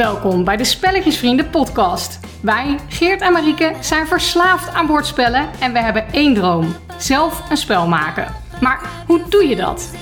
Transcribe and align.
Welkom 0.00 0.44
bij 0.44 0.56
de 0.56 0.64
Spelletjesvrienden 0.64 1.50
podcast. 1.50 2.20
Wij, 2.42 2.78
Geert 2.88 3.20
en 3.20 3.32
Marieke, 3.32 3.74
zijn 3.80 4.06
verslaafd 4.06 4.74
aan 4.74 4.86
bordspellen 4.86 5.48
en 5.60 5.72
we 5.72 5.78
hebben 5.78 6.12
één 6.12 6.34
droom. 6.34 6.74
Zelf 6.98 7.50
een 7.50 7.56
spel 7.56 7.88
maken. 7.88 8.34
Maar 8.60 8.80
hoe 9.06 9.20
doe 9.28 9.44
je 9.44 9.56
dat? 9.56 9.94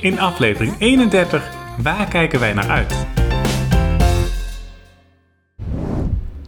In 0.00 0.18
aflevering 0.18 0.74
31, 0.78 1.50
waar 1.82 2.08
kijken 2.08 2.40
wij 2.40 2.52
naar 2.52 2.68
uit? 2.68 3.06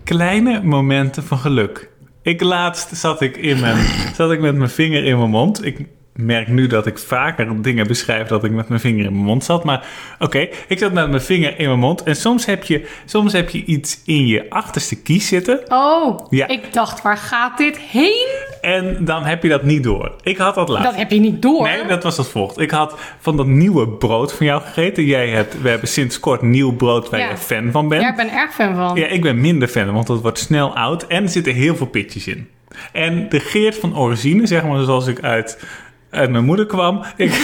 Kleine 0.04 0.62
momenten 0.62 1.22
van 1.22 1.38
geluk. 1.38 1.90
Ik 2.22 2.42
laatst 2.42 2.96
zat 2.96 3.20
ik, 3.20 3.36
in 3.36 3.60
mijn, 3.60 3.86
zat 4.14 4.32
ik 4.32 4.40
met 4.40 4.56
mijn 4.56 4.70
vinger 4.70 5.04
in 5.04 5.18
mijn 5.18 5.30
mond. 5.30 5.64
Ik 5.64 5.86
merk 6.14 6.48
nu 6.48 6.66
dat 6.66 6.86
ik 6.86 6.98
vaker 6.98 7.62
dingen 7.62 7.86
beschrijf 7.86 8.28
dat 8.28 8.44
ik 8.44 8.50
met 8.50 8.68
mijn 8.68 8.80
vinger 8.80 9.04
in 9.04 9.12
mijn 9.12 9.24
mond 9.24 9.44
zat. 9.44 9.64
Maar 9.64 9.86
oké, 10.18 10.48
ik 10.68 10.78
zat 10.78 10.92
met 10.92 11.08
mijn 11.08 11.22
vinger 11.22 11.58
in 11.58 11.66
mijn 11.66 11.78
mond. 11.78 12.02
En 12.02 12.16
soms 12.16 12.44
heb, 12.46 12.64
je, 12.64 12.88
soms 13.04 13.32
heb 13.32 13.50
je 13.50 13.64
iets 13.64 14.00
in 14.06 14.26
je 14.26 14.50
achterste 14.50 15.02
kies 15.02 15.28
zitten. 15.28 15.60
Oh, 15.68 16.26
Ja. 16.30 16.48
ik 16.48 16.72
dacht, 16.72 17.02
waar 17.02 17.16
gaat 17.16 17.58
dit 17.58 17.78
heen? 17.78 18.26
En 18.60 19.04
dan 19.04 19.24
heb 19.24 19.42
je 19.42 19.48
dat 19.48 19.62
niet 19.62 19.82
door. 19.82 20.14
Ik 20.22 20.36
had 20.36 20.54
dat 20.54 20.68
laatst. 20.68 20.84
Dat 20.90 20.96
heb 20.98 21.10
je 21.10 21.18
niet 21.20 21.42
door. 21.42 21.62
Nee, 21.62 21.86
dat 21.86 22.02
was 22.02 22.16
het 22.16 22.28
volgende. 22.28 22.62
Ik 22.62 22.70
had 22.70 22.98
van 23.20 23.36
dat 23.36 23.46
nieuwe 23.46 23.88
brood 23.88 24.32
van 24.32 24.46
jou 24.46 24.62
gegeten. 24.62 25.04
Jij 25.04 25.28
hebt, 25.28 25.62
we 25.62 25.68
hebben 25.68 25.88
sinds 25.88 26.20
kort 26.20 26.42
nieuw 26.42 26.72
brood 26.76 27.10
waar 27.10 27.20
Ja. 27.20 27.30
je 27.30 27.36
fan 27.36 27.70
van 27.70 27.88
bent. 27.88 28.02
Ja, 28.02 28.08
ik 28.10 28.16
ben 28.16 28.28
er 28.30 28.36
erg 28.36 28.54
fan 28.54 28.74
van. 28.74 28.96
Ja, 28.96 29.06
ik 29.06 29.22
ben 29.22 29.40
minder 29.40 29.68
fan, 29.68 29.92
want 29.92 30.08
het 30.08 30.20
wordt 30.20 30.38
snel 30.38 30.76
oud 30.76 31.06
en 31.06 31.22
er 31.22 31.28
zitten 31.28 31.54
heel 31.54 31.76
veel 31.76 31.86
pitjes 31.86 32.26
in. 32.26 32.48
En 32.92 33.28
de 33.28 33.40
Geert 33.40 33.76
van 33.78 33.96
origine, 33.98 34.46
zeg 34.46 34.64
maar 34.64 34.82
zoals 34.84 35.06
ik 35.06 35.20
uit, 35.20 35.64
uit 36.12 36.30
mijn 36.30 36.44
moeder 36.44 36.66
kwam. 36.66 37.04
Ik, 37.16 37.30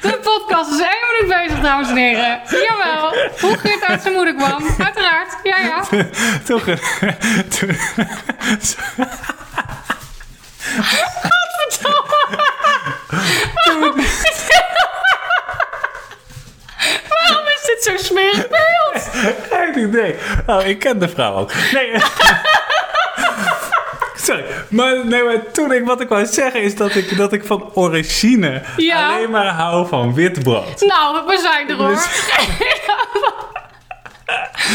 De 0.00 0.18
podcast 0.22 0.70
is 0.70 0.80
één 0.80 0.98
minuut 1.12 1.36
bezig, 1.38 1.60
dames 1.62 1.88
en 1.88 1.96
heren. 1.96 2.40
Jawel, 2.50 3.14
hoe 3.40 3.58
Geert 3.58 3.84
uit 3.84 4.02
zijn 4.02 4.14
moeder 4.14 4.34
kwam. 4.34 4.62
Uiteraard, 4.78 5.36
ja 5.42 5.58
ja. 5.58 5.84
toch, 6.44 6.64
toen, 7.48 7.76
Waarom 17.08 17.46
is 17.46 17.62
dit 17.66 17.82
zo 17.84 17.96
smerig 17.96 18.48
beeld? 18.48 19.08
geen 19.50 19.78
idee. 19.78 20.16
Oh, 20.46 20.66
ik 20.66 20.78
ken 20.78 20.98
de 20.98 21.08
vrouw 21.08 21.34
ook. 21.34 21.52
Nee. 21.72 21.92
Sorry, 24.28 24.44
maar, 24.68 25.06
nee, 25.06 25.22
maar 25.22 25.50
toen 25.52 25.72
ik, 25.72 25.84
wat 25.84 26.00
ik 26.00 26.08
wou 26.08 26.26
zeggen 26.26 26.62
is 26.62 26.76
dat 26.76 26.94
ik, 26.94 27.16
dat 27.16 27.32
ik 27.32 27.44
van 27.44 27.70
origine 27.74 28.62
Ja. 28.76 29.08
alleen 29.08 29.30
maar 29.30 29.46
hou 29.46 29.88
van 29.88 30.14
wit 30.14 30.42
brood. 30.42 30.80
Nou, 30.80 31.26
we 31.26 31.38
zijn 31.38 31.68
er 31.68 31.74
hoor. 31.76 31.88
Dus- 31.88 32.08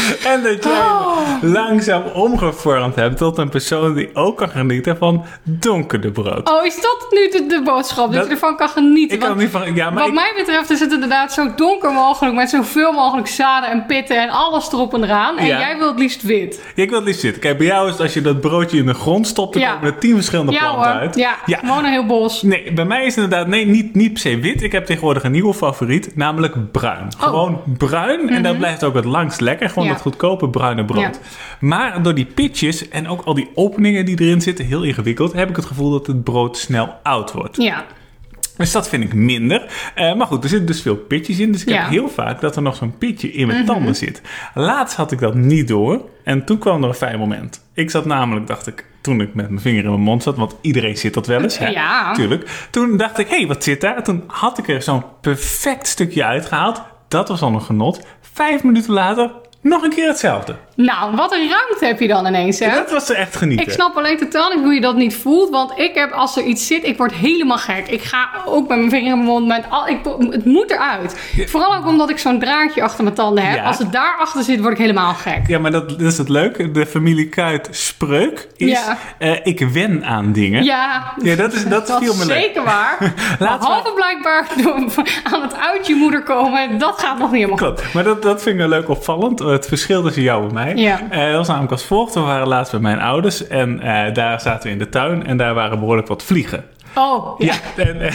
En 0.32 0.42
dat 0.42 0.64
jij 0.64 0.72
Oh. 0.72 1.42
langzaam 1.42 2.02
omgevormd 2.14 2.94
hebt 2.94 3.16
tot 3.16 3.38
een 3.38 3.48
persoon 3.48 3.94
die 3.94 4.10
ook 4.14 4.36
kan 4.36 4.48
genieten 4.48 4.96
van 4.96 5.24
donkerder 5.42 6.10
brood. 6.10 6.48
Oh, 6.50 6.64
is 6.64 6.74
dat 6.80 7.06
nu 7.10 7.28
de, 7.30 7.46
de 7.48 7.62
boodschap? 7.64 8.04
Dat, 8.06 8.14
Dat- 8.14 8.24
je 8.26 8.30
ervan 8.30 8.56
kan 8.56 8.68
genieten? 8.68 9.14
ik 9.14 9.18
kan 9.20 9.28
Want 9.28 9.40
niet 9.40 9.50
van. 9.50 9.74
Ja, 9.74 9.90
maar 9.90 9.98
wat 9.98 10.08
ik, 10.08 10.14
mij 10.14 10.32
betreft 10.36 10.70
is 10.70 10.80
het 10.80 10.92
inderdaad 10.92 11.32
zo 11.32 11.54
donker 11.56 11.92
mogelijk. 11.92 12.34
Met 12.34 12.50
zoveel 12.50 12.92
mogelijk 12.92 13.28
zaden 13.28 13.70
en 13.70 13.86
pitten 13.86 14.22
en 14.22 14.28
alles 14.28 14.72
erop 14.72 14.94
en 14.94 15.02
eraan. 15.04 15.38
En 15.38 15.46
Ja. 15.46 15.58
jij 15.58 15.78
wil 15.78 15.88
het 15.88 15.98
liefst 15.98 16.22
wit. 16.22 16.60
ik 16.74 16.88
wil 16.88 16.98
het 16.98 17.06
liefst 17.06 17.20
zitten. 17.20 17.40
Kijk, 17.42 17.58
bij 17.58 17.66
jou 17.66 17.86
is 17.86 17.92
het 17.92 18.00
als 18.02 18.14
je 18.14 18.20
dat 18.20 18.40
broodje 18.40 18.78
in 18.78 18.86
de 18.86 18.94
grond 18.94 19.26
stopt, 19.26 19.52
dan 19.52 19.62
Ja. 19.62 19.72
komen 19.72 19.92
er 19.92 19.98
tien 19.98 20.14
verschillende 20.14 20.52
planten 20.58 20.76
hoor. 20.92 21.00
uit. 21.00 21.14
Ja, 21.16 21.34
Ja. 21.46 21.58
gewoon 21.58 21.84
een 21.84 21.90
heel 21.92 22.06
bos. 22.06 22.42
Nee, 22.42 22.72
bij 22.72 22.84
mij 22.84 23.04
is 23.04 23.14
het 23.14 23.24
inderdaad 23.24 23.46
nee, 23.48 23.66
niet, 23.66 23.94
niet 23.94 24.12
per 24.12 24.20
se 24.20 24.38
wit. 24.38 24.62
Ik 24.62 24.72
heb 24.72 24.86
tegenwoordig 24.86 25.22
een 25.24 25.32
nieuwe 25.32 25.54
favoriet, 25.54 26.16
namelijk 26.16 26.72
bruin. 26.72 27.08
Gewoon 27.18 27.60
bruin 27.78 28.28
en 28.30 28.42
dat 28.42 28.58
blijft 28.58 28.84
ook 28.84 28.94
het 28.94 29.04
langst 29.04 29.40
lekker. 29.40 29.68
Gewoon 29.68 29.83
Mhm. 29.84 29.92
Ja. 29.92 29.92
dat 29.92 30.02
goedkope 30.02 30.48
bruine 30.48 30.84
brood. 30.84 31.00
Ja. 31.00 31.10
Maar 31.60 32.02
door 32.02 32.14
die 32.14 32.24
pitjes 32.26 32.88
en 32.88 33.08
ook 33.08 33.22
al 33.24 33.34
die 33.34 33.50
openingen 33.54 34.04
die 34.04 34.20
erin 34.20 34.40
zitten, 34.40 34.64
heel 34.64 34.82
ingewikkeld, 34.82 35.32
heb 35.32 35.48
ik 35.48 35.56
het 35.56 35.64
gevoel 35.64 35.90
dat 35.90 36.06
het 36.06 36.24
brood 36.24 36.56
snel 36.58 36.94
oud 37.02 37.32
wordt. 37.32 37.56
Ja. 37.56 37.84
Dus 38.56 38.72
dat 38.72 38.88
vind 38.88 39.04
ik 39.04 39.14
minder. 39.14 39.66
Eh, 39.94 40.14
maar 40.14 40.26
goed, 40.26 40.42
er 40.42 40.48
zitten 40.48 40.66
dus 40.66 40.82
veel 40.82 40.96
pitjes 40.96 41.38
in. 41.38 41.52
Dus 41.52 41.62
ik 41.62 41.68
Ja. 41.68 41.74
Mhm. 41.74 41.82
heb 41.82 41.92
heel 41.92 42.08
vaak 42.08 42.40
dat 42.40 42.56
er 42.56 42.62
nog 42.62 42.76
zo'n 42.76 42.98
pitje 42.98 43.32
in 43.32 43.46
mijn 43.46 43.64
tanden 43.66 43.96
zit. 43.96 44.22
Laatst 44.54 44.96
had 44.96 45.12
ik 45.12 45.18
dat 45.18 45.34
niet 45.34 45.68
door. 45.68 46.00
En 46.24 46.44
toen 46.44 46.58
kwam 46.58 46.82
er 46.82 46.88
een 46.88 46.94
fijn 46.94 47.18
moment. 47.18 47.64
Ik 47.74 47.90
zat 47.90 48.04
namelijk, 48.04 48.46
dacht 48.46 48.66
ik, 48.66 48.84
toen 49.00 49.20
ik 49.20 49.34
met 49.34 49.48
mijn 49.48 49.60
vinger 49.60 49.82
in 49.84 49.88
mijn 49.90 50.00
mond 50.02 50.22
zat. 50.22 50.36
Want 50.36 50.56
iedereen 50.60 50.96
zit 50.96 51.14
dat 51.14 51.26
wel 51.26 51.42
eens. 51.42 51.58
Hè? 51.58 51.68
Ja. 51.68 52.14
Tuurlijk. 52.14 52.66
Toen 52.70 52.96
dacht 52.96 53.18
ik, 53.18 53.28
hé, 53.28 53.36
hey, 53.36 53.46
wat 53.46 53.64
zit 53.64 53.80
daar? 53.80 54.02
Toen 54.04 54.22
had 54.26 54.58
ik 54.58 54.68
er 54.68 54.82
zo'n 54.82 55.02
perfect 55.20 55.86
stukje 55.86 56.24
uitgehaald. 56.24 56.82
Dat 57.08 57.28
was 57.28 57.42
al 57.42 57.52
een 57.54 57.62
genot. 57.62 58.00
Vijf 58.32 58.62
minuten 58.62 58.92
later, 58.92 59.30
nog 59.64 59.82
een 59.82 59.90
keer 59.90 60.08
hetzelfde. 60.08 60.56
Nou, 60.76 61.16
wat 61.16 61.32
een 61.32 61.48
ruimte 61.48 61.86
heb 61.86 62.00
je 62.00 62.08
dan 62.08 62.26
ineens, 62.26 62.58
hè? 62.58 62.70
Dat 62.74 62.90
was 62.90 63.08
er 63.08 63.16
echt 63.16 63.36
genieten. 63.36 63.66
Ik 63.66 63.72
snap 63.72 63.96
alleen 63.96 64.18
totaal 64.18 64.50
niet 64.50 64.64
hoe 64.64 64.74
je 64.74 64.80
dat 64.80 64.96
niet 64.96 65.16
voelt. 65.16 65.50
Want 65.50 65.72
ik 65.78 65.94
heb, 65.94 66.12
als 66.12 66.36
er 66.36 66.42
iets 66.44 66.66
zit, 66.66 66.84
ik 66.84 66.96
word 66.96 67.12
helemaal 67.12 67.58
gek. 67.58 67.86
Ik 67.88 68.02
ga 68.02 68.28
ook 68.46 68.68
met 68.68 68.78
mijn 68.78 68.90
vinger 68.90 69.10
in 69.10 69.16
mijn 69.16 69.28
mond. 69.28 69.46
Met 69.46 69.64
al, 69.70 69.88
ik, 69.88 69.98
het 70.30 70.44
moet 70.44 70.70
eruit. 70.70 71.16
Vooral 71.46 71.74
ook 71.74 71.86
omdat 71.86 72.10
ik 72.10 72.18
zo'n 72.18 72.38
draadje 72.38 72.82
achter 72.82 73.04
mijn 73.04 73.16
tanden 73.16 73.44
heb. 73.46 73.56
Ja. 73.56 73.64
Als 73.64 73.78
het 73.78 73.92
daarachter 73.92 74.42
zit, 74.42 74.60
word 74.60 74.72
ik 74.72 74.78
helemaal 74.78 75.14
gek. 75.14 75.40
Ja, 75.46 75.58
maar 75.58 75.70
dat, 75.70 75.88
dat 75.88 76.00
is 76.00 76.18
het 76.18 76.28
leuke. 76.28 76.70
De 76.70 76.86
familie 76.86 77.28
Kuit 77.28 77.68
spreuk 77.70 78.48
is... 78.56 78.68
Ja. 78.70 78.98
eh, 79.18 79.36
ik 79.42 79.60
wen 79.72 80.04
aan 80.04 80.32
dingen. 80.32 80.64
Ja, 80.64 81.12
Ja, 81.22 81.36
dat, 81.36 81.52
is, 81.52 81.68
dat 81.68 81.86
dat 81.88 81.98
viel 82.02 82.14
me 82.14 82.26
leuk. 82.26 82.36
zeker 82.42 82.64
waar. 82.64 82.96
Laten 83.38 83.58
we- 83.58 83.66
Behalve 83.66 83.92
blijkbaar 83.94 84.46
aan 85.32 85.42
het 85.42 85.56
uit 85.56 85.86
je 85.86 85.94
moeder 85.94 86.22
komen. 86.22 86.78
Dat 86.78 86.98
gaat 87.00 87.18
nog 87.18 87.30
niet 87.32 87.44
helemaal 87.44 87.68
goed. 87.68 87.76
Klopt, 87.80 87.94
maar 87.94 88.04
dat, 88.04 88.22
dat 88.22 88.42
vind 88.42 88.54
ik 88.54 88.60
wel 88.60 88.70
leuk 88.78 88.88
opvallend. 88.88 89.38
Het 89.38 89.66
verschil 89.66 90.02
tussen 90.02 90.22
jou 90.22 90.46
en 90.48 90.54
mij. 90.54 90.63
Ja. 90.74 91.00
Eh, 91.10 91.26
dat 91.26 91.36
was 91.36 91.48
namelijk 91.48 91.72
als 91.72 91.84
volgt. 91.84 92.14
We 92.14 92.20
waren 92.20 92.48
laatst 92.48 92.70
bij 92.72 92.80
mijn 92.80 93.00
ouders. 93.00 93.46
En 93.46 93.80
eh, 93.80 94.14
daar 94.14 94.40
zaten 94.40 94.62
we 94.62 94.70
in 94.72 94.78
de 94.78 94.88
tuin. 94.88 95.26
En 95.26 95.36
daar 95.36 95.54
waren 95.54 95.78
behoorlijk 95.78 96.08
wat 96.08 96.22
vliegen. 96.22 96.64
Oh, 96.94 97.40
ja. 97.40 97.54
En, 97.76 98.00
eh, 98.00 98.12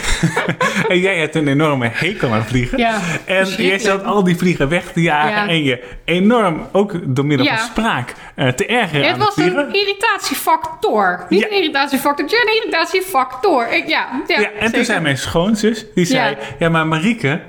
en 0.92 1.00
jij 1.00 1.18
hebt 1.18 1.36
een 1.36 1.48
enorme 1.48 1.90
hekel 1.94 2.34
aan 2.34 2.44
vliegen. 2.44 2.78
Ja, 2.78 3.00
en 3.26 3.46
jij 3.46 3.80
zat 3.80 4.04
al 4.04 4.24
die 4.24 4.38
vliegen 4.38 4.70
weg 4.70 4.92
te 4.92 5.02
jagen. 5.02 5.44
Ja. 5.44 5.48
En 5.48 5.64
je 5.64 5.84
enorm, 6.06 6.68
ook 6.72 7.16
door 7.16 7.26
middel 7.26 7.48
van 7.48 7.58
spraak, 7.58 8.14
te 8.56 8.66
ergeren 8.66 9.06
Het 9.08 9.14
aan 9.14 9.20
was 9.20 9.38
een 9.38 9.74
irritatiefactor. 9.74 11.26
Niet 11.30 11.40
Ja. 11.40 11.48
een 11.48 11.54
irritatiefactor, 11.56 12.26
een 12.26 12.56
irritatiefactor. 12.56 13.68
Ik, 13.72 13.88
ja, 13.88 14.08
ja, 14.28 14.40
Ja, 14.40 14.52
en 14.60 14.72
toen 14.72 14.86
zei 14.86 15.00
mijn 15.00 15.18
schoonzus, 15.18 15.86
die 15.96 16.06
zei... 16.06 16.30
Ja. 16.30 16.38
Ja, 16.60 16.70
maar 16.70 16.88
Marieke, 16.88 17.40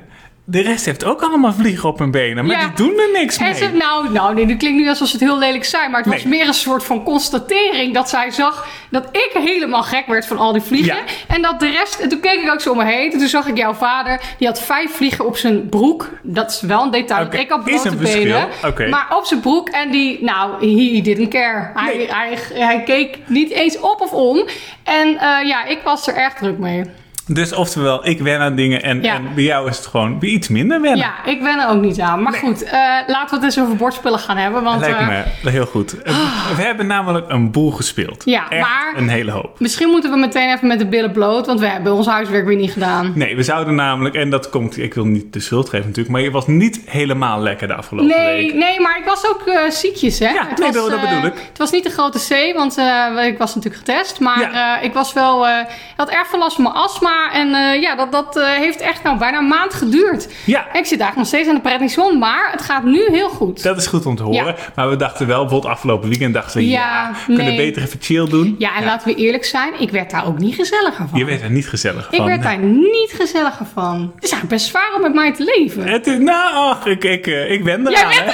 de 0.51 0.61
rest 0.63 0.85
heeft 0.85 1.05
ook 1.05 1.23
allemaal 1.23 1.53
vliegen 1.53 1.89
op 1.89 1.99
hun 1.99 2.11
benen. 2.11 2.47
Maar 2.47 2.61
Ja. 2.61 2.67
die 2.67 2.87
doen 2.87 2.99
er 2.99 3.21
niks 3.21 3.39
mee. 3.39 3.55
Ze, 3.55 3.69
nou, 3.73 4.13
nou 4.13 4.35
nee, 4.35 4.47
dat 4.47 4.57
klinkt 4.57 4.79
nu 4.79 4.89
alsof 4.89 5.09
ze 5.09 5.13
het 5.17 5.25
heel 5.25 5.39
lelijk 5.39 5.65
zijn. 5.65 5.91
Maar 5.91 6.01
het 6.03 6.13
was 6.13 6.23
meer 6.23 6.47
een 6.47 6.55
soort 6.55 6.85
van 6.85 7.03
constatering 7.03 7.95
dat 7.95 8.09
zij 8.09 8.31
zag 8.31 8.67
dat 8.91 9.09
ik 9.13 9.31
helemaal 9.35 9.83
gek 9.83 10.07
werd 10.07 10.27
van 10.27 10.39
al 10.39 10.53
die 10.53 10.63
vliegen. 10.63 10.95
Ja. 10.97 11.03
En 11.29 11.43
dat 11.43 11.61
de 11.61 11.69
rest. 11.71 11.99
En 12.01 12.09
toen 12.09 12.21
keek 12.21 12.41
ik 12.43 12.51
ook 12.53 12.61
zo 12.61 12.71
om 12.71 12.77
me 12.77 12.85
heen. 12.85 13.13
En 13.13 13.19
toen 13.19 13.29
zag 13.29 13.47
ik 13.47 13.57
jouw 13.57 13.75
vader. 13.75 14.21
Die 14.39 14.47
had 14.49 14.61
vijf 14.63 14.91
vliegen 14.91 15.27
op 15.27 15.37
zijn 15.37 15.69
broek. 15.69 16.09
Dat 16.23 16.51
is 16.51 16.61
wel 16.61 16.83
een 16.83 16.91
detail. 16.91 17.25
Oké, 17.27 17.37
Ik 17.37 17.51
had 17.51 17.69
is 17.69 17.81
blote 17.83 17.97
benen. 17.97 18.49
Oké. 18.67 18.89
Maar 18.89 19.07
op 19.17 19.25
zijn 19.25 19.41
broek. 19.41 19.69
En 19.69 19.91
die, 19.91 20.25
nou, 20.25 20.53
he 20.53 21.01
didn't 21.01 21.29
care. 21.29 21.71
Hij, 21.75 21.97
Nee. 21.97 22.13
hij, 22.13 22.39
hij 22.55 22.83
keek 22.83 23.19
niet 23.27 23.51
eens 23.51 23.79
op 23.81 24.01
of 24.01 24.13
om. 24.13 24.45
En 24.85 25.09
eh, 25.19 25.47
ja, 25.47 25.65
ik 25.65 25.79
was 25.85 26.07
er 26.07 26.15
erg 26.17 26.35
druk 26.35 26.59
mee. 26.59 26.85
Dus 27.33 27.53
oftewel, 27.53 28.07
ik 28.07 28.21
wen 28.21 28.41
aan 28.41 28.55
dingen 28.55 28.83
en, 28.83 29.03
Ja. 29.03 29.15
en 29.15 29.35
bij 29.35 29.45
jou 29.45 29.69
is 29.69 29.77
het 29.77 29.87
gewoon 29.87 30.17
iets 30.21 30.49
minder 30.49 30.81
wennen. 30.81 30.99
Ja, 31.01 31.25
ik 31.25 31.43
ben 31.43 31.59
er 31.61 31.69
ook 31.69 31.81
niet 31.81 32.01
aan. 32.01 32.23
Maar 32.23 32.33
goed, 32.33 32.63
eh, 32.63 32.73
laten 33.07 33.29
we 33.29 33.35
het 33.35 33.43
eens 33.45 33.61
over 33.61 33.77
bordspellen 33.77 34.19
gaan 34.19 34.37
hebben. 34.37 34.63
Want 34.63 34.81
Lijkt 34.81 34.99
eh, 34.99 35.09
me 35.43 35.51
heel 35.51 35.67
goed. 35.67 36.03
Eh, 36.03 36.15
We 36.57 36.63
hebben 36.63 36.87
namelijk 36.87 37.27
een 37.29 37.51
boel 37.51 37.71
gespeeld. 37.71 38.23
Ja, 38.25 38.49
Echt 38.49 38.61
maar- 38.61 38.93
een 38.97 39.09
hele 39.09 39.31
hoop. 39.31 39.61
Misschien 39.61 39.89
moeten 39.89 40.11
we 40.11 40.17
meteen 40.17 40.53
even 40.55 40.67
met 40.69 40.79
de 40.79 40.87
billen 40.87 41.13
bloot, 41.13 41.47
want 41.47 41.61
we 41.61 41.67
hebben 41.67 41.93
ons 41.93 42.07
huiswerk 42.07 42.47
weer 42.47 42.57
niet 42.57 42.73
gedaan. 42.73 43.13
Nee, 43.15 43.37
we 43.37 43.43
zouden 43.43 43.75
namelijk, 43.75 44.15
en 44.15 44.31
dat 44.31 44.51
komt, 44.51 44.79
ik 44.79 44.95
wil 44.95 45.05
niet 45.05 45.33
de 45.33 45.41
schuld 45.41 45.69
geven 45.69 45.87
natuurlijk, 45.87 46.15
maar 46.15 46.21
je 46.23 46.31
was 46.31 46.47
niet 46.47 46.81
helemaal 46.87 47.41
lekker 47.41 47.67
de 47.69 47.75
afgelopen 47.75 48.17
Nee, 48.17 48.43
week. 48.47 48.55
nee, 48.55 48.81
maar 48.81 48.99
ik 48.99 49.05
was 49.05 49.27
ook 49.29 49.43
ziekjes, 49.69 50.19
hè? 50.19 50.29
Ja, 50.29 50.47
Het 50.49 50.59
nee, 50.59 50.73
was, 50.73 50.91
dat- 50.91 51.01
bedoel 51.01 51.25
ik. 51.25 51.33
Het 51.49 51.59
was 51.59 51.71
niet 51.71 51.85
de 51.85 51.91
grote 51.91 52.19
C, 52.19 52.57
want 52.57 52.79
ik 53.27 53.39
was 53.39 53.55
natuurlijk 53.55 53.87
getest. 53.87 54.21
Maar 54.21 54.41
Ja. 54.53 54.81
ik 54.81 54.93
was 54.93 55.13
wel, 55.13 55.49
ik 55.49 55.67
had 55.97 56.11
erg 56.11 56.27
veel 56.29 56.39
last 56.39 56.55
van 56.55 56.65
mijn 56.65 56.77
astma. 56.77 57.20
En 57.33 57.55
eh, 57.55 57.81
ja, 57.81 57.95
dat, 57.95 58.13
dat 58.13 58.37
eh, 58.37 58.45
heeft 58.45 58.81
echt 58.81 59.03
nou 59.03 59.19
bijna 59.19 59.39
een 59.39 59.49
maand 59.49 59.75
geduurd. 59.75 60.29
Ja, 60.45 60.59
En 60.73 60.79
ik 60.79 60.87
zit 60.87 61.01
eigenlijk 61.01 61.17
nog 61.17 61.27
steeds 61.27 61.49
aan 61.49 61.55
de 61.55 61.61
prednison, 61.61 62.19
maar 62.19 62.49
het 62.51 62.63
gaat 62.63 62.85
nu 62.85 63.09
heel 63.11 63.29
goed. 63.29 63.63
dat 63.63 63.77
is 63.77 63.87
goed 63.87 64.07
om 64.07 64.17
te 64.17 64.23
horen. 64.23 64.45
Ja. 64.45 64.55
Maar 64.75 64.89
we 64.91 64.97
dachten 64.97 65.27
wel, 65.27 65.41
bijvoorbeeld 65.41 65.73
afgelopen 65.73 66.09
weekend 66.09 66.35
dachten 66.35 66.59
we, 66.59 66.69
ja, 66.69 66.81
Ja, 66.81 67.11
we 67.13 67.35
kunnen 67.35 67.45
nee. 67.45 67.57
beter 67.57 67.83
even 67.83 67.99
chill 68.03 68.29
doen. 68.29 68.55
Ja, 68.59 68.77
en 68.77 68.85
laten 68.85 69.09
we 69.09 69.15
eerlijk 69.15 69.45
zijn, 69.45 69.73
ik 69.79 69.91
werd 69.91 70.11
daar 70.11 70.27
ook 70.27 70.39
niet 70.39 70.55
gezelliger 70.55 71.09
van. 71.09 71.19
Je 71.19 71.25
werd 71.25 71.43
er 71.43 71.51
niet 71.51 71.69
gezellig 71.69 72.09
ik 72.11 72.17
van. 72.17 72.27
werd 72.27 72.43
daar 72.43 72.59
niet 72.59 73.13
gezelliger 73.17 73.67
van. 73.75 74.13
Het 74.15 74.25
is 74.25 74.31
eigenlijk 74.31 74.49
best 74.49 74.67
zwaar 74.67 74.93
om 74.97 75.03
met 75.03 75.15
mij 75.15 75.33
te 75.33 75.45
leven. 75.57 75.89
Het 75.89 76.07
is, 76.07 76.19
nou, 76.19 76.55
ach, 76.55 76.87
ik, 76.87 77.05
ik, 77.05 77.27
eh, 77.27 77.51
ik 77.51 77.65
ben 77.65 77.83
Jij 77.91 78.01
eraan, 78.01 78.13
hè. 78.13 78.33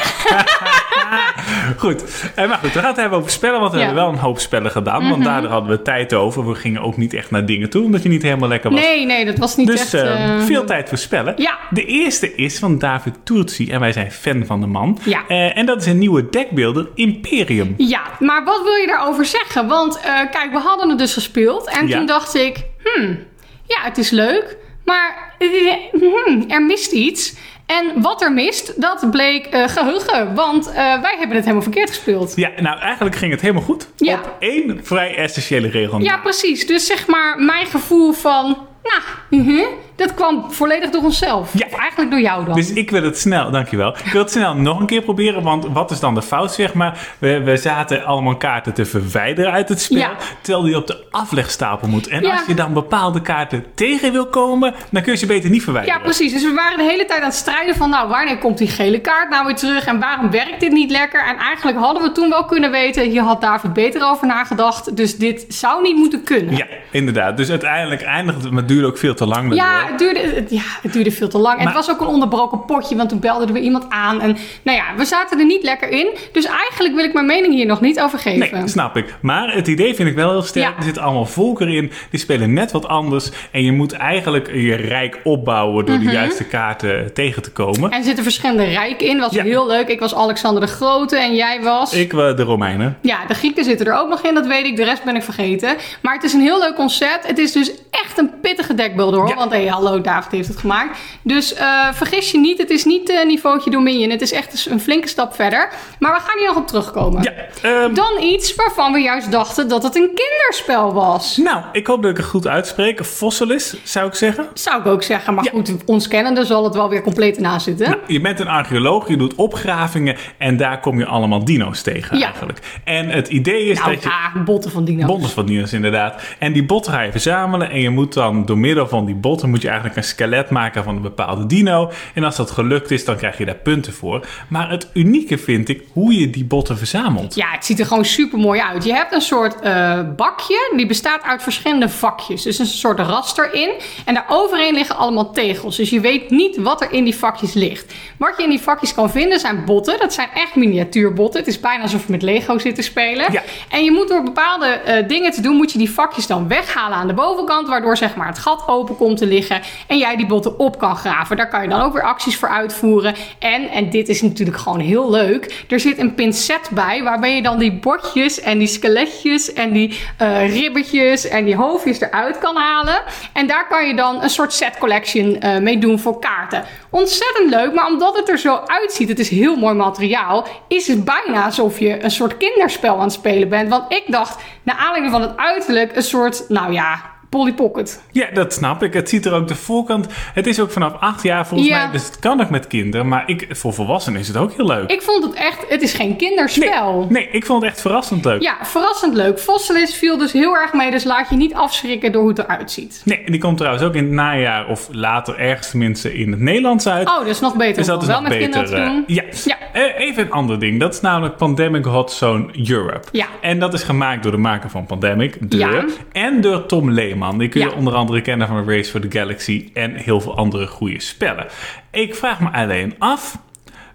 Goed. 1.77 2.31
Eh, 2.35 2.49
maar 2.49 2.59
goed, 2.59 2.73
we 2.73 2.79
gaan 2.79 2.89
het 2.89 2.97
hebben 2.97 3.19
over 3.19 3.31
spellen, 3.31 3.61
want 3.61 3.73
we. 3.73 3.77
Mhm. 3.77 3.87
hebben 3.87 4.05
wel 4.05 4.13
een 4.13 4.19
hoop 4.19 4.39
spellen 4.39 4.71
gedaan. 4.71 5.09
Want 5.09 5.25
daardoor 5.25 5.51
hadden 5.51 5.71
we 5.71 5.83
tijd 5.83 6.15
over. 6.15 6.49
We 6.49 6.55
gingen 6.55 6.83
ook 6.83 6.97
niet 6.97 7.15
echt 7.15 7.31
naar 7.31 7.47
dingen 7.47 7.71
toe, 7.71 7.85
omdat 7.85 8.03
je 8.03 8.09
niet 8.09 8.23
helemaal 8.23 8.49
lekker 8.49 8.71
was. 8.71 8.76
Nee, 8.81 9.07
nee, 9.07 9.25
dat 9.25 9.39
was 9.39 9.57
niet 9.57 9.67
Dus 9.67 9.81
echt... 9.81 9.95
eh, 9.95 10.41
veel 10.45 10.65
tijd 10.65 10.89
voor 10.89 10.99
spellen. 10.99 11.35
Ja. 11.37 11.59
De 11.71 11.85
eerste 11.85 12.35
is 12.35 12.59
van 12.59 12.79
David 12.79 13.15
Turci 13.25 13.71
en 13.71 13.81
wij 13.81 13.93
zijn 13.93 14.13
fan 14.13 14.47
van 14.47 14.61
de 14.61 14.67
man. 14.67 14.99
Ja. 15.05 15.23
Eh, 15.29 15.57
en 15.59 15.67
dat 15.67 15.81
is 15.81 15.87
een 15.87 15.99
nieuwe 15.99 16.29
deckbeelder, 16.31 16.89
Imperium. 16.95 17.75
Ja, 17.77 18.03
maar 18.19 18.45
wat 18.45 18.63
wil 18.63 18.75
je 18.75 18.87
daarover 18.87 19.25
zeggen? 19.25 19.67
Want 19.69 20.01
eh, 20.01 20.05
kijk, 20.31 20.49
we 20.53 20.59
hadden 20.59 20.89
het 20.89 20.99
dus 20.99 21.13
gespeeld. 21.13 21.69
En 21.71 21.89
Ja. 21.89 21.97
toen 21.97 22.07
dacht 22.07 22.35
ik, 22.35 22.65
hmm, 22.83 23.19
ja, 23.67 23.77
het 23.83 23.99
is 23.99 24.11
leuk. 24.11 24.57
Maar 24.85 25.35
eh, 25.39 25.73
hmm, 25.93 26.45
er 26.49 26.63
mist 26.63 26.93
iets. 26.93 27.35
En 27.67 28.03
wat 28.03 28.23
er 28.23 28.33
mist, 28.33 28.81
dat 28.81 29.11
bleek 29.11 29.47
eh, 29.47 29.69
geheugen. 29.69 30.35
Want 30.35 30.67
eh, 30.67 30.75
wij 30.75 31.15
hebben 31.19 31.37
het 31.37 31.45
helemaal 31.45 31.63
verkeerd 31.63 31.89
gespeeld. 31.89 32.33
Ja, 32.37 32.51
nou 32.61 32.79
eigenlijk 32.79 33.17
ging 33.17 33.33
het 33.33 33.41
helemaal 33.41 33.63
goed. 33.63 33.89
Ja. 33.97 34.15
Op 34.15 34.37
één 34.39 34.81
vrij 34.83 35.17
essentiële 35.17 35.69
regel. 35.69 36.01
Ja, 36.01 36.19
precies. 36.19 36.67
Dus 36.67 36.87
zeg 36.87 37.07
maar, 37.07 37.39
mijn 37.39 37.67
gevoel 37.67 38.13
van, 38.13 38.45
nou, 38.83 39.03
mhm, 39.43 39.65
dat 39.97 40.15
kwam 40.15 40.45
volledig 40.53 40.91
door 40.91 41.03
onszelf. 41.03 41.51
Ja. 41.53 41.67
Of 41.73 41.79
eigenlijk 41.79 42.11
door 42.11 42.21
jou 42.21 42.45
dan. 42.45 42.55
Dus 42.55 42.73
ik 42.73 42.91
wil 42.91 43.03
het 43.03 43.19
snel, 43.19 43.51
dankjewel. 43.51 43.97
Ik 44.05 44.13
wil 44.13 44.23
het 44.23 44.31
snel 44.31 44.55
nog 44.55 44.81
een 44.81 44.87
keer 44.87 45.03
proberen, 45.03 45.43
want 45.43 45.67
wat 45.67 45.91
is 45.91 46.01
dan 46.01 46.15
de 46.15 46.23
fout, 46.23 46.53
zeg 46.53 46.75
maar? 46.75 46.99
We, 47.19 47.41
we 47.43 47.57
zaten 47.57 48.05
allemaal 48.05 48.37
kaarten 48.37 48.75
te 48.75 48.85
verwijderen 48.85 49.53
uit 49.53 49.69
het 49.69 49.81
spel, 49.81 49.99
Ja. 49.99 50.11
terwijl 50.41 50.65
die 50.65 50.77
op 50.77 50.87
de 50.87 51.05
aflegstapel 51.11 51.89
moet. 51.89 52.09
En 52.09 52.23
Ja. 52.23 52.31
als 52.33 52.47
je 52.47 52.55
dan 52.55 52.73
bepaalde 52.73 53.21
kaarten 53.23 53.65
tegen 53.75 54.13
wil 54.13 54.27
komen, 54.27 54.75
dan 54.91 55.03
kun 55.03 55.13
je 55.13 55.19
ze 55.19 55.27
beter 55.27 55.51
niet 55.51 55.63
verwijderen. 55.63 55.99
Ja, 55.99 56.05
precies. 56.05 56.33
Dus 56.33 56.43
we 56.43 56.53
waren 56.55 56.79
de 56.79 56.85
hele 56.85 57.05
tijd 57.05 57.21
aan 57.21 57.27
het 57.27 57.35
strijden 57.35 57.75
van, 57.77 57.91
nou, 57.91 58.09
wanneer 58.09 58.39
komt 58.39 58.59
die 58.59 58.69
gele 58.69 59.01
kaart 59.01 59.31
nou 59.31 59.47
weer 59.47 59.55
terug 59.57 59.85
en 59.87 60.01
waarom 60.01 60.31
werkt 60.31 60.61
dit 60.61 60.73
niet 60.73 60.91
lekker? 60.91 61.25
En 61.27 61.37
eigenlijk 61.37 61.79
hadden 61.79 62.03
we 62.03 62.13
toen 62.13 62.29
wel 62.29 62.45
kunnen 62.45 62.71
weten, 62.71 63.11
hier 63.11 63.23
had 63.23 63.41
David 63.41 63.73
beter 63.73 64.03
over 64.11 64.27
nagedacht, 64.27 64.97
dus 64.97 65.17
dit 65.17 65.45
zou 65.49 65.83
niet 65.83 65.97
moeten 65.97 66.23
kunnen. 66.25 66.57
Ja, 66.57 66.67
inderdaad. 66.91 67.37
Dus 67.37 67.51
uiteindelijk 67.51 68.03
eindigde 68.03 68.41
het, 68.43 68.51
maar 68.51 68.59
het 68.59 68.69
duurde 68.69 68.87
ook 68.87 68.99
veel 68.99 69.15
te 69.15 69.27
lang. 69.27 69.55
Ja, 69.55 69.86
het 69.89 69.99
duurde, 69.99 70.21
het- 70.21 70.51
ja, 70.51 70.63
het 70.83 70.93
duurde 70.93 71.11
veel 71.11 71.29
te 71.29 71.39
lang. 71.39 71.57
Maar- 71.57 71.67
het 71.67 71.75
was 71.75 71.91
ook 71.91 72.01
een 72.01 72.07
onderbroken 72.07 72.65
potje, 72.65 72.97
want 72.97 73.09
toen 73.09 73.19
belde 73.21 73.47
er 73.47 73.53
weer 73.53 73.63
iemand 73.63 73.85
aan. 73.89 74.21
En 74.21 74.37
nou 74.63 74.77
ja, 74.79 74.85
we 74.97 75.05
zaten 75.05 75.39
er 75.39 75.45
niet 75.47 75.63
lekker 75.63 75.89
in. 75.89 76.07
Dus 76.33 76.45
eigenlijk 76.45 76.95
wil 76.95 77.05
ik 77.05 77.13
mijn 77.13 77.27
mening 77.27 77.55
hier 77.55 77.67
nog 77.67 77.81
niet 77.81 78.01
over 78.01 78.19
geven. 78.19 78.59
Nee, 78.59 78.69
snap 78.69 78.97
ik. 78.97 79.15
Maar 79.23 79.55
het 79.55 79.69
idee 79.69 79.95
vind 79.95 80.09
ik 80.09 80.15
wel 80.15 80.31
heel 80.31 80.43
sterk. 80.43 80.67
Ja. 80.67 80.77
Er 80.77 80.83
zitten 80.83 81.03
allemaal 81.03 81.27
volkeren 81.27 81.73
in. 81.75 81.93
Die 82.11 82.21
spelen 82.21 82.53
net 82.53 82.73
wat 82.73 82.87
anders. 82.89 83.31
En 83.51 83.63
je 83.65 83.73
moet 83.73 83.93
eigenlijk 83.93 84.47
je 84.53 84.75
rijk 84.75 85.21
opbouwen 85.25 85.87
door 85.87 85.99
de 85.99 86.05
juiste 86.05 86.45
kaarten 86.45 87.13
tegen 87.15 87.43
te 87.43 87.51
komen. 87.51 87.81
Mhm. 87.81 87.93
En 87.93 87.99
er 87.99 88.05
zitten 88.05 88.25
verschillende 88.25 88.65
rijken 88.65 89.07
in. 89.07 89.19
Was 89.19 89.33
Ja. 89.33 89.43
heel 89.43 89.67
leuk. 89.67 89.89
Ik 89.89 90.01
was 90.01 90.15
Alexander 90.15 90.61
de 90.61 90.67
Grote 90.67 91.17
en 91.19 91.35
jij 91.35 91.63
was... 91.63 91.93
Ik, 91.93 92.13
eh, 92.13 92.37
de 92.37 92.43
Romeinen. 92.43 92.99
Ja, 93.01 93.19
de 93.27 93.35
Grieken 93.35 93.65
zitten 93.65 93.87
er 93.87 93.99
ook 93.99 94.09
nog 94.09 94.21
in, 94.21 94.35
dat 94.35 94.47
weet 94.47 94.67
ik. 94.67 94.77
De 94.77 94.85
rest 94.85 95.05
ben 95.05 95.17
ik 95.17 95.23
vergeten. 95.23 95.77
Maar 96.03 96.15
het 96.15 96.23
is 96.25 96.33
een 96.33 96.41
heel 96.41 96.59
leuk 96.59 96.75
concept. 96.75 97.27
Het 97.27 97.39
is 97.39 97.53
dus 97.53 97.73
echt 97.91 98.19
een 98.19 98.31
pittige 98.41 98.75
deckbuilder 98.75 99.21
hoor. 99.21 99.29
Ja. 99.29 99.35
Want 99.35 99.51
hey, 99.53 99.65
hallo, 99.77 100.01
David 100.01 100.33
heeft 100.33 100.49
het 100.49 100.57
gemaakt. 100.59 100.99
Dus 101.23 101.55
eh, 101.55 101.93
vergis 101.93 102.31
je 102.31 102.39
niet, 102.39 102.59
het 102.59 102.71
is 102.71 102.85
niet 102.85 103.11
een 103.11 103.27
niveautje 103.27 103.71
Dominion. 103.71 104.11
Het 104.11 104.21
is 104.21 104.33
echt 104.33 104.67
een 104.71 104.81
flinke 104.81 105.09
stap 105.09 105.35
verder. 105.35 105.69
Maar 105.99 106.13
we 106.13 106.21
gaan 106.21 106.39
hier 106.39 106.47
nog 106.47 106.57
op 106.57 106.67
terugkomen. 106.67 107.23
Ja, 107.23 107.33
ehm, 107.63 107.95
Dan 107.95 108.23
iets 108.23 108.55
waarvan 108.55 108.93
we 108.93 108.99
juist 108.99 109.31
dachten 109.31 109.69
dat 109.69 109.83
het 109.83 109.97
een 109.97 110.11
kinderspel 110.15 110.93
was. 110.93 111.37
nou, 111.37 111.63
ik 111.73 111.87
hoop 111.87 112.03
dat 112.03 112.11
ik 112.11 112.17
het 112.17 112.27
goed 112.27 112.47
uitspreek. 112.47 113.05
Fossilis, 113.05 113.75
zou 113.83 114.07
ik 114.07 114.15
zeggen. 114.15 114.47
Zou 114.55 114.81
ik 114.81 114.87
ook 114.87 115.03
zeggen. 115.03 115.35
Maar 115.35 115.45
Ja. 115.45 115.51
goed, 115.51 115.73
ons 115.87 116.09
kennende 116.09 116.45
zal 116.45 116.65
het 116.65 116.75
wel 116.75 116.89
weer 116.89 117.03
compleet 117.03 117.37
ernaast 117.37 117.65
zitten. 117.65 117.89
Nou, 117.91 118.01
je 118.07 118.21
bent 118.21 118.41
een 118.41 118.49
archeoloog, 118.49 119.09
je 119.09 119.17
doet 119.17 119.35
opgravingen 119.35 120.17
en 120.39 120.57
daar 120.57 120.81
kom 120.81 120.99
je 120.99 121.07
allemaal 121.07 121.45
dino's 121.45 121.83
tegen 121.83 122.19
Ja. 122.19 122.25
eigenlijk. 122.27 122.59
En 122.85 123.09
het 123.09 123.29
idee 123.29 123.65
is 123.65 123.79
nou 123.79 123.91
dat 123.95 124.03
je... 124.03 124.11
botten 124.45 124.71
van 124.71 124.85
dino's. 124.85 125.07
Botten 125.07 125.31
van 125.31 125.47
dino's 125.47 125.73
inderdaad. 125.73 126.23
En 126.39 126.53
die 126.53 126.65
botten 126.65 126.93
ga 126.93 127.01
je 127.01 127.11
verzamelen 127.11 127.71
en 127.71 127.81
je 127.81 127.91
moet 127.91 128.13
dan 128.15 128.45
door 128.45 128.59
middel 128.59 128.89
van 128.89 129.05
die 129.05 129.15
botten 129.15 129.51
moet 129.51 129.63
je 129.63 129.66
eigenlijk 129.67 129.97
een 129.97 130.05
skelet 130.05 130.51
maken 130.51 130.85
van 130.85 130.97
een 130.97 131.03
bepaalde 131.03 131.47
dino. 131.47 131.91
En 132.15 132.25
als 132.25 132.37
dat 132.37 132.51
gelukt 132.51 132.91
is, 132.91 133.05
dan 133.05 133.17
krijg 133.17 133.39
je 133.39 133.45
daar 133.45 133.55
punten 133.55 133.93
voor. 133.93 134.27
Maar 134.49 134.71
het 134.71 134.89
unieke 134.93 135.39
vind 135.39 135.69
ik 135.69 135.83
hoe 135.93 136.21
je 136.21 136.31
die 136.31 136.45
botten 136.45 136.79
verzamelt. 136.79 137.35
Ja, 137.35 137.51
het 137.51 137.65
ziet 137.65 137.81
er 137.81 137.87
gewoon 137.87 138.05
super 138.05 138.39
mooi 138.39 138.61
uit. 138.61 138.85
Je 138.85 138.93
hebt 138.93 139.13
een 139.13 139.21
soort 139.21 139.61
eh, 139.61 140.01
bakje, 140.17 140.73
die 140.77 140.87
bestaat 140.87 141.23
uit 141.23 141.43
verschillende 141.43 141.89
vakjes. 141.89 142.43
Dus 142.43 142.59
een 142.59 142.67
soort 142.67 142.99
raster 142.99 143.55
in. 143.55 143.71
En 144.05 144.15
daar 144.15 144.25
overheen 144.29 144.75
liggen 144.75 144.97
allemaal 144.97 145.33
tegels. 145.33 145.77
Dus 145.77 145.91
je 145.91 146.01
weet 146.01 146.31
niet 146.31 146.57
wat 146.57 146.81
er 146.81 146.93
in 146.93 147.05
die 147.05 147.17
vakjes 147.17 147.53
ligt. 147.53 147.95
Wat 148.17 148.35
je 148.37 148.43
in 148.43 148.51
die 148.51 148.61
vakjes 148.61 148.95
kan 148.95 149.11
vinden 149.11 149.41
zijn 149.41 149.65
botten. 149.65 149.99
Dat 149.99 150.15
zijn 150.15 150.29
echt 150.35 150.55
miniatuurbotten. 150.55 151.41
Het 151.41 151.49
is 151.49 151.61
bijna 151.61 151.83
alsof 151.83 152.07
je 152.07 152.13
met 152.13 152.23
Lego 152.23 152.59
zit 152.59 152.75
te 152.75 152.83
spelen. 152.83 153.33
Ja. 153.33 153.43
En 153.69 153.85
je 153.85 153.91
moet 153.91 154.09
door 154.09 154.23
bepaalde 154.23 154.67
eh, 154.67 155.09
dingen 155.09 155.33
te 155.33 155.41
doen, 155.41 155.57
moet 155.57 155.73
je 155.73 155.79
die 155.79 155.91
vakjes 155.91 156.27
dan 156.27 156.49
weghalen 156.49 156.97
aan 156.97 157.07
de 157.07 157.15
bovenkant. 157.15 157.69
Waardoor 157.69 157.97
zeg 157.97 158.17
maar 158.17 158.27
het 158.27 158.39
gat 158.39 158.63
open 158.67 158.97
komt 158.97 159.19
te 159.19 159.27
liggen. 159.27 159.56
En 159.87 159.99
jij 159.99 160.17
die 160.17 160.27
botten 160.27 160.59
op 160.59 160.79
kan 160.79 160.97
graven. 160.97 161.37
Daar 161.37 161.49
kan 161.49 161.63
je 161.63 161.69
dan 161.69 161.81
ook 161.81 161.93
weer 161.93 162.03
acties 162.03 162.37
voor 162.37 162.49
uitvoeren. 162.49 163.15
En, 163.39 163.69
en 163.69 163.91
dit 163.91 164.09
is 164.09 164.23
natuurlijk 164.23 164.59
gewoon 164.59 164.81
heel 164.81 165.11
leuk. 165.11 165.65
Er 165.69 165.81
zit 165.81 165.99
een 165.99 166.15
pincet 166.15 166.69
bij. 166.71 167.03
Waarbij 167.03 167.35
je 167.35 167.43
dan 167.43 167.59
die 167.59 167.73
bordjes 167.73 168.41
en 168.41 168.59
die 168.59 168.69
skeletjes 168.69 169.53
en 169.53 169.73
die 169.73 169.99
eh, 170.19 170.55
ribbetjes 170.55 171.29
en 171.29 171.45
die 171.45 171.57
hoofdjes 171.57 172.01
eruit 172.01 172.39
kan 172.39 172.57
halen. 172.57 173.03
En 173.33 173.47
daar 173.47 173.67
kan 173.69 173.87
je 173.87 173.95
dan 173.95 174.23
een 174.23 174.31
soort 174.31 174.53
set 174.53 174.79
collection 174.79 175.41
eh, 175.41 175.59
mee 175.59 175.79
doen 175.79 175.99
voor 175.99 176.19
kaarten. 176.19 176.65
Ontzettend 176.91 177.51
leuk, 177.51 177.75
maar 177.75 177.87
omdat 177.87 178.17
het 178.17 178.29
er 178.29 178.39
zo 178.39 178.61
uitziet, 178.67 179.09
het 179.09 179.19
is 179.19 179.29
heel 179.29 179.57
mooi 179.57 179.75
materiaal, 179.75 180.47
is 180.69 180.87
het 180.87 181.05
bijna 181.05 181.45
alsof 181.45 181.79
je 181.79 182.05
een 182.05 182.11
soort 182.11 182.37
kinderspel 182.37 182.95
aan 182.95 183.03
het 183.03 183.13
spelen 183.13 183.49
bent. 183.49 183.69
Want 183.69 183.93
ik 183.93 184.05
dacht, 184.07 184.43
naar 184.63 184.77
aanleiding 184.77 185.13
van 185.13 185.23
het 185.23 185.37
uiterlijk, 185.37 185.97
een 185.97 186.03
soort, 186.03 186.45
nou 186.49 186.73
ja, 186.73 187.16
Polly 187.37 187.53
Pocket. 187.55 188.03
Ja, 188.13 188.27
dat 188.33 188.53
snap 188.53 188.83
ik. 188.83 188.93
Het 188.93 189.09
ziet 189.09 189.27
er 189.27 189.33
ook 189.33 189.49
de 189.49 189.55
voorkant. 189.55 190.07
Het 190.35 190.47
is 190.47 190.61
ook 190.61 190.71
vanaf 190.71 190.93
acht 191.01 191.23
jaar 191.23 191.47
volgens 191.47 191.69
Ja. 191.71 191.83
mij. 191.83 191.93
Dus 191.93 192.07
het 192.07 192.19
kan 192.19 192.41
ook 192.41 192.51
met 192.51 192.67
kinderen. 192.67 193.09
Maar 193.09 193.23
ik, 193.27 193.47
voor 193.51 193.73
volwassenen 193.75 194.21
is 194.21 194.29
het 194.29 194.37
ook 194.37 194.53
heel 194.53 194.67
leuk. 194.67 194.91
Ik 194.91 195.03
vond 195.03 195.25
het 195.25 195.35
echt, 195.35 195.65
het 195.69 195.83
is 195.83 195.93
geen 195.93 196.17
kinderspel. 196.17 197.07
Nee, 197.11 197.29
ik 197.31 197.47
vond 197.47 197.63
het 197.63 197.71
echt 197.71 197.81
verrassend 197.81 198.25
leuk. 198.25 198.43
Ja, 198.43 198.57
verrassend 198.63 199.15
leuk. 199.15 199.39
Fossilis 199.41 199.95
viel 199.95 200.19
dus 200.19 200.33
heel 200.33 200.55
erg 200.57 200.73
mee, 200.73 200.91
dus 200.91 201.05
laat 201.05 201.29
je 201.31 201.37
niet 201.37 201.55
afschrikken 201.55 202.13
door 202.13 202.21
hoe 202.21 202.31
het 202.31 202.39
eruit 202.39 202.71
ziet. 202.71 203.01
Nee, 203.05 203.23
die 203.31 203.41
komt 203.41 203.57
trouwens 203.57 203.85
ook 203.85 203.95
in 203.95 204.05
het 204.05 204.13
najaar 204.13 204.67
of 204.69 204.89
later 204.91 205.39
ergens 205.39 205.71
tenminste 205.71 206.15
in 206.15 206.31
het 206.31 206.41
Nederlands 206.41 206.87
uit. 206.89 207.09
Oh, 207.09 207.19
dat 207.19 207.27
is 207.27 207.41
nog 207.41 207.57
beter 207.57 207.77
dus 207.77 207.87
dat 207.87 208.03
is 208.03 208.09
wel 208.09 208.21
nog 208.21 208.29
met 208.29 208.39
beter. 208.39 208.51
kinderen 208.63 208.85
eh, 208.87 208.91
doen. 208.93 209.05
ja. 209.07 209.23
Ja. 209.45 209.57
Eh, 209.73 209.99
even 210.07 210.23
een 210.25 210.31
ander 210.33 210.59
ding. 210.59 210.81
Dat 210.81 210.95
is 210.95 211.01
namelijk 211.01 211.37
Pandemic 211.37 211.85
Hot 211.85 212.13
Zone 212.13 212.47
Europe. 212.69 213.09
Ja. 213.13 213.27
En 213.41 213.59
dat 213.59 213.75
is 213.75 213.83
gemaakt 213.83 214.23
door 214.23 214.33
de 214.33 214.39
maker 214.39 214.71
van 214.71 214.87
Pandemic, 214.87 215.51
de, 215.51 215.57
Ja. 215.57 215.85
en 216.13 216.41
door 216.41 216.67
Tom 216.67 216.91
Leeman. 216.91 217.26
Die 217.33 217.49
kun 217.49 217.61
je 217.61 217.67
Ja. 217.69 217.73
onder 217.75 217.95
andere 217.95 218.21
kennen 218.21 218.49
van 218.49 218.69
Race 218.71 218.91
for 218.91 219.01
the 219.01 219.19
Galaxy 219.19 219.71
en 219.75 219.95
heel 219.95 220.21
veel 220.21 220.37
andere 220.37 220.67
goede 220.67 221.01
spellen. 221.01 221.47
Ik 221.91 222.15
vraag 222.15 222.41
me 222.41 222.51
alleen 222.51 222.95
af, 222.99 223.39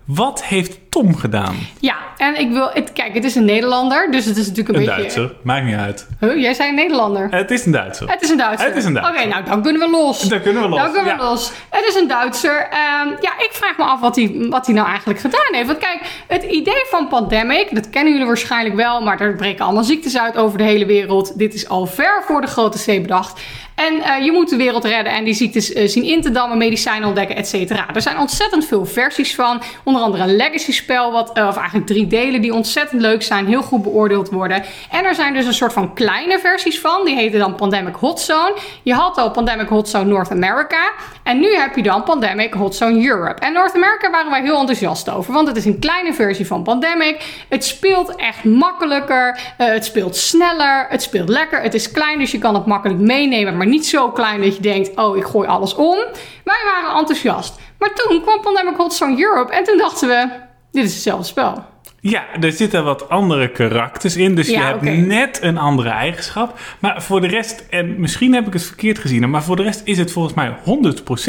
wat 0.06 0.44
heeft 0.46 0.91
Tom 0.92 1.16
gedaan? 1.16 1.56
Ja, 1.80 1.96
en 2.18 2.40
ik 2.40 2.52
wil, 2.52 2.70
het, 2.74 2.94
kijk, 2.94 3.14
het 3.14 3.24
is 3.24 3.36
een 3.36 3.46
Nederlander, 3.46 4.12
dus 4.12 4.26
het 4.26 4.38
is 4.38 4.48
natuurlijk 4.48 4.70
een, 4.70 4.82
Een 4.82 4.86
beetje... 4.86 5.02
Duitser, 5.02 5.34
maakt 5.44 5.66
niet 5.66 5.76
uit. 5.76 6.08
Huh, 6.20 6.42
jij 6.42 6.54
zei 6.54 6.70
een 6.70 6.76
Nederlander. 6.76 7.28
Het 7.30 7.52
is 7.52 7.66
een 7.66 7.72
Duitser. 7.72 8.10
Het 8.10 8.22
is 8.22 8.30
een 8.30 8.38
Duitser. 8.38 8.68
Het 8.68 8.78
is 8.78 8.86
een 8.86 8.94
Duitser. 8.94 9.16
Oké, 9.16 9.28
nou 9.28 9.44
dan 9.44 9.62
kunnen 9.62 9.82
we 9.82 9.90
los. 9.90 10.22
Dan 10.22 10.42
kunnen 10.42 10.62
we 10.62 10.70
los, 10.70 10.80
Dan 10.80 10.92
kunnen 10.92 11.18
we 11.18 11.24
ja. 11.24 11.30
los. 11.30 11.52
Het 11.70 11.86
is 11.88 11.96
een 11.96 12.08
Duitser. 12.08 12.68
Ehm, 12.70 13.08
ja, 13.22 13.32
ik 13.38 13.50
vraag 13.52 13.78
me 13.78 13.84
af 13.84 14.00
wat 14.00 14.16
hij, 14.16 14.36
wat 14.50 14.66
hij 14.66 14.76
nou 14.76 14.88
eigenlijk 14.88 15.20
gedaan 15.20 15.52
heeft. 15.52 15.68
Want 15.68 15.80
kijk, 15.80 16.00
het 16.28 16.44
idee 16.44 16.86
van 16.90 17.08
Pandemic, 17.08 17.76
dat 17.76 17.90
kennen 17.90 18.12
jullie 18.12 18.28
waarschijnlijk 18.28 18.76
wel, 18.76 19.02
maar 19.02 19.22
er 19.22 19.36
breken 19.36 19.66
allemaal 19.66 19.84
ziektes 19.84 20.18
uit 20.18 20.38
over 20.38 20.58
de 20.58 20.64
hele 20.64 20.86
wereld. 20.86 21.38
Dit 21.38 21.54
is 21.54 21.70
al 21.70 21.86
ver 21.86 22.24
voor 22.26 22.42
de 22.42 22.48
grote 22.48 22.78
C 22.78 23.02
bedacht. 23.02 23.42
En 23.76 24.02
eh, 24.02 24.26
je 24.26 24.32
moet 24.32 24.50
de 24.50 24.56
wereld 24.56 24.86
redden 24.86 25.14
en 25.14 25.24
die 25.24 25.34
ziektes 25.34 25.74
eh, 25.74 25.88
zien 25.88 26.04
in 26.04 26.22
te 26.22 26.32
dammen, 26.32 26.58
medicijnen 26.58 27.08
ontdekken, 27.08 27.36
et 27.36 27.48
cetera. 27.48 27.88
Er 27.94 28.02
zijn 28.02 28.18
ontzettend 28.18 28.66
veel 28.66 28.86
versies 28.86 29.36
van. 29.36 29.62
Onder 29.84 30.02
andere 30.02 30.24
een 30.24 30.36
legacy 30.36 30.72
spel, 30.82 31.12
wat, 31.12 31.32
eh, 31.34 31.48
of 31.48 31.56
eigenlijk 31.58 31.88
drie 31.88 32.08
delen 32.08 32.42
die 32.42 32.54
ontzettend 32.54 33.02
leuk 33.02 33.24
zijn, 33.24 33.46
heel 33.46 33.62
goed 33.62 33.82
beoordeeld 33.82 34.30
worden. 34.30 34.64
En 34.90 35.06
er 35.06 35.16
zijn 35.16 35.34
dus 35.34 35.46
een 35.46 35.54
soort 35.54 35.74
van 35.74 35.94
kleine 35.94 36.40
versies 36.40 36.80
van. 36.80 37.06
Die 37.06 37.16
heten 37.16 37.40
dan 37.40 37.56
Pandemic 37.56 37.96
Hot 37.96 38.20
Zone. 38.20 38.54
Je 38.84 38.94
had 38.94 39.18
al 39.18 39.32
Pandemic 39.32 39.68
Hot 39.68 39.90
Zone 39.90 40.06
North 40.06 40.32
America. 40.32 40.92
En 41.24 41.40
nu 41.40 41.56
heb 41.56 41.76
je 41.76 41.84
dan 41.84 42.04
Pandemic 42.04 42.54
Hot 42.54 42.76
Zone 42.76 43.08
Europe. 43.08 43.42
En 43.42 43.54
North 43.54 43.76
America 43.76 44.10
waren 44.10 44.32
wij 44.32 44.42
heel 44.42 44.60
enthousiast 44.60 45.10
over. 45.10 45.34
Want 45.34 45.48
het 45.48 45.58
is 45.58 45.66
een 45.66 45.80
kleine 45.80 46.14
versie 46.14 46.48
van 46.48 46.64
Pandemic. 46.64 47.46
Het 47.50 47.66
speelt 47.66 48.16
echt 48.16 48.44
makkelijker. 48.44 49.40
eh, 49.58 49.68
het 49.68 49.86
speelt 49.86 50.16
sneller. 50.16 50.86
Het 50.90 51.02
speelt 51.02 51.30
lekker. 51.30 51.62
Het 51.62 51.74
is 51.74 51.92
klein, 51.92 52.20
dus 52.20 52.32
je 52.32 52.38
kan 52.40 52.56
het 52.56 52.66
makkelijk 52.66 53.00
meenemen. 53.00 53.58
Maar 53.58 53.68
niet 53.68 53.86
zo 53.86 54.10
klein 54.10 54.42
dat 54.42 54.56
je 54.56 54.62
denkt, 54.62 54.96
oh, 54.96 55.18
ik 55.18 55.24
gooi 55.24 55.48
alles 55.48 55.76
om. 55.76 55.98
Wij 56.44 56.62
waren 56.66 56.98
enthousiast. 56.98 57.60
Maar 57.80 57.94
toen 57.94 58.22
kwam 58.22 58.42
Pandemic 58.42 58.76
Hot 58.76 58.94
Zone 58.94 59.24
Europe. 59.24 59.54
En 59.54 59.64
toen 59.64 59.78
dachten 59.78 60.08
we, 60.08 60.30
dit 60.72 60.84
is 60.84 60.94
hetzelfde 60.94 61.28
spel. 61.28 61.66
Ja, 62.04 62.24
er 62.40 62.52
zitten 62.52 62.84
wat 62.84 63.10
andere 63.10 63.48
karakters 63.50 64.16
in, 64.16 64.36
dus 64.36 64.48
je 64.48 64.60
hebt 64.60 64.82
net 64.82 65.40
een 65.42 65.58
andere 65.58 65.90
eigenschap. 65.90 66.60
Maar 66.80 67.02
voor 67.02 67.22
de 67.22 67.28
rest, 67.28 67.66
en 67.70 68.00
misschien 68.00 68.34
heb 68.34 68.48
ik 68.48 68.54
het 68.54 68.64
verkeerd 68.64 69.00
gezien, 69.00 69.30
maar 69.30 69.44
voor 69.44 69.56
de 69.56 69.64
rest 69.64 69.82
is 69.84 69.98
het 69.98 70.12
volgens 70.12 70.34
mij 70.34 70.56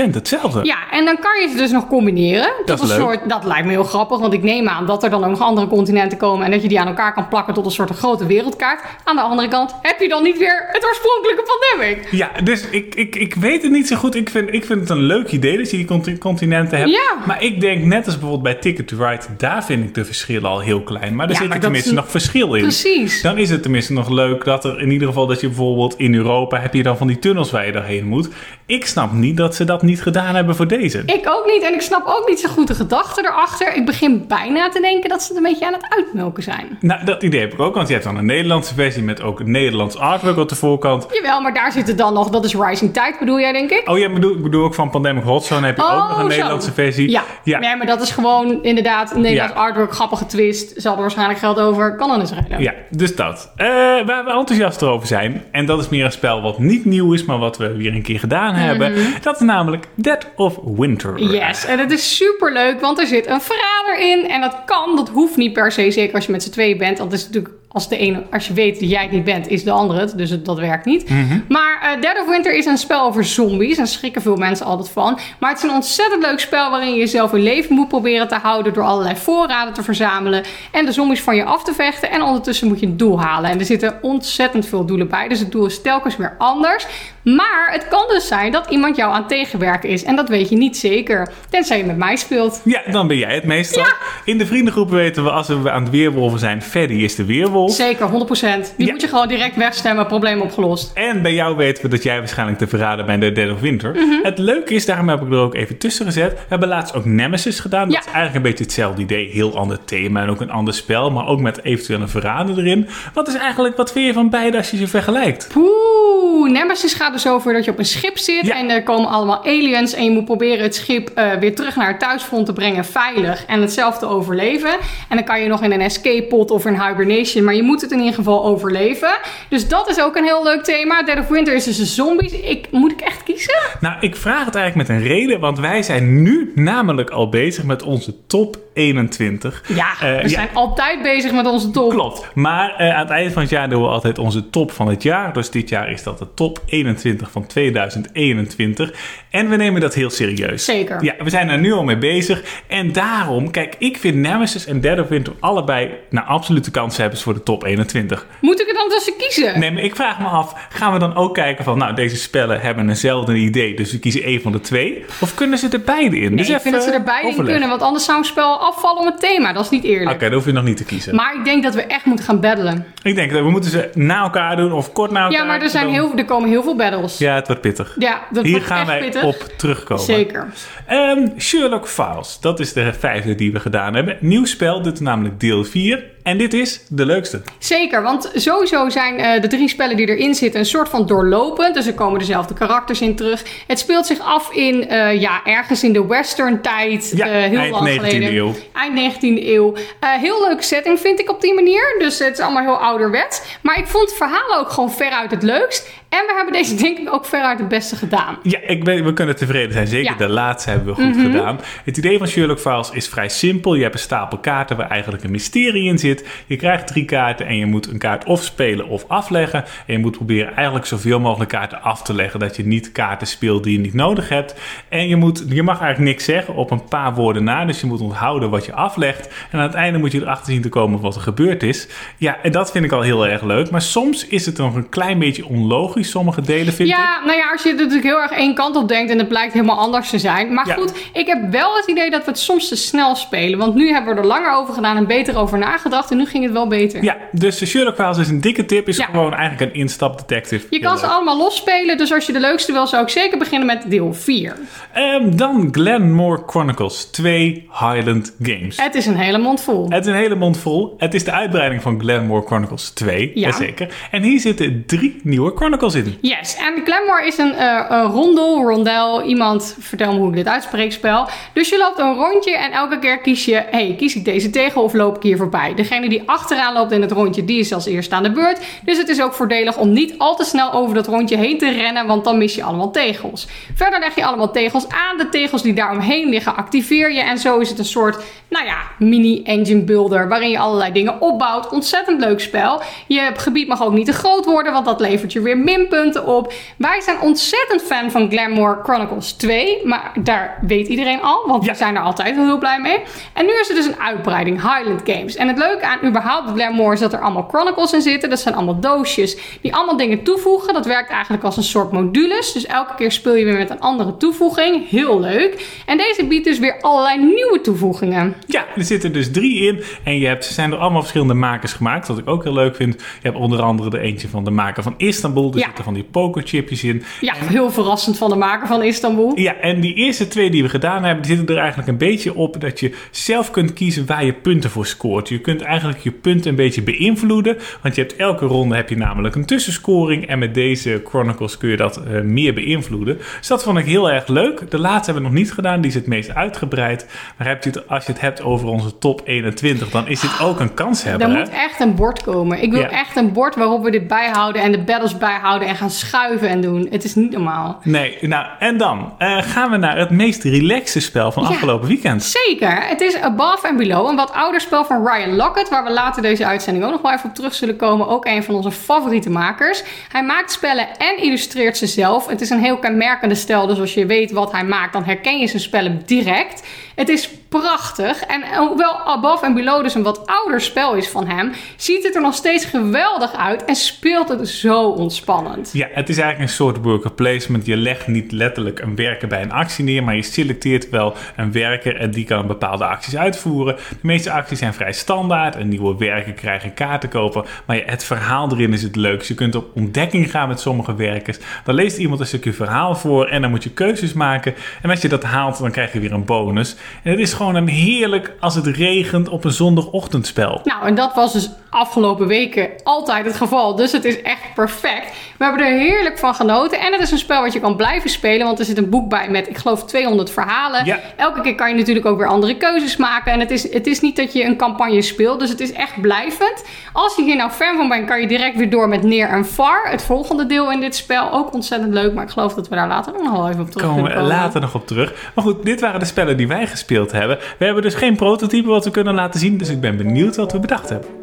100% 0.08 0.14
hetzelfde. 0.14 0.64
Ja, 0.64 0.76
en 0.90 1.04
dan 1.04 1.18
kan 1.18 1.40
je 1.40 1.48
ze 1.48 1.56
dus 1.56 1.70
nog 1.70 1.86
combineren. 1.88 2.52
Dat 2.64 2.82
is 2.82 2.88
leuk. 2.88 3.00
soort, 3.00 3.28
dat 3.28 3.44
lijkt 3.44 3.64
me 3.64 3.70
heel 3.70 3.84
grappig, 3.84 4.18
want 4.18 4.32
ik 4.32 4.42
neem 4.42 4.68
aan 4.68 4.86
dat 4.86 5.02
er 5.04 5.10
dan 5.10 5.24
ook 5.24 5.30
nog 5.30 5.40
andere 5.40 5.66
continenten 5.66 6.18
komen 6.18 6.44
en 6.44 6.50
dat 6.50 6.62
je 6.62 6.68
die 6.68 6.80
aan 6.80 6.86
elkaar 6.86 7.14
kan 7.14 7.28
plakken 7.28 7.54
tot 7.54 7.64
een 7.64 7.70
soort 7.70 7.90
grote 7.90 8.26
wereldkaart. 8.26 8.84
Aan 9.04 9.16
de 9.16 9.22
andere 9.22 9.48
kant 9.48 9.74
heb 9.82 10.00
je 10.00 10.08
dan 10.08 10.22
niet 10.22 10.38
weer 10.38 10.68
het 10.72 10.84
oorspronkelijke 10.84 11.42
pandemic. 11.42 12.08
Ja, 12.10 12.30
dus 12.44 12.68
ik, 12.70 12.94
ik, 12.94 13.16
ik 13.16 13.34
weet 13.34 13.62
het 13.62 13.72
niet 13.72 13.88
zo 13.88 13.96
goed. 13.96 14.14
Ik 14.14 14.30
vind, 14.30 14.52
ik 14.52 14.64
vind 14.64 14.80
het 14.80 14.90
een 14.90 15.02
leuk 15.02 15.30
idee 15.30 15.56
dat 15.56 15.70
je 15.70 15.76
die 15.76 15.86
conti- 15.86 16.18
continenten 16.18 16.78
hebt. 16.78 16.90
Ja. 16.90 17.14
Maar 17.26 17.42
ik 17.42 17.60
denk 17.60 17.84
net 17.84 18.04
als 18.04 18.14
bijvoorbeeld 18.14 18.42
bij 18.42 18.54
Ticket 18.54 18.88
to 18.88 18.96
Ride, 18.96 19.22
daar 19.36 19.64
vind 19.64 19.84
ik 19.84 19.94
de 19.94 20.04
verschillen 20.04 20.50
al 20.50 20.60
heel 20.62 20.80
klein. 20.82 21.14
Maar 21.14 21.26
er 21.26 21.32
Ja, 21.32 21.38
zit 21.38 21.54
er 21.54 21.60
tenminste 21.60 21.88
is 21.90 21.94
nog 21.96 22.10
verschil 22.10 22.54
in. 22.54 22.62
Precies. 22.62 23.22
Dan 23.22 23.38
is 23.38 23.50
het 23.50 23.62
tenminste 23.62 23.92
nog 23.92 24.08
leuk 24.08 24.44
dat 24.44 24.64
er 24.64 24.80
in 24.80 24.90
ieder 24.90 25.08
geval 25.08 25.26
dat 25.26 25.40
je 25.40 25.46
bijvoorbeeld 25.46 25.94
in 25.98 26.14
Europa 26.14 26.58
heb 26.60 26.74
je 26.74 26.82
dan 26.82 26.96
van 26.96 27.06
die 27.06 27.18
tunnels 27.18 27.50
waar 27.50 27.66
je 27.66 27.72
doorheen 27.72 28.06
moet. 28.06 28.28
Ik 28.66 28.86
snap 28.86 29.12
niet 29.12 29.36
dat 29.36 29.54
ze 29.54 29.64
dat 29.64 29.82
niet 29.82 30.02
gedaan 30.02 30.34
hebben 30.34 30.56
voor 30.56 30.66
deze. 30.66 31.02
Ik 31.06 31.28
ook 31.28 31.46
niet 31.46 31.62
en 31.62 31.74
ik 31.74 31.80
snap 31.80 32.02
ook 32.06 32.28
niet 32.28 32.40
zo 32.40 32.48
goed 32.48 32.66
de 32.68 32.74
gedachte 32.74 33.20
erachter. 33.24 33.74
Ik 33.76 33.86
begin 33.86 34.24
bijna 34.28 34.68
te 34.68 34.80
denken 34.80 35.08
dat 35.08 35.22
ze 35.22 35.28
het 35.28 35.36
een 35.36 35.50
beetje 35.50 35.66
aan 35.66 35.72
het 35.72 35.86
uitmelken 35.88 36.42
zijn. 36.42 36.78
Nou, 36.80 37.04
dat 37.04 37.22
idee 37.22 37.40
heb 37.40 37.52
ik 37.52 37.60
ook, 37.60 37.74
want 37.74 37.86
je 37.86 37.92
hebt 37.92 38.06
dan 38.06 38.16
een 38.16 38.26
Nederlandse 38.26 38.74
versie 38.74 39.02
met 39.02 39.22
ook 39.22 39.40
een 39.40 39.50
Nederlands 39.50 39.96
artwork 39.98 40.36
op 40.36 40.48
de 40.48 40.54
voorkant. 40.54 41.06
Jawel, 41.12 41.40
maar 41.40 41.54
daar 41.54 41.72
zit 41.72 41.86
het 41.86 41.98
dan 41.98 42.12
nog, 42.14 42.28
dat 42.30 42.44
is 42.44 42.54
Rising 42.54 42.92
Tide 42.92 43.16
bedoel 43.18 43.40
jij 43.40 43.52
denk 43.52 43.70
ik? 43.70 43.88
Oh 43.88 43.98
ja, 43.98 44.06
ik 44.06 44.14
bedoel, 44.14 44.32
ik 44.36 44.42
bedoel 44.42 44.64
ook 44.64 44.74
van 44.74 44.90
Pandemic 44.90 45.22
Hot 45.22 45.44
Zone 45.44 45.66
heb 45.66 45.76
je 45.76 45.82
ook 45.82 45.90
nog 45.90 46.16
een 46.16 46.22
zo. 46.22 46.28
Nederlandse 46.28 46.72
versie. 46.72 47.10
Ja. 47.10 47.22
ja. 47.44 47.58
Nee, 47.58 47.76
maar 47.76 47.86
dat 47.86 48.00
is 48.02 48.10
gewoon 48.10 48.62
inderdaad 48.62 49.14
een 49.14 49.20
Nederlands 49.20 49.54
Ja. 49.54 49.60
artwork, 49.60 49.92
grappige 49.92 50.26
twist. 50.26 50.51
Zal 50.54 50.94
er 50.94 51.00
waarschijnlijk 51.00 51.38
geld 51.38 51.58
over, 51.58 51.96
kan 51.96 52.08
dan 52.08 52.20
eens 52.20 52.32
redden. 52.32 52.60
Ja, 52.60 52.74
dus 52.90 53.16
dat. 53.16 53.52
Eh, 53.56 53.66
waar 54.06 54.24
we 54.24 54.30
enthousiast 54.30 54.82
over 54.82 55.06
zijn, 55.06 55.42
en 55.50 55.66
dat 55.66 55.80
is 55.80 55.88
meer 55.88 56.04
een 56.04 56.12
spel 56.12 56.42
wat 56.42 56.58
niet 56.58 56.84
nieuw 56.84 57.12
is, 57.12 57.24
maar 57.24 57.38
wat 57.38 57.56
we 57.56 57.76
weer 57.76 57.94
een 57.94 58.02
keer 58.02 58.18
gedaan 58.18 58.54
hebben. 58.54 58.92
Dat 59.22 59.34
is 59.34 59.40
namelijk 59.40 59.88
Dead 59.94 60.28
of 60.36 60.58
Winter. 60.64 61.12
Mhm. 61.12 61.32
Yes, 61.32 61.64
en 61.64 61.78
het 61.78 61.92
is 61.92 62.16
super 62.16 62.52
leuk, 62.52 62.80
want 62.80 62.98
er 63.00 63.06
zit 63.06 63.26
een 63.26 63.40
verrader 63.40 63.98
in. 63.98 64.28
En 64.28 64.40
dat 64.40 64.56
kan, 64.64 64.96
dat 64.96 65.08
hoeft 65.08 65.36
niet 65.36 65.52
per 65.52 65.72
se, 65.72 65.90
zeker 65.90 66.14
als 66.14 66.26
je 66.26 66.32
met 66.32 66.42
z'n 66.42 66.50
tweeën 66.50 66.78
bent. 66.78 66.98
Want 66.98 67.12
het 67.12 67.20
is 67.20 67.26
natuurlijk, 67.26 67.54
als, 67.72 67.88
de 67.88 67.96
ene, 67.96 68.22
als 68.30 68.46
je 68.46 68.54
weet 68.54 68.80
dat 68.80 68.90
jij 68.90 69.02
het 69.02 69.10
niet 69.10 69.24
bent, 69.24 69.48
is 69.48 69.64
de 69.64 69.70
andere 69.70 70.00
het. 70.00 70.18
Dus 70.18 70.30
het, 70.30 70.44
dat 70.44 70.58
werkt 70.58 70.84
niet. 70.84 71.10
Maar 71.48 71.78
eh, 71.82 72.00
Dead 72.00 72.20
of 72.20 72.28
Winter 72.28 72.54
is 72.54 72.66
een 72.66 72.78
spel 72.78 73.04
over 73.04 73.24
zombies. 73.24 73.78
En 73.78 73.86
schrikken 73.86 74.22
veel 74.22 74.36
mensen 74.36 74.66
altijd 74.66 74.88
van. 74.88 75.18
Maar 75.38 75.50
het 75.50 75.58
is 75.58 75.64
een 75.64 75.74
ontzettend 75.74 76.22
leuk 76.22 76.40
spel 76.40 76.70
waarin 76.70 76.90
je 76.90 76.98
jezelf 76.98 77.32
in 77.32 77.42
leven 77.42 77.74
moet 77.74 77.88
proberen 77.88 78.28
te 78.28 78.34
houden. 78.34 78.72
Door 78.72 78.84
allerlei 78.84 79.16
voorraden 79.16 79.74
te 79.74 79.82
verzamelen. 79.82 80.42
En 80.72 80.86
de 80.86 80.92
zombies 80.92 81.22
van 81.22 81.36
je 81.36 81.44
af 81.44 81.64
te 81.64 81.72
vechten. 81.72 82.10
En 82.10 82.22
ondertussen 82.22 82.68
moet 82.68 82.80
je 82.80 82.86
een 82.86 82.96
doel 82.96 83.20
halen. 83.20 83.50
En 83.50 83.58
er 83.58 83.64
zitten 83.64 83.98
ontzettend 84.02 84.66
veel 84.66 84.84
doelen 84.84 85.08
bij. 85.08 85.28
Dus 85.28 85.38
het 85.38 85.52
doel 85.52 85.66
is 85.66 85.82
telkens 85.82 86.16
weer 86.16 86.34
anders. 86.38 86.86
Maar 87.22 87.68
het 87.72 87.88
kan 87.88 88.04
dus 88.08 88.26
zijn 88.26 88.52
dat 88.52 88.66
iemand 88.70 88.96
jou 88.96 89.12
aan 89.12 89.18
het 89.20 89.28
tegenwerken 89.28 89.88
is. 89.88 90.04
En 90.04 90.16
dat 90.16 90.28
weet 90.28 90.48
je 90.48 90.56
niet 90.56 90.76
zeker. 90.76 91.30
Tenzij 91.50 91.78
je 91.78 91.84
met 91.84 91.96
mij 91.96 92.16
speelt. 92.16 92.60
Ja, 92.64 92.80
dan 92.90 93.06
ben 93.06 93.16
jij 93.16 93.34
het 93.34 93.44
meestal. 93.44 93.82
Ja. 93.82 93.92
In 94.24 94.38
de 94.38 94.46
vriendengroepen 94.46 94.94
weten 94.96 95.24
we 95.24 95.30
als 95.30 95.48
we 95.48 95.70
aan 95.70 95.82
het 95.82 95.90
weerwolven 95.92 96.38
zijn, 96.38 96.62
Freddy 96.62 96.94
is 96.94 97.14
de 97.14 97.24
weerwolf. 97.24 97.72
Zeker, 97.72 98.06
100%. 98.06 98.74
Die 98.76 98.86
Ja. 98.86 98.92
moet 98.92 99.00
je 99.00 99.08
gewoon 99.08 99.28
direct 99.28 99.56
wegstemmen, 99.56 100.06
probleem 100.06 100.40
opgelost. 100.40 100.90
En 100.94 101.22
bij 101.22 101.34
jou 101.34 101.56
weten 101.56 101.82
we 101.82 101.88
dat 101.88 102.02
jij 102.02 102.18
waarschijnlijk 102.18 102.58
te 102.58 102.66
verraden 102.66 103.06
bent 103.06 103.20
bij 103.20 103.32
Dead 103.32 103.50
of 103.52 103.60
Winter. 103.60 103.90
Mhm. 103.94 104.22
Het 104.22 104.38
leuke 104.38 104.74
is, 104.74 104.86
daarom 104.86 105.08
heb 105.08 105.22
ik 105.22 105.30
er 105.32 105.38
ook 105.38 105.54
even 105.54 105.78
tussen 105.78 106.06
gezet. 106.06 106.32
We 106.32 106.38
hebben 106.48 106.68
laatst 106.68 106.94
ook 106.94 107.04
Nemesis 107.04 107.60
gedaan. 107.60 107.84
Dat 107.84 107.92
Ja. 107.92 107.98
is 107.98 108.04
eigenlijk 108.06 108.34
een 108.36 108.42
beetje 108.42 108.64
hetzelfde 108.64 109.02
idee. 109.02 109.28
Heel 109.30 109.56
ander 109.58 109.78
thema 109.84 110.22
en 110.22 110.28
ook 110.30 110.40
een 110.40 110.50
ander 110.50 110.74
spel. 110.74 111.10
Maar 111.10 111.26
ook 111.26 111.40
met 111.40 111.64
eventueel 111.64 112.00
een 112.00 112.08
verrader 112.08 112.58
erin. 112.58 112.88
Wat 113.14 113.28
is 113.28 113.34
eigenlijk, 113.34 113.76
wat 113.76 113.92
vind 113.92 114.06
je 114.06 114.12
van 114.12 114.30
beide 114.30 114.56
als 114.56 114.70
je 114.70 114.76
ze 114.76 114.88
vergelijkt? 114.88 115.48
Poeh, 115.52 116.50
Nemesis 116.50 116.94
gaat 116.94 117.11
dus 117.12 117.28
over 117.28 117.52
dat 117.52 117.64
je 117.64 117.70
op 117.70 117.78
een 117.78 117.84
schip 117.84 118.18
zit 118.18 118.46
Ja. 118.46 118.56
en 118.58 118.70
er 118.70 118.82
komen 118.82 119.08
allemaal 119.10 119.44
aliens 119.44 119.92
en 119.94 120.04
je 120.04 120.10
moet 120.10 120.24
proberen 120.24 120.62
het 120.62 120.74
schip 120.74 121.08
eh, 121.14 121.32
weer 121.32 121.54
terug 121.54 121.76
naar 121.76 121.88
het 121.88 122.00
thuisfront 122.00 122.46
te 122.46 122.52
brengen 122.52 122.84
veilig 122.84 123.44
en 123.46 123.60
het 123.60 123.72
zelf 123.72 123.98
te 123.98 124.06
overleven. 124.06 124.70
En 125.08 125.16
dan 125.16 125.24
kan 125.24 125.40
je 125.42 125.48
nog 125.48 125.62
in 125.62 125.72
een 125.72 125.80
escape 125.80 126.22
pod 126.28 126.50
of 126.50 126.66
in 126.66 126.80
hibernation, 126.82 127.44
maar 127.44 127.54
je 127.54 127.62
moet 127.62 127.80
het 127.80 127.90
in 127.90 127.98
ieder 127.98 128.14
geval 128.14 128.44
overleven. 128.44 129.10
Dus 129.48 129.68
dat 129.68 129.88
is 129.90 130.00
ook 130.00 130.16
een 130.16 130.24
heel 130.24 130.42
leuk 130.44 130.64
thema. 130.64 131.02
Dead 131.02 131.18
of 131.18 131.28
Winter 131.28 131.54
is 131.54 131.64
dus 131.64 131.78
een 131.78 131.86
zombies. 131.86 132.32
Ik, 132.32 132.66
moet 132.70 132.92
ik 132.92 133.00
echt 133.00 133.22
kiezen? 133.22 133.54
Nou, 133.80 133.96
ik 134.00 134.16
vraag 134.16 134.44
het 134.44 134.54
eigenlijk 134.54 134.88
met 134.88 134.96
een 134.98 135.02
reden. 135.06 135.40
Want 135.40 135.58
wij 135.58 135.82
zijn 135.82 136.22
nu 136.22 136.52
namelijk 136.54 137.10
al 137.10 137.28
bezig 137.28 137.64
met 137.64 137.82
onze 137.82 138.26
top 138.26 138.56
21. 138.74 139.62
Ja, 139.68 139.86
Eh, 139.92 140.00
we 140.00 140.22
ja. 140.22 140.28
zijn 140.28 140.48
altijd 140.52 141.02
bezig 141.02 141.32
met 141.32 141.46
onze 141.46 141.70
top. 141.70 141.90
Klopt. 141.90 142.26
Maar 142.34 142.74
eh, 142.76 142.94
aan 142.94 143.00
het 143.00 143.10
einde 143.10 143.30
van 143.32 143.42
het 143.42 143.50
jaar 143.50 143.68
doen 143.68 143.82
we 143.82 143.88
altijd 143.88 144.18
onze 144.18 144.50
top 144.50 144.70
van 144.72 144.88
het 144.88 145.02
jaar. 145.02 145.32
Dus 145.32 145.50
dit 145.50 145.68
jaar 145.68 145.90
is 145.90 146.02
dat 146.02 146.18
de 146.18 146.26
top 146.34 146.60
21 146.66 147.01
van 147.30 147.46
2021. 147.46 148.92
En 149.32 149.48
we 149.48 149.56
nemen 149.56 149.80
dat 149.80 149.94
heel 149.94 150.10
serieus. 150.10 150.64
Zeker. 150.64 151.04
Ja, 151.04 151.14
we 151.18 151.30
zijn 151.30 151.48
er 151.48 151.58
nu 151.58 151.72
al 151.72 151.84
mee 151.84 151.98
bezig. 151.98 152.42
En 152.66 152.92
daarom, 152.92 153.50
kijk, 153.50 153.74
ik 153.78 153.96
vind 153.96 154.16
Nemesis 154.16 154.66
en 154.66 154.80
Dead 154.80 154.98
of 154.98 155.08
Winter 155.08 155.32
allebei 155.40 155.90
nou, 156.10 156.26
absolute 156.26 156.70
kansen 156.70 157.02
hebben 157.02 157.20
voor 157.20 157.34
de 157.34 157.42
top 157.42 157.64
21. 157.64 158.26
Moet 158.40 158.60
ik 158.60 158.68
er 158.68 158.74
dan 158.74 158.88
tussen 158.88 159.12
kiezen? 159.18 159.60
Nee, 159.60 159.70
maar 159.70 159.82
ik 159.82 159.96
vraag 159.96 160.18
me 160.18 160.26
af, 160.26 160.54
gaan 160.68 160.92
we 160.92 160.98
dan 160.98 161.14
ook 161.14 161.34
kijken 161.34 161.64
van, 161.64 161.78
nou, 161.78 161.94
deze 161.94 162.16
spellen 162.16 162.60
hebben 162.60 162.88
eenzelfde 162.88 163.34
idee, 163.34 163.74
dus 163.74 163.92
we 163.92 163.98
kiezen 163.98 164.22
één 164.22 164.42
van 164.42 164.52
de 164.52 164.60
twee? 164.60 165.04
Of 165.20 165.34
kunnen 165.34 165.58
ze 165.58 165.68
er 165.68 165.80
beide 165.80 166.16
in? 166.16 166.34
Nee, 166.34 166.36
dus 166.36 166.48
ik 166.48 166.60
vind 166.60 166.74
dat 166.74 166.84
ze 166.84 166.90
er 166.90 167.02
beide 167.02 167.28
in 167.28 167.44
kunnen, 167.44 167.68
want 167.68 167.82
anders 167.82 168.04
zou 168.04 168.18
een 168.18 168.24
spel 168.24 168.58
afvallen 168.58 169.00
om 169.00 169.06
het 169.06 169.20
thema. 169.20 169.52
Dat 169.52 169.64
is 169.64 169.70
niet 169.70 169.84
eerlijk. 169.84 170.10
Oké, 170.10 170.24
dan 170.24 170.32
hoef 170.32 170.44
je 170.44 170.52
nog 170.52 170.64
niet 170.64 170.76
te 170.76 170.84
kiezen. 170.84 171.14
Maar 171.14 171.34
ik 171.34 171.44
denk 171.44 171.62
dat 171.62 171.74
we 171.74 171.82
echt 171.82 172.04
moeten 172.04 172.24
gaan 172.24 172.40
battlen. 172.40 172.86
Ik 173.02 173.14
denk 173.14 173.32
dat 173.32 173.42
we 173.42 173.50
moeten 173.50 173.70
ze 173.70 173.90
na 173.94 174.22
elkaar 174.22 174.56
doen 174.56 174.72
of 174.72 174.92
kort 174.92 175.10
na 175.10 175.24
elkaar. 175.24 175.40
Ja, 175.40 175.44
maar 175.44 175.62
er, 175.62 175.68
zijn 175.68 175.88
heel, 175.88 176.12
er 176.16 176.24
komen 176.24 176.48
heel 176.48 176.62
veel 176.62 176.76
battles. 176.76 177.18
Ja, 177.18 177.34
het 177.34 177.46
wordt 177.46 177.62
pittig. 177.62 177.94
Ja, 177.98 178.22
dat 178.30 178.44
Hier 178.44 178.52
wordt 178.52 178.66
gaan 178.66 178.78
echt 178.78 178.86
wij 178.86 179.00
pittig. 179.00 179.21
Op 179.22 179.36
terugkomen. 179.56 180.04
Zeker. 180.04 180.52
Ehm, 180.86 181.38
Sherlock 181.38 181.88
Files, 181.88 182.38
dat 182.40 182.60
is 182.60 182.72
de 182.72 182.92
vijfde 182.92 183.34
die 183.34 183.52
we 183.52 183.60
gedaan 183.60 183.94
hebben. 183.94 184.16
Nieuw 184.20 184.44
spel, 184.44 184.82
dit 184.82 184.92
is 184.92 185.00
namelijk 185.00 185.40
deel 185.40 185.64
4. 185.64 186.04
En 186.22 186.38
dit 186.38 186.54
is 186.54 186.80
de 186.88 187.06
leukste. 187.06 187.42
Zeker, 187.58 188.02
want 188.02 188.30
sowieso 188.34 188.88
zijn 188.88 189.18
eh, 189.18 189.40
de 189.40 189.48
drie 189.48 189.68
spellen 189.68 189.96
die 189.96 190.08
erin 190.08 190.34
zitten 190.34 190.60
een 190.60 190.66
soort 190.66 190.88
van 190.88 191.06
doorlopend. 191.06 191.74
Dus 191.74 191.86
er 191.86 191.94
komen 191.94 192.18
dezelfde 192.18 192.54
karakters 192.54 193.00
in 193.00 193.16
terug. 193.16 193.42
Het 193.66 193.78
speelt 193.78 194.06
zich 194.06 194.18
af 194.20 194.52
in, 194.52 194.88
eh, 194.88 195.20
ja, 195.20 195.40
ergens 195.44 195.84
in 195.84 195.92
de 195.92 196.06
western 196.06 196.60
tijd. 196.60 197.12
Ja, 197.14 197.26
eh, 197.26 197.32
heel 197.32 197.58
eind 197.58 197.70
lang 197.70 197.84
19e 197.84 198.10
geleden. 198.10 198.36
eeuw. 198.36 198.54
Eind 198.72 198.94
19e 198.94 199.52
eeuw. 199.54 199.74
Heel 200.00 200.46
leuke 200.46 200.62
setting 200.62 201.00
vind 201.00 201.20
ik 201.20 201.30
op 201.30 201.40
die 201.40 201.54
manier. 201.54 201.96
Dus 201.98 202.18
het 202.18 202.32
is 202.32 202.44
allemaal 202.44 202.62
heel 202.62 202.80
ouderwets. 202.86 203.42
Maar 203.62 203.78
ik 203.78 203.86
vond 203.86 204.08
het 204.08 204.16
verhaal 204.18 204.58
ook 204.58 204.70
gewoon 204.70 204.90
veruit 204.92 205.30
het 205.30 205.42
leukst. 205.42 205.90
En 206.08 206.18
we 206.26 206.32
hebben 206.36 206.52
deze 206.52 206.74
denk 206.74 206.98
ik 206.98 207.14
ook 207.14 207.24
veruit 207.26 207.58
het 207.58 207.68
beste 207.68 207.96
gedaan. 207.96 208.38
Ja, 208.42 208.58
ik 208.66 208.84
ben, 208.84 209.04
we 209.04 209.12
kunnen 209.12 209.36
tevreden 209.36 209.72
zijn. 209.72 209.86
Zeker 209.86 210.04
Ja. 210.04 210.10
Mhm. 210.10 210.18
de 210.22 210.28
laatste 210.28 210.70
hebben 210.70 210.94
we 210.94 211.02
goed 211.02 211.16
gedaan. 211.22 211.60
Het 211.84 211.96
idee 211.96 212.18
van 212.18 212.26
Sherlock 212.26 212.58
Files 212.58 212.90
is 212.90 213.08
vrij 213.08 213.28
simpel. 213.28 213.74
Je 213.74 213.82
hebt 213.82 213.94
een 213.94 214.00
stapel 214.00 214.38
kaarten 214.38 214.76
waar 214.76 214.90
eigenlijk 214.90 215.24
een 215.24 215.30
mysterie 215.30 215.84
in 215.88 215.98
zit. 215.98 216.11
Je 216.46 216.56
krijgt 216.56 216.86
drie 216.86 217.04
kaarten 217.04 217.46
en 217.46 217.56
je 217.56 217.66
moet 217.66 217.86
een 217.88 217.98
kaart 217.98 218.24
of 218.24 218.42
spelen 218.42 218.88
of 218.88 219.04
afleggen. 219.08 219.64
En 219.86 219.92
je 219.92 219.98
moet 219.98 220.16
proberen 220.16 220.54
eigenlijk 220.54 220.86
zoveel 220.86 221.20
mogelijk 221.20 221.50
kaarten 221.50 221.82
af 221.82 222.02
te 222.02 222.14
leggen. 222.14 222.40
Dat 222.40 222.56
je 222.56 222.66
niet 222.66 222.92
kaarten 222.92 223.26
speelt 223.26 223.64
die 223.64 223.72
je 223.72 223.78
niet 223.78 223.94
nodig 223.94 224.28
hebt. 224.28 224.54
En 224.88 225.08
je, 225.08 225.16
moet, 225.16 225.44
je 225.48 225.62
mag 225.62 225.80
eigenlijk 225.80 226.10
niks 226.12 226.24
zeggen 226.24 226.54
op 226.54 226.70
een 226.70 226.84
paar 226.84 227.14
woorden 227.14 227.44
na. 227.44 227.64
Dus 227.64 227.80
je 227.80 227.86
moet 227.86 228.00
onthouden 228.00 228.50
wat 228.50 228.66
je 228.66 228.72
aflegt. 228.74 229.26
En 229.50 229.58
aan 229.58 229.64
het 229.66 229.74
einde 229.74 229.98
moet 229.98 230.12
je 230.12 230.20
erachter 230.20 230.52
zien 230.52 230.62
te 230.62 230.68
komen 230.68 231.00
wat 231.00 231.14
er 231.14 231.20
gebeurd 231.20 231.62
is. 231.62 231.88
Ja, 232.16 232.36
en 232.42 232.52
dat 232.52 232.70
vind 232.70 232.84
ik 232.84 232.92
al 232.92 233.00
heel 233.02 233.26
erg 233.26 233.42
leuk. 233.42 233.70
Maar 233.70 233.82
soms 233.82 234.26
is 234.26 234.46
het 234.46 234.56
nog 234.56 234.74
een 234.74 234.88
klein 234.88 235.18
beetje 235.18 235.46
onlogisch. 235.46 236.10
Sommige 236.10 236.40
delen 236.40 236.72
vind 236.72 236.88
ik. 236.88 236.94
Ja, 236.96 237.20
nou 237.24 237.38
ja, 237.38 237.50
als 237.50 237.62
je 237.62 237.68
er 237.68 237.74
natuurlijk 237.74 238.04
heel 238.04 238.20
erg 238.20 238.30
één 238.30 238.54
kant 238.54 238.76
op 238.76 238.88
denkt 238.88 239.10
en 239.10 239.18
het 239.18 239.28
blijkt 239.28 239.52
helemaal 239.52 239.78
anders 239.78 240.10
te 240.10 240.18
zijn. 240.18 240.54
Maar 240.54 240.66
Ja. 240.66 240.74
goed, 240.74 240.92
ik 241.12 241.26
heb 241.26 241.50
wel 241.50 241.76
het 241.76 241.86
idee 241.86 242.10
dat 242.10 242.24
we 242.24 242.30
het 242.30 242.38
soms 242.38 242.68
te 242.68 242.76
snel 242.76 243.14
spelen. 243.14 243.58
Want 243.58 243.74
nu 243.74 243.90
hebben 243.90 244.14
we 244.14 244.20
er 244.20 244.26
langer 244.26 244.56
over 244.56 244.74
gedaan 244.74 244.96
en 244.96 245.06
beter 245.06 245.36
over 245.36 245.58
nagedacht. 245.58 246.01
En 246.10 246.16
nu 246.16 246.26
ging 246.26 246.44
het 246.44 246.52
wel 246.52 246.66
beter. 246.66 247.02
Ja, 247.04 247.16
dus 247.32 247.58
de 247.58 247.66
Sherlock 247.66 247.94
Files 247.94 248.18
is 248.18 248.28
een 248.28 248.40
dikke 248.40 248.64
tip. 248.64 248.88
Is 248.88 248.96
Ja. 248.96 249.04
gewoon 249.04 249.34
eigenlijk 249.34 249.74
een 249.74 249.80
instap 249.80 250.18
detective. 250.18 250.66
Je 250.70 250.78
kan 250.78 250.98
ze 250.98 251.06
allemaal 251.06 251.36
losspelen, 251.38 251.96
dus 251.96 252.12
als 252.12 252.26
je 252.26 252.32
de 252.32 252.40
leukste 252.40 252.72
wil, 252.72 252.86
zou 252.86 253.02
ik 253.02 253.08
zeker 253.08 253.38
beginnen 253.38 253.66
met 253.66 253.84
deel 253.90 254.14
4. 254.14 254.56
Ehm, 254.92 255.36
dan 255.36 255.68
Glenmore 255.72 256.42
Chronicles 256.46 257.04
2 257.04 257.68
Highland 257.70 258.34
Games. 258.42 258.76
Het 258.82 258.94
is 258.94 259.06
een 259.06 259.16
hele 259.16 259.38
mond 259.38 259.60
vol. 259.60 259.86
Het 259.88 260.06
is 260.06 260.12
een 260.12 260.18
hele 260.18 260.34
mond 260.34 260.58
vol. 260.58 260.94
Het 260.98 261.14
is 261.14 261.24
de 261.24 261.32
uitbreiding 261.32 261.82
van 261.82 262.00
Glenmore 262.00 262.46
Chronicles 262.46 262.90
2. 262.90 263.30
Ja. 263.34 263.46
Jazeker. 263.48 263.94
En 264.10 264.22
hier 264.22 264.40
zitten 264.40 264.82
drie 264.86 265.20
nieuwe 265.22 265.52
Chronicles 265.56 265.94
in. 265.94 266.16
Yes, 266.20 266.56
en 266.56 266.82
Glamour 266.84 267.24
is 267.26 267.38
een 267.38 267.52
eh, 267.54 267.84
een 267.88 268.04
rondel, 268.04 268.62
rondel. 268.68 269.22
Iemand, 269.22 269.76
vertel 269.80 270.12
me 270.12 270.18
hoe 270.18 270.28
ik 270.28 270.34
dit 270.34 270.48
uitspreek, 270.48 270.92
spel. 270.92 271.28
Dus 271.52 271.68
je 271.68 271.78
loopt 271.78 271.98
een 271.98 272.14
rondje 272.14 272.56
en 272.56 272.72
elke 272.72 272.98
keer 272.98 273.18
kies 273.20 273.44
je... 273.44 273.62
hey, 273.70 273.94
kies 273.98 274.16
ik 274.16 274.24
deze 274.24 274.50
tegel 274.50 274.82
of 274.82 274.92
loop 274.92 275.16
ik 275.16 275.22
hier 275.22 275.36
voorbij? 275.36 275.74
Degene 275.92 276.08
die 276.08 276.22
achteraan 276.26 276.72
loopt 276.72 276.92
in 276.92 277.02
het 277.02 277.10
rondje, 277.10 277.44
die 277.44 277.58
is 277.58 277.72
als 277.72 277.86
eerste 277.86 278.14
aan 278.14 278.22
de 278.22 278.32
beurt. 278.32 278.60
Dus 278.84 278.98
het 278.98 279.08
is 279.08 279.22
ook 279.22 279.32
voordelig 279.32 279.76
om 279.76 279.92
niet 279.92 280.14
al 280.18 280.36
te 280.36 280.44
snel 280.44 280.72
over 280.72 280.94
dat 280.94 281.06
rondje 281.06 281.36
heen 281.36 281.58
te 281.58 281.70
rennen... 281.70 282.06
want 282.06 282.24
dan 282.24 282.38
mis 282.38 282.54
je 282.54 282.62
allemaal 282.62 282.90
tegels. 282.90 283.46
Verder 283.74 283.98
leg 283.98 284.14
je 284.14 284.24
allemaal 284.24 284.50
tegels 284.50 284.88
aan. 284.88 285.18
De 285.18 285.28
tegels 285.28 285.62
die 285.62 285.72
daaromheen 285.72 286.28
liggen 286.28 286.56
activeer 286.56 287.12
je. 287.12 287.20
En 287.20 287.38
zo 287.38 287.58
is 287.58 287.68
het 287.68 287.78
een 287.78 287.84
soort, 287.84 288.22
nou 288.48 288.64
ja, 288.64 288.76
mini-engine 288.98 289.82
builder... 289.82 290.28
waarin 290.28 290.50
je 290.50 290.58
allerlei 290.58 290.92
dingen 290.92 291.20
opbouwt. 291.20 291.68
Ontzettend 291.68 292.20
leuk 292.20 292.40
spel. 292.40 292.82
Je 293.06 293.30
gebied 293.36 293.68
mag 293.68 293.82
ook 293.82 293.92
niet 293.92 294.06
te 294.06 294.12
groot 294.12 294.44
worden, 294.44 294.72
want 294.72 294.84
dat 294.84 295.00
levert 295.00 295.32
je 295.32 295.40
weer 295.40 295.58
minpunten 295.58 296.26
op. 296.26 296.52
Wij 296.76 297.00
zijn 297.00 297.20
ontzettend 297.20 297.82
fan 297.82 298.10
van 298.10 298.30
Glamour 298.30 298.80
Chronicles 298.82 299.32
2, 299.32 299.86
maar 299.86 300.12
daar 300.20 300.58
weet 300.66 300.88
iedereen 300.88 301.22
al, 301.22 301.46
want 301.46 301.66
we 301.66 301.74
zijn 301.74 301.96
er 301.96 302.02
altijd 302.02 302.36
heel 302.36 302.58
blij 302.58 302.80
mee. 302.80 302.98
En 303.32 303.46
nu 303.46 303.52
is 303.60 303.68
er 303.68 303.74
dus 303.74 303.86
een 303.86 304.00
uitbreiding, 304.00 304.56
Highland 304.62 305.00
Games. 305.04 305.36
En 305.36 305.48
het 305.48 305.58
leuke 305.58 305.80
aan 305.82 306.08
überhaupt 306.08 306.50
Glamour 306.50 306.92
is 306.92 307.00
dat 307.00 307.12
er 307.12 307.18
allemaal 307.20 307.46
Chronicles 307.48 307.92
in 307.92 308.02
zitten. 308.02 308.30
Dat 308.30 308.40
zijn 308.40 308.54
allemaal 308.54 308.80
doosjes 308.80 309.36
die 309.60 309.74
allemaal 309.74 309.96
dingen 309.96 310.22
toevoegen. 310.22 310.74
Dat 310.74 310.86
werkt 310.86 311.10
eigenlijk 311.10 311.44
als 311.44 311.56
een 311.56 311.62
soort 311.62 311.92
modules. 311.92 312.52
Dus 312.52 312.66
elke 312.66 312.94
keer 312.94 313.12
speel 313.12 313.34
je 313.34 313.44
weer 313.44 313.56
met 313.56 313.70
een 313.70 313.80
andere 313.80 314.16
toevoeging. 314.16 314.88
Heel 314.88 315.20
leuk. 315.20 315.80
En 315.86 315.96
deze 315.96 316.24
biedt 316.26 316.44
dus 316.44 316.58
weer 316.58 316.80
allerlei 316.80 317.18
nieuwe 317.18 317.60
toevoegingen. 317.62 318.34
Ja, 318.46 318.64
er 318.76 318.84
zitten 318.84 319.12
dus 319.12 319.30
drie 319.32 319.60
in. 319.66 319.82
En 320.04 320.18
je 320.18 320.26
hebt, 320.26 320.44
ze 320.44 320.52
zijn 320.52 320.70
door 320.70 320.78
allemaal 320.78 321.00
verschillende 321.00 321.34
makers 321.34 321.72
gemaakt. 321.72 322.08
Wat 322.08 322.18
ik 322.18 322.28
ook 322.28 322.42
heel 322.44 322.52
leuk 322.54 322.76
vind. 322.76 322.94
Je 323.00 323.28
hebt 323.28 323.36
onder 323.36 323.62
andere 323.62 323.90
de 323.90 323.98
eentje 323.98 324.28
van 324.28 324.44
de 324.44 324.50
maker 324.50 324.82
van 324.82 324.94
Istanbul. 324.96 325.50
Er 325.52 325.58
Ja. 325.58 325.64
zitten 325.64 325.84
van 325.84 325.94
die 325.94 326.04
pokerchipjes 326.04 326.84
in. 326.84 327.02
Ja, 327.20 327.34
heel 327.36 327.70
verrassend 327.70 328.18
van 328.18 328.30
de 328.30 328.36
maker 328.36 328.66
van 328.66 328.82
Istanbul. 328.82 329.32
Ja, 329.34 329.54
en 329.56 329.80
die 329.80 329.94
eerste 329.94 330.28
twee 330.28 330.50
die 330.50 330.62
we 330.62 330.68
gedaan 330.68 331.04
hebben, 331.04 331.22
die 331.26 331.36
zitten 331.36 331.54
er 331.54 331.60
eigenlijk 331.60 331.88
een 331.90 331.98
beetje 331.98 332.34
op 332.34 332.60
dat 332.60 332.80
je 332.80 332.94
zelf 333.10 333.50
kunt 333.50 333.72
kiezen 333.72 334.06
waar 334.06 334.24
je 334.24 334.32
punten 334.32 334.70
voor 334.70 334.86
scoort. 334.86 335.28
Je 335.28 335.38
kunt 335.40 335.62
eigenlijk 335.72 336.00
je 336.02 336.10
punten 336.10 336.50
een 336.50 336.56
beetje 336.56 336.82
beïnvloeden, 336.82 337.56
want 337.82 337.94
je 337.94 338.00
hebt 338.00 338.16
elke 338.16 338.46
ronde 338.46 338.74
heb 338.76 338.88
je 338.88 338.96
namelijk 338.96 339.34
een 339.34 339.44
tussenscoring 339.46 340.26
en 340.26 340.38
met 340.38 340.54
deze 340.54 341.02
Chronicles 341.04 341.56
kun 341.56 341.68
je 341.68 341.76
dat 341.76 341.96
eh, 341.96 342.20
meer 342.20 342.54
beïnvloeden. 342.54 343.18
Dus 343.38 343.46
dat 343.46 343.62
vond 343.62 343.78
ik 343.78 343.84
heel 343.84 344.10
erg 344.10 344.26
leuk. 344.26 344.70
De 344.70 344.78
laatste 344.78 345.04
hebben 345.12 345.22
we 345.22 345.28
nog 345.36 345.38
niet 345.38 345.52
gedaan, 345.52 345.80
die 345.80 345.90
is 345.90 345.96
het 345.96 346.06
meest 346.06 346.34
uitgebreid. 346.34 347.06
Maar 347.36 347.46
heb 347.46 347.64
je 347.64 347.70
het, 347.70 347.88
als 347.88 348.06
je 348.06 348.12
het 348.12 348.20
hebt 348.20 348.42
over 348.42 348.68
onze 348.68 348.98
top 348.98 349.20
21, 349.24 349.90
dan 349.90 350.08
is 350.08 350.20
dit 350.20 350.40
ook 350.40 350.60
een 350.60 350.74
kans 350.74 351.04
Er 351.04 351.10
hebben. 351.10 351.30
moet 351.32 351.48
echt 351.50 351.80
een 351.80 351.94
bord 351.94 352.22
komen. 352.22 352.62
Ik 352.62 352.70
wil 352.72 352.80
Ja. 352.80 352.90
echt 352.90 353.16
een 353.16 353.32
bord 353.32 353.54
waarop 353.54 353.84
we 353.84 353.90
dit 353.90 354.06
bijhouden 354.06 354.62
en 354.62 354.72
de 354.72 354.82
battles 354.82 355.18
bijhouden 355.18 355.68
en 355.68 355.76
gaan 355.76 355.90
schuiven 355.90 356.48
en 356.48 356.60
doen. 356.60 356.86
Het 356.90 357.04
is 357.04 357.14
niet 357.14 357.30
normaal. 357.32 357.80
Nee, 357.84 358.16
nou 358.20 358.46
en 358.58 358.76
dan 358.76 359.12
eh, 359.18 359.42
gaan 359.42 359.70
we 359.70 359.76
naar 359.76 359.98
het 359.98 360.10
meest 360.10 360.44
relaxe 360.44 361.00
spel 361.00 361.32
van 361.32 361.42
Ja. 361.42 361.48
afgelopen 361.48 361.88
weekend. 361.88 362.22
Zeker. 362.22 362.82
Het 362.88 363.00
is 363.00 363.20
Above 363.20 363.68
and 363.68 363.76
Below, 363.76 364.08
een 364.08 364.16
wat 364.16 364.32
ouder 364.32 364.60
spel 364.60 364.84
van 364.84 365.06
Ryan 365.06 365.30
Waar 365.52 365.84
we 365.84 365.92
later 365.92 366.22
deze 366.22 366.46
uitzending 366.46 366.84
ook 366.84 366.90
nog 366.90 367.02
wel 367.02 367.12
even 367.12 367.28
op 367.28 367.34
terug 367.34 367.54
zullen 367.54 367.76
komen. 367.76 368.08
Ook 368.08 368.26
een 368.26 368.42
van 368.42 368.54
onze 368.54 368.70
favoriete 368.70 369.30
makers. 369.30 369.82
Hij 370.08 370.24
maakt 370.24 370.52
spellen 370.52 370.98
en 370.98 371.22
illustreert 371.22 371.76
ze 371.76 371.86
zelf. 371.86 372.26
Het 372.26 372.40
is 372.40 372.50
een 372.50 372.60
heel 372.60 372.78
kenmerkende 372.78 373.34
stijl, 373.34 373.66
dus 373.66 373.78
als 373.78 373.94
je 373.94 374.06
weet 374.06 374.30
wat 374.30 374.52
hij 374.52 374.64
maakt, 374.64 374.92
dan 374.92 375.04
herken 375.04 375.38
je 375.38 375.46
zijn 375.46 375.62
spellen 375.62 376.02
direct. 376.06 376.62
Het 376.94 377.08
is 377.08 377.30
prachtig. 377.48 378.22
En 378.22 378.56
hoewel 378.56 378.98
Above 378.98 379.46
and 379.46 379.54
Below 379.54 379.82
dus 379.82 379.94
een 379.94 380.02
wat 380.02 380.26
ouder 380.26 380.60
spel 380.60 380.94
is 380.94 381.08
van 381.08 381.26
hem, 381.26 381.52
ziet 381.76 382.02
het 382.04 382.14
er 382.14 382.20
nog 382.20 382.34
steeds 382.34 382.64
geweldig 382.64 383.32
uit 383.32 383.64
en 383.64 383.74
speelt 383.74 384.28
het 384.28 384.48
zo 384.48 384.88
ontspannend. 384.88 385.70
Ja, 385.72 385.88
het 385.92 386.08
is 386.08 386.18
eigenlijk 386.18 386.50
een 386.50 386.56
soort 386.56 386.84
worker 386.84 387.12
placement. 387.12 387.66
Je 387.66 387.76
legt 387.76 388.06
niet 388.06 388.32
letterlijk 388.32 388.80
een 388.80 388.96
werker 388.96 389.28
bij 389.28 389.42
een 389.42 389.52
actie 389.52 389.84
neer, 389.84 390.04
maar 390.04 390.16
je 390.16 390.22
selecteert 390.22 390.90
wel 390.90 391.14
een 391.36 391.52
werker 391.52 391.96
en 391.96 392.10
die 392.10 392.24
kan 392.24 392.46
bepaalde 392.46 392.84
acties 392.84 393.16
uitvoeren. 393.16 393.76
De 393.76 393.96
meeste 394.00 394.30
acties 394.30 394.58
zijn 394.58 394.74
vrij 394.74 394.92
standaard. 394.92 395.56
Een 395.56 395.68
nieuwe 395.68 395.96
werker 395.96 396.32
krijgen 396.32 396.74
kaarten 396.74 397.08
kopen, 397.08 397.44
maar 397.66 397.82
het 397.86 398.04
verhaal 398.04 398.52
erin 398.52 398.72
is 398.72 398.82
het 398.82 398.96
leukst. 398.96 399.28
Je 399.28 399.34
kunt 399.34 399.54
op 399.54 399.76
ontdekking 399.76 400.30
gaan 400.30 400.48
met 400.48 400.60
sommige 400.60 400.94
werkers. 400.94 401.38
Dan 401.64 401.74
leest 401.74 401.96
iemand 401.96 402.20
een 402.20 402.26
stukje 402.26 402.52
verhaal 402.52 402.94
voor 402.94 403.26
en 403.26 403.40
dan 403.40 403.50
moet 403.50 403.64
je 403.64 403.70
keuzes 403.70 404.12
maken. 404.12 404.54
En 404.82 404.90
als 404.90 405.02
je 405.02 405.08
dat 405.08 405.22
haalt, 405.22 405.58
dan 405.58 405.70
krijg 405.70 405.92
je 405.92 406.00
weer 406.00 406.12
een 406.12 406.24
bonus. 406.24 406.76
En 407.02 407.10
het 407.10 407.20
is 407.20 407.32
gewoon 407.32 407.54
een 407.54 407.68
heerlijk 407.68 408.32
als 408.40 408.54
het 408.54 408.66
regent 408.66 409.28
op 409.28 409.44
een 409.44 409.52
zondagochtendspel. 409.52 410.60
Nou, 410.64 410.86
en 410.86 410.94
dat 410.94 411.14
was 411.14 411.32
dus 411.32 411.50
afgelopen 411.70 412.26
weken 412.26 412.68
altijd 412.82 413.24
het 413.24 413.36
geval. 413.36 413.76
Dus 413.76 413.92
het 413.92 414.04
is 414.04 414.22
echt 414.22 414.54
perfect. 414.54 415.06
We 415.38 415.44
hebben 415.44 415.66
er 415.66 415.78
heerlijk 415.78 416.18
van 416.18 416.34
genoten. 416.34 416.80
En 416.80 416.92
het 416.92 417.00
is 417.00 417.10
een 417.10 417.18
spel 417.18 417.42
wat 417.42 417.52
je 417.52 417.60
kan 417.60 417.76
blijven 417.76 418.10
spelen. 418.10 418.46
Want 418.46 418.58
er 418.58 418.64
zit 418.64 418.78
een 418.78 418.90
boek 418.90 419.08
bij 419.08 419.30
met, 419.30 419.48
ik 419.48 419.58
geloof, 419.58 419.84
200 419.84 420.30
verhalen. 420.30 420.84
Ja. 420.84 421.00
Elke 421.16 421.40
keer 421.40 421.54
kan 421.54 421.68
je 421.68 421.74
natuurlijk 421.74 422.06
ook 422.06 422.18
weer 422.18 422.26
andere 422.26 422.56
keuzes 422.56 422.96
maken. 422.96 423.32
En 423.32 423.40
het 423.40 423.50
is, 423.50 423.72
het 423.72 423.86
is 423.86 424.00
niet 424.00 424.16
dat 424.16 424.32
je 424.32 424.44
een 424.44 424.56
campagne 424.56 425.02
speelt. 425.02 425.40
Dus 425.40 425.48
het 425.48 425.60
is 425.60 425.72
echt 425.72 426.00
blijvend. 426.00 426.64
Als 426.92 427.16
je 427.16 427.22
hier 427.22 427.36
nou 427.36 427.50
fan 427.50 427.76
van 427.76 427.88
bent, 427.88 428.06
kan 428.06 428.20
je 428.20 428.26
direct 428.26 428.56
weer 428.56 428.70
door 428.70 428.88
met 428.88 429.02
Neer 429.02 429.28
en 429.28 429.44
Far. 429.44 429.90
Het 429.90 430.02
volgende 430.02 430.46
deel 430.46 430.72
in 430.72 430.80
dit 430.80 430.96
spel. 430.96 431.32
Ook 431.32 431.54
ontzettend 431.54 431.94
leuk. 431.94 432.14
Maar 432.14 432.24
ik 432.24 432.30
geloof 432.30 432.54
dat 432.54 432.68
we 432.68 432.74
daar 432.74 432.88
later 432.88 433.12
nog 433.12 433.32
wel 433.32 433.48
even 433.48 433.60
op 433.60 433.70
terug 433.70 433.86
komen 433.86 434.04
we 434.04 434.10
komen. 434.10 434.26
later 434.26 434.60
nog 434.60 434.74
op 434.74 434.86
terug. 434.86 435.30
Maar 435.34 435.44
goed, 435.44 435.64
dit 435.64 435.80
waren 435.80 436.00
de 436.00 436.06
spellen 436.06 436.36
die 436.36 436.48
wij 436.48 436.66
gespeeld 436.72 437.12
hebben. 437.12 437.38
We 437.58 437.64
hebben 437.64 437.82
dus 437.82 437.94
geen 437.94 438.16
prototype 438.16 438.68
wat 438.68 438.84
we 438.84 438.90
kunnen 438.90 439.14
laten 439.14 439.40
zien, 439.40 439.58
dus 439.58 439.68
ik 439.68 439.80
ben 439.80 439.96
benieuwd 439.96 440.36
wat 440.36 440.52
we 440.52 440.58
bedacht 440.58 440.88
hebben. 440.88 441.21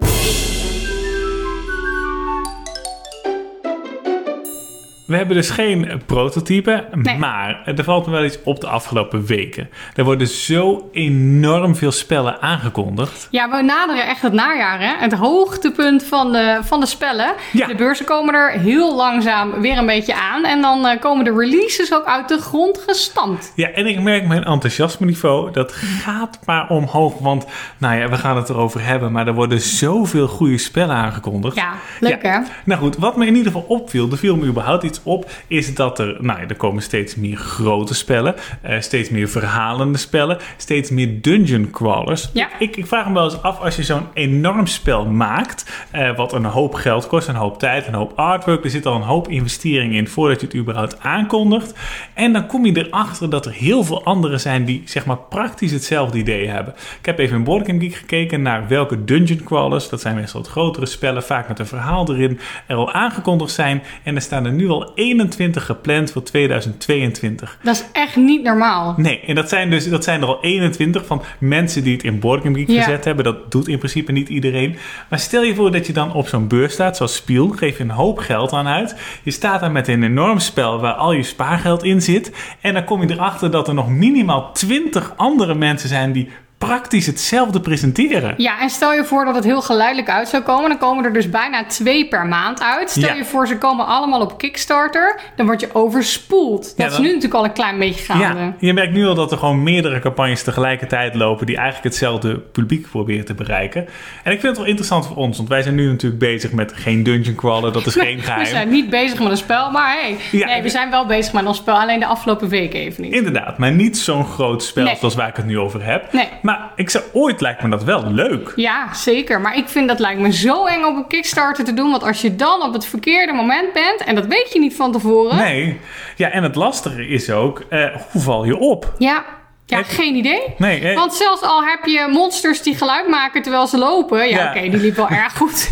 We 5.09 5.15
hebben 5.17 5.35
dus 5.35 5.49
geen 5.49 6.01
prototype, 6.05 6.85
Nee. 6.93 7.17
maar 7.17 7.61
er 7.65 7.83
valt 7.83 8.05
me 8.05 8.11
wel 8.11 8.23
iets 8.23 8.37
op 8.43 8.59
de 8.61 8.67
afgelopen 8.67 9.25
weken. 9.25 9.69
Er 9.95 10.03
worden 10.03 10.27
zo 10.27 10.89
enorm 10.91 11.75
veel 11.75 11.91
spellen 11.91 12.41
aangekondigd. 12.41 13.27
Ja, 13.31 13.49
we 13.49 13.61
naderen 13.61 14.07
echt 14.07 14.21
het 14.21 14.33
najaar, 14.33 14.79
hè? 14.79 14.93
Het 14.99 15.13
hoogtepunt 15.13 16.03
van 16.03 16.31
de, 16.31 16.59
van 16.63 16.79
de 16.79 16.85
spellen. 16.85 17.33
Ja. 17.51 17.67
De 17.67 17.75
beurzen 17.75 18.05
komen 18.05 18.33
er 18.33 18.51
heel 18.51 18.95
langzaam 18.95 19.61
weer 19.61 19.77
een 19.77 19.85
beetje 19.85 20.15
aan. 20.15 20.45
En 20.45 20.61
dan 20.61 20.85
eh, 20.87 20.99
komen 20.99 21.25
de 21.25 21.33
releases 21.37 21.93
ook 21.93 22.05
uit 22.05 22.27
de 22.27 22.37
grond 22.37 22.81
gestampt. 22.87 23.51
Ja, 23.55 23.69
en 23.69 23.85
ik 23.87 23.99
merk 24.01 24.27
mijn 24.27 24.43
enthousiasme-niveau, 24.43 25.51
dat 25.51 25.71
gaat 25.71 26.39
maar 26.45 26.69
omhoog. 26.69 27.19
Want, 27.19 27.45
nou 27.77 27.95
ja, 27.99 28.09
we 28.09 28.17
gaan 28.17 28.35
het 28.37 28.49
erover 28.49 28.85
hebben, 28.85 29.11
maar 29.11 29.27
er 29.27 29.33
worden 29.33 29.61
zoveel 29.61 30.27
goede 30.27 30.57
spellen 30.57 30.95
aangekondigd. 30.95 31.55
Ja, 31.55 31.73
leuk 31.99 32.21
Ja. 32.23 32.31
hè? 32.31 32.47
Nou 32.65 32.81
goed, 32.81 32.97
wat 32.97 33.17
me 33.17 33.25
in 33.25 33.35
ieder 33.35 33.51
geval 33.51 33.67
opviel, 33.67 34.09
viel 34.11 34.35
me 34.35 34.45
überhaupt 34.45 34.83
iets 34.83 34.98
op, 35.03 35.31
is 35.47 35.75
dat 35.75 35.99
er, 35.99 36.17
nou 36.19 36.39
ja, 36.39 36.47
er 36.47 36.55
komen 36.55 36.83
steeds 36.83 37.15
meer 37.15 37.37
grote 37.37 37.93
spellen, 37.93 38.35
eh, 38.61 38.79
steeds 38.79 39.09
meer 39.09 39.29
verhalende 39.29 39.97
spellen, 39.97 40.37
steeds 40.57 40.89
meer 40.89 41.21
dungeon 41.21 41.69
crawlers. 41.71 42.29
Ja. 42.33 42.47
Ik, 42.59 42.77
ik 42.77 42.87
vraag 42.87 43.07
me 43.07 43.13
wel 43.13 43.23
eens 43.23 43.41
af, 43.41 43.59
als 43.59 43.75
je 43.75 43.83
zo'n 43.83 44.07
enorm 44.13 44.67
spel 44.67 45.05
maakt, 45.05 45.87
eh, 45.91 46.15
wat 46.15 46.33
een 46.33 46.45
hoop 46.45 46.73
geld 46.73 47.07
kost, 47.07 47.27
een 47.27 47.35
hoop 47.35 47.59
tijd, 47.59 47.87
een 47.87 47.93
hoop 47.93 48.13
artwork, 48.15 48.63
er 48.63 48.69
zit 48.69 48.85
al 48.85 48.95
een 48.95 49.01
hoop 49.01 49.27
investering 49.27 49.93
in 49.93 50.07
voordat 50.07 50.39
je 50.39 50.45
het 50.45 50.55
überhaupt 50.55 50.99
aankondigt. 50.99 51.73
En 52.13 52.33
dan 52.33 52.47
kom 52.47 52.65
je 52.65 52.87
erachter 52.87 53.29
dat 53.29 53.45
er 53.45 53.51
heel 53.51 53.83
veel 53.83 54.03
anderen 54.03 54.39
zijn 54.39 54.65
die, 54.65 54.81
zeg 54.85 55.05
maar, 55.05 55.17
praktisch 55.17 55.71
hetzelfde 55.71 56.17
idee 56.17 56.47
hebben. 56.47 56.73
Ik 56.99 57.05
heb 57.05 57.19
even 57.19 57.37
in 57.37 57.43
Board 57.43 57.65
Game 57.65 57.79
Geek 57.79 57.95
gekeken 57.95 58.41
naar 58.41 58.67
welke 58.67 59.03
dungeon 59.03 59.43
crawlers, 59.43 59.89
dat 59.89 60.01
zijn 60.01 60.15
meestal 60.15 60.41
wat 60.41 60.49
grotere 60.49 60.85
spellen, 60.85 61.23
vaak 61.23 61.47
met 61.47 61.59
een 61.59 61.65
verhaal 61.65 62.13
erin, 62.13 62.39
er 62.67 62.75
al 62.75 62.91
aangekondigd 62.91 63.51
zijn. 63.51 63.83
En 64.03 64.15
er 64.15 64.21
staan 64.21 64.45
er 64.45 64.51
nu 64.51 64.69
al 64.69 64.88
21 64.95 65.65
gepland 65.65 66.11
voor 66.11 66.23
2022. 66.23 67.57
Dat 67.63 67.75
is 67.75 67.83
echt 67.93 68.15
niet 68.15 68.43
normaal. 68.43 68.93
Nee, 68.97 69.19
en 69.19 69.35
dat 69.35 69.49
zijn, 69.49 69.69
dus, 69.69 69.89
dat 69.89 70.03
zijn 70.03 70.21
er 70.21 70.27
al 70.27 70.37
21 70.41 71.05
van 71.05 71.21
mensen 71.39 71.83
die 71.83 71.93
het 71.93 72.03
in 72.03 72.19
Board 72.19 72.43
Game 72.43 72.57
Geek 72.57 72.69
Ja. 72.69 72.83
gezet 72.83 73.05
hebben. 73.05 73.23
Dat 73.23 73.51
doet 73.51 73.67
in 73.67 73.77
principe 73.77 74.11
niet 74.11 74.29
iedereen. 74.29 74.75
Maar 75.09 75.19
stel 75.19 75.43
je 75.43 75.55
voor 75.55 75.71
dat 75.71 75.87
je 75.87 75.93
dan 75.93 76.13
op 76.13 76.27
zo'n 76.27 76.47
beurs 76.47 76.73
staat, 76.73 76.97
zoals 76.97 77.15
Spiel, 77.15 77.47
geef 77.49 77.77
je 77.77 77.83
een 77.83 77.89
hoop 77.89 78.17
geld 78.17 78.53
aan 78.53 78.67
uit. 78.67 78.95
Je 79.23 79.31
staat 79.31 79.59
daar 79.59 79.71
met 79.71 79.87
een 79.87 80.03
enorm 80.03 80.39
spel 80.39 80.79
waar 80.79 80.93
al 80.93 81.11
je 81.11 81.23
spaargeld 81.23 81.83
in 81.83 82.01
zit. 82.01 82.31
En 82.61 82.73
dan 82.73 82.83
kom 82.83 83.01
je 83.01 83.13
erachter 83.13 83.51
dat 83.51 83.67
er 83.67 83.73
nog 83.73 83.89
minimaal 83.89 84.51
20 84.53 85.13
andere 85.15 85.55
mensen 85.55 85.89
zijn 85.89 86.11
die 86.11 86.29
praktisch 86.59 87.05
hetzelfde 87.05 87.59
presenteren. 87.59 88.33
Ja, 88.37 88.59
en 88.61 88.69
stel 88.69 88.93
je 88.93 89.05
voor 89.05 89.25
dat 89.25 89.35
het 89.35 89.43
heel 89.43 89.61
geleidelijk 89.61 90.09
uit 90.09 90.27
zou 90.27 90.43
komen. 90.43 90.69
Dan 90.69 90.77
komen 90.77 91.05
er 91.05 91.13
dus 91.13 91.29
bijna 91.29 91.65
twee 91.65 92.07
per 92.07 92.25
maand 92.25 92.61
uit. 92.61 92.89
Stel 92.89 93.09
Ja. 93.09 93.13
je 93.15 93.25
voor, 93.25 93.47
ze 93.47 93.57
komen 93.57 93.85
allemaal 93.85 94.21
op 94.21 94.37
Kickstarter. 94.37 95.19
Dan 95.35 95.45
word 95.45 95.59
je 95.59 95.69
overspoeld. 95.73 96.63
Dat 96.63 96.73
Ja, 96.77 96.85
is 96.85 96.97
nu 96.97 97.05
natuurlijk 97.07 97.33
al 97.33 97.43
een 97.43 97.51
klein 97.53 97.79
beetje 97.79 98.03
gaande. 98.13 98.39
Ja, 98.41 98.53
je 98.59 98.73
merkt 98.73 98.93
nu 98.93 99.05
al 99.07 99.15
dat 99.15 99.31
er 99.31 99.37
gewoon 99.37 99.63
meerdere 99.63 99.99
campagnes 99.99 100.43
tegelijkertijd 100.43 101.15
lopen 101.15 101.45
die 101.45 101.55
eigenlijk 101.55 101.85
hetzelfde 101.85 102.39
publiek 102.39 102.89
proberen 102.89 103.25
te 103.25 103.33
bereiken. 103.33 103.81
En 104.23 104.31
ik 104.31 104.39
vind 104.39 104.43
het 104.43 104.57
wel 104.57 104.65
interessant 104.65 105.07
voor 105.07 105.15
ons, 105.15 105.37
want 105.37 105.49
wij 105.49 105.61
zijn 105.61 105.75
nu 105.75 105.87
natuurlijk 105.89 106.21
bezig 106.21 106.51
met 106.51 106.73
geen 106.75 107.03
dungeon 107.03 107.35
crawler, 107.35 107.71
dat 107.73 107.85
is 107.85 107.93
geen 108.05 108.19
geheim. 108.19 108.43
We 108.43 108.49
zijn 108.49 108.69
niet 108.69 108.89
bezig 108.89 109.19
met 109.19 109.31
een 109.31 109.37
spel, 109.37 109.71
maar 109.71 109.91
hey, 110.01 110.15
Ja. 110.31 110.45
nee, 110.45 110.61
we 110.61 110.69
zijn 110.69 110.89
wel 110.89 111.05
bezig 111.05 111.33
met 111.33 111.45
ons 111.45 111.57
spel. 111.57 111.75
Alleen 111.79 111.99
de 111.99 112.05
afgelopen 112.05 112.49
weken 112.49 112.79
even 112.79 113.03
niet. 113.03 113.13
Inderdaad, 113.13 113.57
maar 113.57 113.71
niet 113.71 113.97
zo'n 113.97 114.25
groot 114.25 114.63
spel 114.63 114.83
Nee. 114.83 114.95
zoals 114.95 115.15
waar 115.15 115.27
ik 115.27 115.35
het 115.35 115.45
nu 115.45 115.59
over 115.59 115.85
heb. 115.85 116.13
Nee. 116.13 116.27
Maar 116.49 116.71
ik 116.75 116.89
zou, 116.89 117.03
ooit 117.13 117.41
lijkt 117.41 117.61
me 117.61 117.69
dat 117.69 117.83
wel 117.83 118.11
leuk. 118.11 118.53
Ja, 118.55 118.93
zeker. 118.93 119.41
Maar 119.41 119.57
ik 119.57 119.67
vind 119.67 119.87
dat 119.87 119.99
lijkt 119.99 120.19
me 120.21 120.33
zo 120.33 120.65
eng 120.65 120.83
op 120.83 120.95
een 120.95 121.07
Kickstarter 121.07 121.65
te 121.65 121.73
doen. 121.73 121.91
Want 121.91 122.03
als 122.03 122.21
je 122.21 122.35
dan 122.35 122.61
op 122.61 122.73
het 122.73 122.85
verkeerde 122.85 123.33
moment 123.33 123.73
bent, 123.73 124.03
en 124.05 124.15
dat 124.15 124.25
weet 124.25 124.53
je 124.53 124.59
niet 124.59 124.75
van 124.75 124.91
tevoren. 124.91 125.35
Nee. 125.35 125.79
Ja, 126.15 126.29
en 126.29 126.43
het 126.43 126.55
lastige 126.55 127.07
is 127.07 127.29
ook, 127.29 127.63
eh, 127.69 127.85
hoe 128.11 128.21
val 128.21 128.45
je 128.45 128.57
op? 128.57 128.93
Ja, 128.97 129.25
ja, 129.69 129.77
Heb- 129.77 129.85
geen 129.87 130.15
idee. 130.15 130.41
Nee, 130.57 130.79
eh, 130.79 130.95
Want 130.95 131.13
zelfs 131.13 131.41
al 131.41 131.63
heb 131.63 131.85
je 131.85 132.07
monsters 132.11 132.61
die 132.61 132.75
geluid 132.75 133.07
maken 133.07 133.41
terwijl 133.41 133.67
ze 133.67 133.77
lopen. 133.77 134.17
Ja, 134.29 134.37
Ja. 134.39 134.49
oké, 134.49 134.59
die 134.69 134.79
liep 134.79 134.95
wel 134.95 135.09
erg 135.23 135.33
goed. 135.37 135.71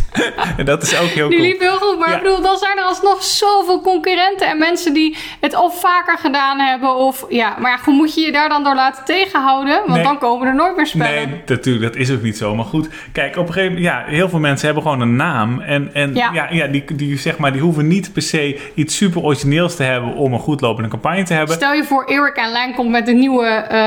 dat 0.65 0.83
is 0.83 0.99
ook 0.99 1.07
heel 1.07 1.29
Die 1.29 1.37
cool. 1.37 1.49
liep 1.49 1.59
heel 1.59 1.77
goed. 1.77 1.99
Maar 1.99 2.09
Ja. 2.09 2.15
ik 2.15 2.21
bedoel, 2.23 2.41
dan 2.41 2.57
zijn 2.57 2.77
er 2.77 2.83
alsnog 2.83 3.23
zoveel 3.23 3.81
concurrenten 3.81 4.47
en 4.47 4.57
mensen 4.57 4.93
die 4.93 5.17
het 5.39 5.55
of 5.55 5.79
vaker 5.79 6.17
gedaan 6.17 6.59
hebben. 6.59 6.95
Of 6.95 7.25
ja, 7.29 7.55
maar 7.59 7.71
ja, 7.71 7.77
hoe 7.85 7.93
moet 7.93 8.13
je 8.15 8.21
je 8.21 8.31
daar 8.31 8.49
dan 8.49 8.63
door 8.63 8.75
laten 8.75 9.05
tegenhouden? 9.05 9.75
Want 9.75 9.93
Nee. 9.93 10.03
dan 10.03 10.17
komen 10.17 10.47
er 10.47 10.55
nooit 10.55 10.75
meer 10.75 10.87
spellen. 10.87 11.15
Nee, 11.29 11.41
natuurlijk, 11.45 11.93
dat 11.93 12.01
is 12.01 12.11
ook 12.11 12.21
niet 12.21 12.37
zo. 12.37 12.55
Maar 12.55 12.65
goed, 12.65 12.89
kijk, 13.11 13.37
op 13.37 13.47
een 13.47 13.53
gegeven 13.53 13.75
moment, 13.75 13.91
ja, 13.93 14.03
heel 14.07 14.29
veel 14.29 14.39
mensen 14.39 14.65
hebben 14.65 14.83
gewoon 14.83 15.01
een 15.01 15.15
naam. 15.15 15.59
En, 15.61 15.89
en 15.93 16.15
ja. 16.15 16.29
Ja. 16.33 16.47
Ja, 16.51 16.67
die, 16.67 16.83
die, 16.95 17.17
zeg 17.17 17.37
maar, 17.37 17.51
die 17.51 17.61
hoeven 17.61 17.87
niet 17.87 18.13
per 18.13 18.21
se 18.21 18.59
iets 18.75 18.95
super 18.97 19.21
origineels 19.21 19.75
te 19.75 19.83
hebben 19.83 20.13
om 20.13 20.33
een 20.33 20.39
goed 20.39 20.61
lopende 20.61 20.89
campagne 20.89 21.23
te 21.23 21.33
hebben. 21.33 21.55
Stel 21.55 21.73
je 21.73 21.83
voor, 21.83 22.05
Eric 22.05 22.35
en 22.35 22.51
Lijn 22.51 22.73
komt 22.75 22.89
met 22.89 23.07
een 23.07 23.19
nieuwe 23.19 23.45
eh 23.47 23.86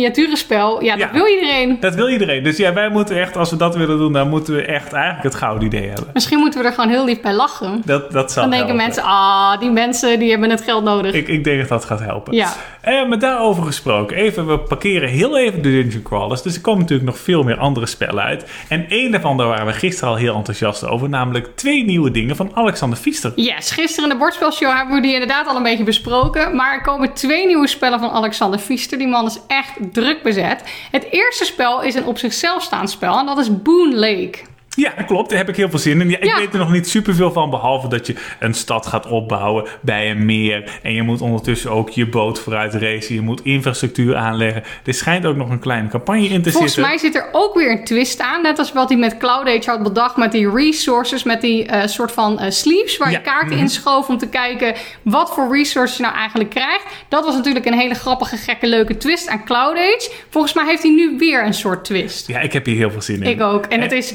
miniaturenspel. 0.00 0.82
Ja, 0.82 0.96
dat 0.96 1.08
Ja. 1.08 1.12
wil 1.12 1.26
iedereen. 1.26 1.76
Dat 1.80 1.94
wil 1.94 2.08
iedereen. 2.08 2.42
Dus 2.42 2.56
ja, 2.56 2.72
wij 2.72 2.88
moeten 2.88 3.20
echt, 3.20 3.36
als 3.36 3.50
we 3.50 3.56
dat 3.56 3.76
willen 3.76 3.98
doen, 3.98 4.12
dan 4.12 4.28
moeten 4.28 4.54
we 4.54 4.62
echt 4.62 4.92
eigenlijk 4.92 5.22
het 5.24 5.34
gouden 5.34 5.66
idee 5.66 5.86
hebben. 5.86 6.08
Misschien 6.12 6.38
moeten 6.38 6.60
we 6.60 6.66
er 6.66 6.72
gewoon 6.72 6.90
heel 6.90 7.04
lief 7.04 7.20
bij 7.20 7.32
lachen. 7.34 7.82
Dat, 7.84 8.12
dat 8.12 8.32
zal 8.32 8.42
Dan 8.42 8.50
denken 8.50 8.68
helpen. 8.68 8.84
mensen, 8.86 9.02
ah, 9.02 9.60
die 9.60 9.70
mensen 9.70 10.18
die 10.18 10.30
hebben 10.30 10.50
het 10.50 10.60
geld 10.62 10.84
nodig. 10.84 11.14
Ik, 11.14 11.28
ik 11.28 11.44
denk 11.44 11.58
dat 11.60 11.68
dat 11.68 11.84
gaat 11.84 12.00
helpen. 12.00 12.34
Ja. 12.34 12.52
Eh, 12.80 13.08
maar 13.08 13.18
daarover 13.18 13.62
gesproken, 13.62 14.16
even, 14.16 14.46
we 14.46 14.58
parkeren 14.58 15.08
heel 15.08 15.38
even 15.38 15.62
de 15.62 15.70
Dungeon 15.70 16.02
Crawlers. 16.02 16.42
Dus 16.42 16.54
er 16.54 16.60
komen 16.60 16.80
natuurlijk 16.80 17.08
nog 17.08 17.18
veel 17.18 17.42
meer 17.42 17.56
andere 17.58 17.86
spellen 17.86 18.22
uit. 18.22 18.44
En 18.68 18.86
één 18.88 19.10
daarvan, 19.10 19.36
daar 19.36 19.46
waren 19.46 19.66
we 19.66 19.72
gisteren 19.72 20.08
al 20.10 20.16
heel 20.16 20.34
enthousiast 20.34 20.86
over. 20.86 21.08
Namelijk 21.08 21.48
twee 21.56 21.84
nieuwe 21.84 22.10
dingen 22.10 22.36
van 22.36 22.50
Alexander 22.54 22.98
Pfister. 22.98 23.32
Yes, 23.36 23.70
gisteren 23.70 24.10
in 24.10 24.16
de 24.16 24.20
bordspelshow 24.22 24.72
hebben 24.76 24.94
we 24.94 25.00
die 25.02 25.12
inderdaad 25.12 25.46
al 25.46 25.56
een 25.56 25.62
beetje 25.62 25.84
besproken. 25.84 26.56
Maar 26.56 26.74
er 26.74 26.82
komen 26.82 27.12
twee 27.12 27.46
nieuwe 27.46 27.66
spellen 27.66 27.98
van 28.00 28.10
Alexander 28.10 28.60
Pfister. 28.60 28.98
Die 28.98 29.08
man 29.08 29.25
is 29.26 29.40
echt 29.46 29.72
druk 29.92 30.22
bezet. 30.22 30.62
Het 30.90 31.06
eerste 31.10 31.44
spel 31.44 31.82
is 31.82 31.94
een 31.94 32.06
op 32.06 32.18
zichzelf 32.18 32.62
staand 32.62 32.90
spel 32.90 33.18
en 33.18 33.26
dat 33.26 33.38
is 33.38 33.62
Boon 33.62 33.94
Lake. 33.94 34.38
Ja, 34.76 34.90
klopt. 34.90 35.28
Daar 35.28 35.38
heb 35.38 35.48
ik 35.48 35.56
heel 35.56 35.70
veel 35.70 35.78
zin 35.78 36.00
in. 36.00 36.10
Ja, 36.10 36.16
ik 36.16 36.24
Ja. 36.24 36.36
weet 36.38 36.52
er 36.52 36.58
nog 36.58 36.72
niet 36.72 36.88
superveel 36.88 37.32
van, 37.32 37.50
behalve 37.50 37.88
dat 37.88 38.06
je 38.06 38.14
een 38.40 38.54
stad 38.54 38.86
gaat 38.86 39.06
opbouwen 39.06 39.64
bij 39.80 40.10
een 40.10 40.24
meer. 40.24 40.78
En 40.82 40.92
je 40.92 41.02
moet 41.02 41.20
ondertussen 41.20 41.70
ook 41.70 41.90
je 41.90 42.08
boot 42.08 42.40
vooruit 42.40 42.74
racen. 42.74 43.14
Je 43.14 43.20
moet 43.20 43.40
infrastructuur 43.44 44.16
aanleggen. 44.16 44.62
Er 44.84 44.94
schijnt 44.94 45.26
ook 45.26 45.36
nog 45.36 45.50
een 45.50 45.58
kleine 45.58 45.88
campagne 45.88 46.28
in 46.28 46.42
te 46.42 46.50
Volgens 46.50 46.72
zitten. 46.74 46.90
mij 46.92 47.00
zit 47.00 47.14
er 47.14 47.28
ook 47.32 47.54
weer 47.54 47.70
een 47.70 47.84
twist 47.84 48.20
aan. 48.20 48.42
Net 48.42 48.58
als 48.58 48.72
wat 48.72 48.88
hij 48.88 48.98
met 48.98 49.16
Cloud 49.16 49.46
Age 49.48 49.70
had 49.70 49.82
bedacht. 49.82 50.16
Met 50.16 50.32
die 50.32 50.50
resources, 50.50 51.22
met 51.22 51.40
die 51.40 51.66
eh, 51.66 51.86
soort 51.86 52.12
van 52.12 52.38
eh, 52.38 52.50
sleeves 52.50 52.96
waar 52.96 53.10
Ja. 53.10 53.18
je 53.18 53.22
kaarten 53.24 53.48
Mhm. 53.52 53.58
in 53.58 53.68
schoof. 53.68 54.08
Om 54.08 54.18
te 54.18 54.28
kijken 54.28 54.74
wat 55.02 55.34
voor 55.34 55.56
resources 55.56 55.96
je 55.96 56.02
nou 56.02 56.14
eigenlijk 56.14 56.50
krijgt. 56.50 56.84
Dat 57.08 57.24
was 57.24 57.34
natuurlijk 57.34 57.66
een 57.66 57.78
hele 57.78 57.94
grappige, 57.94 58.36
gekke, 58.36 58.66
leuke 58.66 58.96
twist 58.96 59.28
aan 59.28 59.44
Cloud 59.44 59.76
Age. 59.76 60.10
Volgens 60.30 60.52
mij 60.54 60.64
heeft 60.66 60.82
hij 60.82 60.92
nu 60.92 61.18
weer 61.18 61.44
een 61.44 61.54
soort 61.54 61.84
twist. 61.84 62.26
Ja, 62.28 62.40
ik 62.40 62.52
heb 62.52 62.66
hier 62.66 62.76
heel 62.76 62.90
veel 62.90 63.02
zin 63.02 63.22
in. 63.22 63.30
Ik 63.30 63.40
ook. 63.42 63.64
En 63.66 63.80
het 63.80 63.92
is 63.92 64.14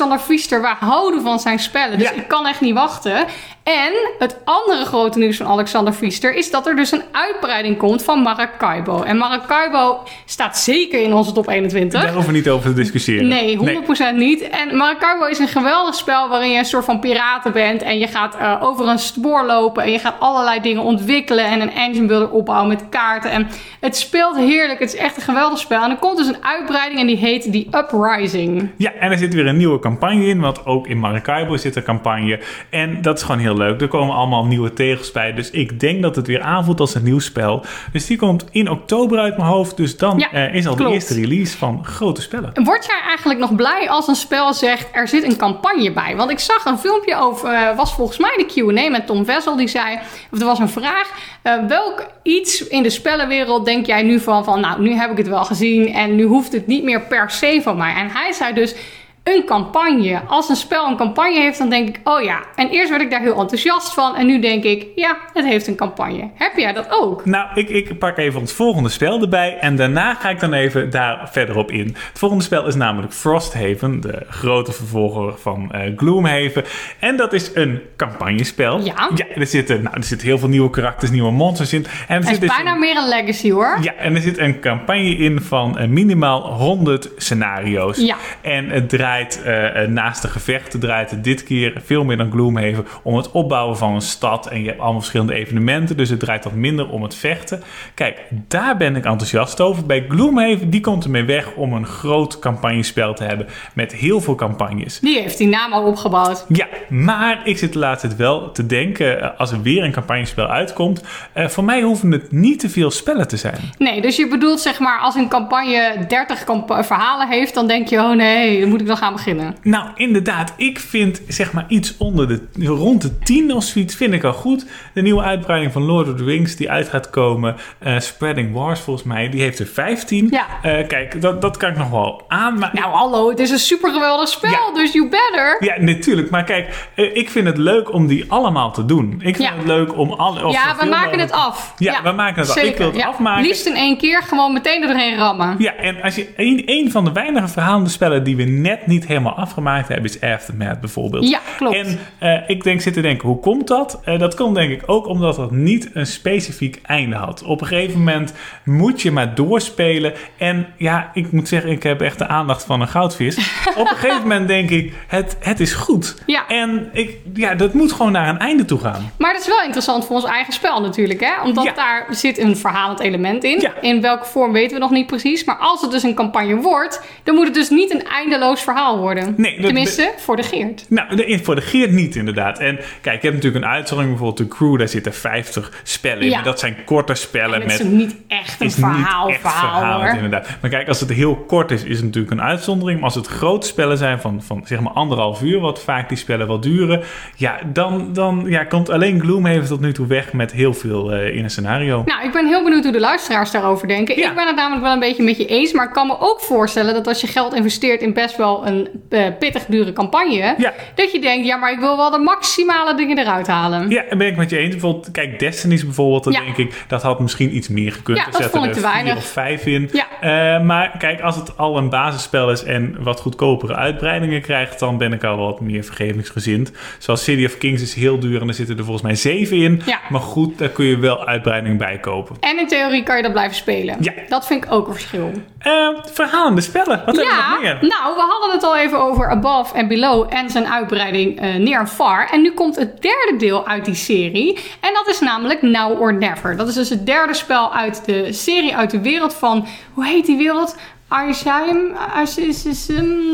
Alexander 0.00 0.26
Pfister. 0.36 0.60
We 0.60 0.74
houden 0.86 1.22
van 1.22 1.40
zijn 1.40 1.58
spellen. 1.58 1.98
Dus 1.98 2.08
Ja. 2.08 2.14
ik 2.14 2.28
kan 2.28 2.46
echt 2.46 2.60
niet 2.60 2.74
wachten. 2.74 3.26
En 3.70 3.92
het 4.18 4.36
andere 4.44 4.84
grote 4.84 5.18
nieuws 5.18 5.36
van 5.36 5.46
Alexander 5.46 5.92
Pfister 5.92 6.34
is 6.34 6.50
dat 6.50 6.66
er 6.66 6.76
dus 6.76 6.92
een 6.92 7.02
uitbreiding 7.12 7.76
komt 7.76 8.02
van 8.02 8.22
Maracaibo. 8.22 9.02
En 9.02 9.16
Maracaibo 9.16 9.98
staat 10.24 10.58
zeker 10.58 11.02
in 11.02 11.14
onze 11.14 11.32
top 11.32 11.48
21. 11.48 12.00
Daar 12.00 12.12
hoeven 12.12 12.32
we 12.32 12.38
niet 12.38 12.48
over 12.48 12.70
te 12.70 12.74
discussiëren. 12.74 13.28
Nee, 13.28 13.58
100% 13.58 14.16
niet. 14.16 14.48
En 14.48 14.76
Maracaibo 14.76 15.26
is 15.26 15.38
een 15.38 15.48
geweldig 15.48 15.94
spel 15.94 16.28
waarin 16.28 16.50
je 16.50 16.58
een 16.58 16.64
soort 16.64 16.84
van 16.84 17.00
piraten 17.00 17.52
bent. 17.52 17.82
En 17.82 17.98
je 17.98 18.06
gaat 18.06 18.36
eh, 18.36 18.62
over 18.62 18.88
een 18.88 18.98
spoor 18.98 19.44
lopen. 19.44 19.82
En 19.82 19.92
je 19.92 19.98
gaat 19.98 20.16
allerlei 20.18 20.60
dingen 20.60 20.82
ontwikkelen. 20.82 21.44
En 21.44 21.60
een 21.60 21.72
engine 21.72 22.06
builder 22.06 22.30
opbouwen 22.30 22.68
met 22.68 22.88
kaarten. 22.88 23.30
En 23.30 23.48
het 23.80 23.96
speelt 23.96 24.36
heerlijk. 24.36 24.78
Het 24.78 24.94
is 24.94 25.00
echt 25.00 25.16
een 25.16 25.22
geweldig 25.22 25.58
spel. 25.58 25.82
En 25.82 25.90
er 25.90 25.96
komt 25.96 26.16
dus 26.16 26.26
een 26.26 26.44
uitbreiding 26.44 27.00
en 27.00 27.06
die 27.06 27.16
heet 27.16 27.52
The 27.52 27.66
Uprising. 27.78 28.70
Ja, 28.76 28.92
en 28.92 29.10
er 29.10 29.18
zit 29.18 29.34
weer 29.34 29.46
een 29.46 29.56
nieuwe 29.56 29.78
campagne 29.78 30.24
in, 30.24 30.40
want 30.40 30.66
ook 30.66 30.86
in 30.86 30.98
Maracaibo 30.98 31.56
zit 31.56 31.76
een 31.76 31.82
campagne. 31.82 32.40
En 32.70 33.02
dat 33.02 33.16
is 33.16 33.22
gewoon 33.22 33.40
heel 33.40 33.58
leuk. 33.60 33.80
Er 33.80 33.88
komen 33.88 34.14
allemaal 34.14 34.44
nieuwe 34.44 34.72
tegels 34.72 35.12
bij. 35.12 35.32
Dus 35.32 35.50
ik 35.50 35.80
denk 35.80 36.02
dat 36.02 36.16
het 36.16 36.26
weer 36.26 36.40
aanvoelt 36.40 36.80
als 36.80 36.94
een 36.94 37.02
nieuw 37.02 37.18
spel. 37.18 37.64
Dus 37.92 38.06
die 38.06 38.16
komt 38.16 38.44
in 38.50 38.70
oktober 38.70 39.18
uit 39.18 39.36
mijn 39.36 39.48
hoofd. 39.48 39.76
Dus 39.76 39.96
dan 39.96 40.18
Ja, 40.18 40.32
eh, 40.32 40.54
is 40.54 40.66
al 40.66 40.76
de 40.76 40.88
eerste 40.88 41.14
release 41.14 41.56
van 41.56 41.84
grote 41.84 42.20
spellen. 42.20 42.52
Word 42.64 42.86
jij 42.86 43.00
eigenlijk 43.06 43.40
nog 43.40 43.54
blij 43.54 43.88
als 43.90 44.08
een 44.08 44.14
spel 44.14 44.54
zegt 44.54 44.88
er 44.92 45.08
zit 45.08 45.24
een 45.24 45.36
campagne 45.36 45.92
bij? 45.92 46.16
Want 46.16 46.30
ik 46.30 46.38
zag 46.38 46.64
een 46.64 46.78
filmpje 46.78 47.16
over, 47.16 47.52
eh, 47.52 47.76
was 47.76 47.94
volgens 47.94 48.18
mij 48.18 48.32
de 48.36 48.44
Q&A 48.44 48.90
met 48.90 49.06
Tom 49.06 49.24
Vessel. 49.24 49.56
Die 49.56 49.68
zei, 49.68 49.98
of 50.30 50.40
er 50.40 50.46
was 50.46 50.58
een 50.58 50.68
vraag, 50.68 51.10
eh, 51.42 51.54
welk 51.68 52.06
iets 52.22 52.68
in 52.68 52.82
de 52.82 52.90
spellenwereld 52.90 53.64
denk 53.64 53.86
jij 53.86 54.02
nu 54.02 54.20
van, 54.20 54.44
van 54.44 54.60
nou 54.60 54.80
nu 54.80 54.94
heb 54.94 55.10
ik 55.10 55.16
het 55.16 55.28
wel 55.28 55.44
gezien 55.44 55.92
en 55.92 56.16
nu 56.16 56.24
hoeft 56.24 56.52
het 56.52 56.66
niet 56.66 56.84
meer 56.84 57.02
per 57.02 57.30
se 57.30 57.60
van 57.62 57.76
mij. 57.76 57.94
En 57.94 58.08
hij 58.10 58.32
zei 58.32 58.54
dus, 58.54 58.74
een 59.24 59.44
campagne. 59.44 60.20
Als 60.26 60.48
een 60.48 60.56
spel 60.56 60.86
een 60.86 60.96
campagne 60.96 61.40
heeft, 61.40 61.58
dan 61.58 61.70
denk 61.70 61.88
ik, 61.88 62.00
oh 62.04 62.22
ja. 62.22 62.38
En 62.54 62.68
eerst 62.68 62.90
werd 62.90 63.02
ik 63.02 63.10
daar 63.10 63.20
heel 63.20 63.40
enthousiast 63.40 63.92
van 63.94 64.16
en 64.16 64.26
nu 64.26 64.40
denk 64.40 64.64
ik, 64.64 64.86
ja, 64.94 65.16
het 65.32 65.44
heeft 65.44 65.66
een 65.66 65.74
campagne. 65.76 66.30
Heb 66.34 66.56
jij 66.56 66.72
dat 66.72 66.86
ook? 66.90 67.24
Nou, 67.24 67.48
ik, 67.54 67.68
ik 67.68 67.98
pak 67.98 68.16
even 68.18 68.40
ons 68.40 68.52
volgende 68.52 68.88
spel 68.88 69.20
erbij. 69.20 69.56
En 69.60 69.76
daarna 69.76 70.14
ga 70.14 70.28
ik 70.28 70.40
dan 70.40 70.52
even 70.52 70.90
daar 70.90 71.28
verder 71.32 71.56
op 71.56 71.70
in. 71.70 71.86
Het 71.86 72.18
volgende 72.18 72.44
spel 72.44 72.66
is 72.66 72.74
namelijk 72.74 73.12
Frosthaven. 73.12 74.00
De 74.00 74.26
grote 74.28 74.72
vervolger 74.72 75.38
van 75.38 75.72
eh, 75.72 75.96
Gloomhaven. 75.96 76.64
En 76.98 77.16
dat 77.16 77.32
is 77.32 77.50
een 77.54 77.80
campagnespel. 77.96 78.78
Ja. 78.80 79.10
Ja, 79.14 79.26
er 79.34 79.46
zitten, 79.46 79.82
nou, 79.82 79.96
er 79.96 80.04
zitten 80.04 80.26
heel 80.26 80.38
veel 80.38 80.48
nieuwe 80.48 80.70
karakters, 80.70 81.10
nieuwe 81.10 81.30
monsters 81.32 81.72
in. 81.72 81.84
En 81.84 81.90
er 82.08 82.14
Het 82.14 82.22
is 82.24 82.30
zit 82.30 82.40
dus 82.40 82.50
bijna 82.56 82.72
een- 82.72 82.78
meer 82.80 82.96
een 82.96 83.08
legacy 83.08 83.50
hoor. 83.50 83.78
Ja, 83.80 83.94
en 83.94 84.14
er 84.14 84.22
zit 84.22 84.38
een 84.38 84.60
campagne 84.60 85.16
in 85.16 85.40
van 85.40 85.78
eh, 85.78 85.88
minimaal 85.88 86.40
100 86.52 87.08
scenario's. 87.16 87.96
Ja. 87.98 88.16
En 88.42 88.68
het 88.68 88.88
draait 88.88 89.08
eh, 89.18 89.82
eh, 89.82 89.88
naast 89.88 90.22
de 90.22 90.28
gevechten, 90.28 90.80
draait 90.80 91.10
het 91.10 91.24
dit 91.24 91.44
keer 91.44 91.72
veel 91.84 92.04
meer 92.04 92.16
dan 92.16 92.30
Gloomhaven 92.30 92.86
om 93.02 93.16
het 93.16 93.30
opbouwen 93.30 93.76
van 93.76 93.94
een 93.94 94.00
stad. 94.00 94.48
En 94.48 94.60
je 94.60 94.66
hebt 94.66 94.80
allemaal 94.80 95.00
verschillende 95.00 95.34
evenementen, 95.34 95.96
dus 95.96 96.08
het 96.08 96.20
draait 96.20 96.44
wat 96.44 96.52
minder 96.52 96.88
om 96.88 97.02
het 97.02 97.14
vechten. 97.14 97.62
Kijk, 97.94 98.18
daar 98.48 98.76
ben 98.76 98.96
ik 98.96 99.04
enthousiast 99.04 99.60
over. 99.60 99.86
Bij 99.86 100.06
Gloomhaven, 100.08 100.70
die 100.70 100.80
komt 100.80 101.04
ermee 101.04 101.24
weg 101.24 101.52
om 101.54 101.72
een 101.72 101.86
groot 101.86 102.38
campagnespel 102.38 103.14
te 103.14 103.24
hebben 103.24 103.46
met 103.74 103.92
heel 103.92 104.20
veel 104.20 104.34
campagnes. 104.34 104.98
Die 105.00 105.20
heeft 105.20 105.38
die 105.38 105.48
naam 105.48 105.72
al 105.72 105.84
opgebouwd. 105.84 106.44
Ja, 106.48 106.66
maar 106.88 107.40
ik 107.44 107.58
zit 107.58 107.72
de 107.72 107.78
laatste 107.78 108.06
tijd 108.06 108.18
wel 108.18 108.52
te 108.52 108.66
denken, 108.66 109.20
eh, 109.20 109.38
als 109.38 109.52
er 109.52 109.62
weer 109.62 109.84
een 109.84 109.92
campagnespel 109.92 110.46
uitkomt, 110.46 111.02
voor 111.34 111.64
mij 111.64 111.82
hoeven 111.82 112.10
het 112.10 112.32
niet 112.32 112.60
te 112.60 112.68
veel 112.68 112.90
spellen 112.90 113.28
te 113.28 113.36
zijn. 113.36 113.58
Nee, 113.78 114.00
dus 114.00 114.16
je 114.16 114.28
bedoelt 114.28 114.60
zeg 114.60 114.78
maar 114.78 114.98
als 114.98 115.14
een 115.14 115.28
campagne 115.28 116.04
30 116.08 116.44
kampa- 116.44 116.84
verhalen 116.84 117.28
heeft, 117.28 117.54
dan 117.54 117.66
denk 117.66 117.88
je, 117.88 117.98
oh 117.98 118.16
nee, 118.16 118.60
dan 118.60 118.68
moet 118.68 118.80
ik 118.80 118.86
dan 118.86 118.96
gaan 119.00 119.12
beginnen. 119.12 119.56
Nou, 119.62 119.88
inderdaad. 119.94 120.52
Ik 120.56 120.78
vind 120.80 121.20
zeg 121.28 121.52
maar 121.52 121.64
iets 121.68 121.96
onder 121.96 122.28
de 122.28 122.66
rond 122.66 123.02
de 123.02 123.18
10 123.18 123.52
of 123.54 123.64
zoiets 123.64 123.94
vind 123.94 124.12
ik 124.12 124.24
al 124.24 124.32
goed. 124.32 124.66
De 124.94 125.02
nieuwe 125.02 125.22
uitbreiding 125.22 125.72
van 125.72 125.82
Lord 125.82 126.08
of 126.08 126.14
the 126.16 126.24
Rings 126.24 126.56
die 126.56 126.70
uit 126.70 126.88
gaat 126.88 127.10
komen, 127.10 127.56
eh, 127.78 127.98
Spreading 127.98 128.52
Wars 128.52 128.80
volgens 128.80 129.06
mij, 129.06 129.28
die 129.28 129.40
heeft 129.40 129.58
er 129.58 129.66
15. 129.66 130.28
Ja. 130.30 130.46
Eh, 130.62 130.86
kijk, 130.86 131.20
dat, 131.20 131.40
dat 131.40 131.56
kan 131.56 131.70
ik 131.70 131.76
nog 131.76 131.90
wel 131.90 132.24
aan. 132.28 132.58
Maar 132.58 132.70
Nou 132.72 132.90
hallo, 132.92 133.28
het 133.28 133.38
is 133.38 133.50
een 133.50 133.58
super 133.58 133.92
geweldig 133.92 134.28
spel, 134.28 134.50
Ja. 134.50 134.72
dus 134.74 134.92
you 134.92 135.08
better. 135.08 135.56
ja, 135.60 135.80
natuurlijk. 135.80 136.30
Maar 136.30 136.44
kijk, 136.44 136.88
eh, 136.94 137.16
ik 137.16 137.30
vind 137.30 137.46
het 137.46 137.56
leuk 137.58 137.92
om 137.92 138.06
die 138.06 138.24
allemaal 138.32 138.72
te 138.72 138.84
doen. 138.84 139.12
Ik 139.12 139.36
vind 139.36 139.48
Ja. 139.48 139.56
het 139.56 139.66
leuk 139.66 139.96
om 139.98 140.12
alle. 140.12 140.50
ja, 140.52 140.76
we 140.80 140.86
maken 140.86 141.18
het 141.18 141.32
af. 141.32 141.74
Ja, 141.78 142.02
we 142.02 142.12
maken 142.12 142.40
het 142.40 142.50
af. 142.50 142.56
Ik 142.56 142.62
Zeker. 142.62 142.78
wil 142.78 142.86
het 142.86 142.96
ja. 142.96 143.06
afmaken. 143.06 143.42
Liefst 143.42 143.66
in 143.66 143.74
één 143.76 143.98
keer, 143.98 144.22
gewoon 144.22 144.52
meteen 144.52 144.82
er 144.82 144.88
doorheen 144.88 145.16
rammen. 145.16 145.54
Ja, 145.58 145.74
en 145.74 146.02
als 146.02 146.14
je 146.14 146.28
een, 146.36 146.62
een 146.66 146.90
van 146.90 147.04
de 147.04 147.12
weinige 147.12 147.48
verhalende 147.48 147.90
spellen 147.90 148.24
die 148.24 148.36
we 148.36 148.42
net 148.42 148.86
niet 148.90 149.06
helemaal 149.06 149.34
afgemaakt 149.36 149.88
hebben, 149.88 150.10
is 150.10 150.20
Aftermath 150.20 150.80
bijvoorbeeld. 150.80 151.28
Ja, 151.28 151.40
klopt. 151.56 151.76
En 151.76 151.98
eh, 152.18 152.48
ik 152.48 152.62
denk 152.62 152.80
zitten 152.80 153.02
denken, 153.02 153.28
hoe 153.28 153.40
komt 153.40 153.68
dat? 153.68 154.00
Eh, 154.04 154.18
dat 154.18 154.34
komt 154.34 154.54
denk 154.54 154.70
ik 154.70 154.82
ook 154.86 155.06
omdat 155.06 155.36
dat 155.36 155.50
niet 155.50 155.90
een 155.94 156.06
specifiek 156.06 156.80
einde 156.82 157.16
had. 157.16 157.42
Op 157.42 157.60
een 157.60 157.66
gegeven 157.66 157.98
moment 157.98 158.32
moet 158.64 159.02
je 159.02 159.10
maar 159.10 159.34
doorspelen. 159.34 160.12
En 160.36 160.66
ja, 160.76 161.10
ik 161.14 161.32
moet 161.32 161.48
zeggen, 161.48 161.70
ik 161.70 161.82
heb 161.82 162.00
echt 162.00 162.18
de 162.18 162.26
aandacht 162.26 162.64
van 162.64 162.80
een 162.80 162.88
goudvis. 162.88 163.36
Op 163.76 163.90
een 163.90 163.96
gegeven 163.96 164.22
moment 164.22 164.48
denk 164.48 164.70
ik, 164.70 164.92
het, 165.06 165.36
het 165.40 165.60
is 165.60 165.72
goed. 165.72 166.22
Ja. 166.26 166.46
En 166.48 166.88
ik, 166.92 167.16
ja, 167.34 167.54
dat 167.54 167.72
moet 167.74 167.92
gewoon 167.92 168.12
naar 168.12 168.28
een 168.28 168.38
einde 168.38 168.64
toe 168.64 168.78
gaan. 168.78 169.12
Maar 169.18 169.32
dat 169.32 169.40
is 169.40 169.46
wel 169.48 169.62
interessant 169.62 170.06
voor 170.06 170.16
ons 170.16 170.24
eigen 170.24 170.52
spel 170.52 170.80
natuurlijk, 170.80 171.20
hè? 171.20 171.42
Omdat 171.44 171.64
Ja. 171.64 171.72
daar 171.72 172.06
zit 172.10 172.38
een 172.38 172.56
verhalend 172.56 173.00
element 173.00 173.44
in. 173.44 173.60
Ja. 173.60 173.72
In 173.80 174.00
welke 174.00 174.24
vorm 174.24 174.52
weten 174.52 174.74
we 174.74 174.78
nog 174.82 174.90
niet 174.90 175.06
precies. 175.06 175.44
Maar 175.44 175.56
als 175.56 175.80
het 175.80 175.90
dus 175.90 176.02
een 176.02 176.14
campagne 176.14 176.56
wordt, 176.56 177.02
dan 177.22 177.34
moet 177.34 177.44
het 177.44 177.54
dus 177.54 177.68
niet 177.70 177.94
een 177.94 178.04
eindeloos 178.06 178.62
verhaal 178.62 178.79
verhaal 178.80 178.98
worden. 178.98 179.34
Nee, 179.36 179.60
Tenminste, 179.60 180.12
voor 180.16 180.36
de 180.36 180.42
Geert. 180.42 180.84
Nou, 180.88 181.16
de, 181.16 181.40
voor 181.42 181.54
de 181.54 181.60
Geert 181.60 181.90
niet 181.90 182.16
inderdaad. 182.16 182.58
En 182.58 182.78
kijk, 183.00 183.22
je 183.22 183.28
hebt 183.28 183.34
natuurlijk 183.34 183.64
een 183.64 183.70
uitzondering, 183.70 184.16
bijvoorbeeld 184.18 184.50
de 184.50 184.56
Crew, 184.56 184.78
daar 184.78 184.88
zitten 184.88 185.14
50 185.14 185.80
spellen 185.82 186.22
in. 186.22 186.30
Ja. 186.30 186.42
Dat 186.42 186.58
zijn 186.58 186.76
korte 186.84 187.14
spellen 187.14 187.54
En 187.54 187.60
het 187.60 187.70
met 187.70 187.80
is 187.80 187.86
niet 187.86 188.16
echt 188.26 188.60
een 188.60 188.66
is 188.66 188.74
verhaal, 188.74 189.26
niet 189.26 189.34
echt 189.34 189.42
verhaal 189.42 190.14
inderdaad. 190.14 190.48
Maar 190.60 190.70
kijk, 190.70 190.88
als 190.88 191.00
het 191.00 191.12
heel 191.12 191.36
kort 191.36 191.70
is, 191.70 191.84
is 191.84 191.96
het 191.96 192.04
natuurlijk 192.04 192.32
een 192.32 192.42
uitzondering. 192.42 192.98
Maar 192.98 193.08
als 193.08 193.14
het 193.14 193.26
grote 193.26 193.66
spellen 193.66 193.98
zijn 193.98 194.20
van, 194.20 194.42
van 194.42 194.62
zeg 194.64 194.80
maar 194.80 194.92
anderhalf 194.92 195.42
uur, 195.42 195.60
wat 195.60 195.82
vaak 195.82 196.08
die 196.08 196.18
spellen 196.18 196.46
wel 196.46 196.60
duren, 196.60 197.02
ja, 197.36 197.58
dan, 197.72 198.12
dan 198.12 198.44
ja, 198.46 198.64
komt 198.64 198.90
alleen 198.90 199.20
Gloomhaven 199.20 199.66
tot 199.66 199.80
nu 199.80 199.92
toe 199.92 200.06
weg 200.06 200.32
met 200.32 200.52
heel 200.52 200.74
veel 200.74 201.12
eh, 201.12 201.36
in 201.36 201.44
een 201.44 201.50
scenario. 201.50 202.02
Nou, 202.04 202.24
ik 202.24 202.32
ben 202.32 202.46
heel 202.46 202.64
benieuwd 202.64 202.82
hoe 202.82 202.92
de 202.92 203.00
luisteraars 203.00 203.50
daarover 203.50 203.88
denken. 203.88 204.16
Ja. 204.16 204.28
Ik 204.28 204.34
ben 204.34 204.46
het 204.46 204.56
namelijk 204.56 204.82
wel 204.82 204.92
een 204.92 204.98
beetje 204.98 205.22
met 205.22 205.36
je 205.36 205.46
eens. 205.46 205.72
Maar 205.72 205.86
ik 205.86 205.92
kan 205.92 206.06
me 206.06 206.16
ook 206.18 206.40
voorstellen 206.40 206.94
dat 206.94 207.06
als 207.06 207.20
je 207.20 207.26
geld 207.26 207.54
investeert 207.54 208.00
in 208.00 208.12
best 208.12 208.36
wel 208.36 208.66
een 208.70 208.88
eh, 209.08 209.26
pittig 209.38 209.64
dure 209.64 209.92
campagne. 209.92 210.54
Ja. 210.58 210.72
Dat 210.94 211.12
je 211.12 211.20
denkt, 211.20 211.46
ja, 211.46 211.56
maar 211.56 211.72
ik 211.72 211.78
wil 211.78 211.96
wel 211.96 212.10
de 212.10 212.18
maximale 212.18 212.94
dingen 212.94 213.18
eruit 213.18 213.46
halen. 213.46 213.90
Ja, 213.90 214.02
en 214.02 214.18
ben 214.18 214.26
ik 214.26 214.36
met 214.36 214.50
je 214.50 214.58
eens. 214.58 214.70
Bijvoorbeeld, 214.70 215.10
kijk, 215.10 215.38
Destiny's 215.38 215.84
bijvoorbeeld, 215.84 216.24
dan 216.24 216.32
Ja. 216.32 216.40
denk 216.40 216.56
ik, 216.56 216.84
dat 216.88 217.02
had 217.02 217.20
misschien 217.20 217.56
iets 217.56 217.68
meer 217.68 217.92
gekund. 217.92 218.18
Ja, 218.18 218.24
dat 218.24 218.34
zetten 218.34 218.50
vond 218.50 218.64
ik 218.64 218.70
er 218.70 218.76
te 218.76 218.82
vier 218.82 218.92
weinig. 218.92 219.16
of 219.16 219.24
vijf 219.24 219.66
in. 219.66 219.90
Ja. 219.92 220.06
Eh, 220.20 220.62
maar 220.64 220.94
kijk, 220.98 221.20
als 221.20 221.36
het 221.36 221.56
al 221.56 221.76
een 221.76 221.88
basisspel 221.88 222.50
is 222.50 222.62
en 222.64 222.96
wat 223.02 223.20
goedkopere 223.20 223.74
uitbreidingen 223.74 224.40
krijgt, 224.42 224.78
dan 224.78 224.98
ben 224.98 225.12
ik 225.12 225.24
al 225.24 225.36
wat 225.36 225.60
meer 225.60 225.84
vergevingsgezind. 225.84 226.72
Zoals 226.98 227.24
City 227.24 227.44
of 227.44 227.58
Kings 227.58 227.82
is 227.82 227.94
heel 227.94 228.18
duur 228.18 228.40
en 228.40 228.48
er 228.48 228.54
zitten 228.54 228.76
er 228.78 228.84
volgens 228.84 229.04
mij 229.06 229.14
zeven 229.14 229.56
in. 229.56 229.82
Ja. 229.86 229.98
Maar 230.08 230.20
goed, 230.20 230.58
daar 230.58 230.68
kun 230.68 230.84
je 230.84 230.98
wel 230.98 231.26
uitbreidingen 231.26 231.76
bij 231.78 231.98
kopen. 231.98 232.36
En 232.40 232.58
in 232.58 232.66
theorie 232.68 233.02
kan 233.02 233.16
je 233.16 233.22
dat 233.22 233.32
blijven 233.32 233.56
spelen. 233.56 233.96
Ja. 234.00 234.12
Dat 234.28 234.46
vind 234.46 234.64
ik 234.64 234.72
ook 234.72 234.86
een 234.86 234.92
verschil. 234.92 235.30
Eh, 235.58 235.88
verhalende 236.12 236.60
spellen, 236.60 237.02
wat 237.06 237.16
hebben 237.16 237.34
we 237.36 237.46
nog 237.50 237.60
meer? 237.60 237.72
nou, 237.88 238.14
we 238.14 238.20
hadden 238.28 238.50
het 238.50 238.59
al 238.62 238.76
even 238.76 238.98
over 238.98 239.30
Above 239.30 239.74
en 239.74 239.88
Below 239.88 240.26
en 240.28 240.50
zijn 240.50 240.66
uitbreiding 240.66 241.40
eh 241.40 241.54
Near 241.54 241.86
Far. 241.86 242.28
En 242.30 242.42
nu 242.42 242.52
komt 242.52 242.76
het 242.76 243.02
derde 243.02 243.34
deel 243.38 243.66
uit 243.66 243.84
die 243.84 243.94
serie. 243.94 244.58
En 244.80 244.94
dat 244.94 245.08
is 245.08 245.20
namelijk 245.20 245.62
Now 245.62 246.00
or 246.00 246.14
Never. 246.14 246.56
Dat 246.56 246.68
is 246.68 246.74
dus 246.74 246.88
het 246.88 247.06
derde 247.06 247.34
spel 247.34 247.74
uit 247.74 248.04
de 248.04 248.32
serie, 248.32 248.76
uit 248.76 248.90
de 248.90 249.00
wereld 249.00 249.34
van... 249.34 249.66
Hoe 249.94 250.06
heet 250.06 250.26
die 250.26 250.36
wereld? 250.36 250.76
Arsheim? 251.10 251.92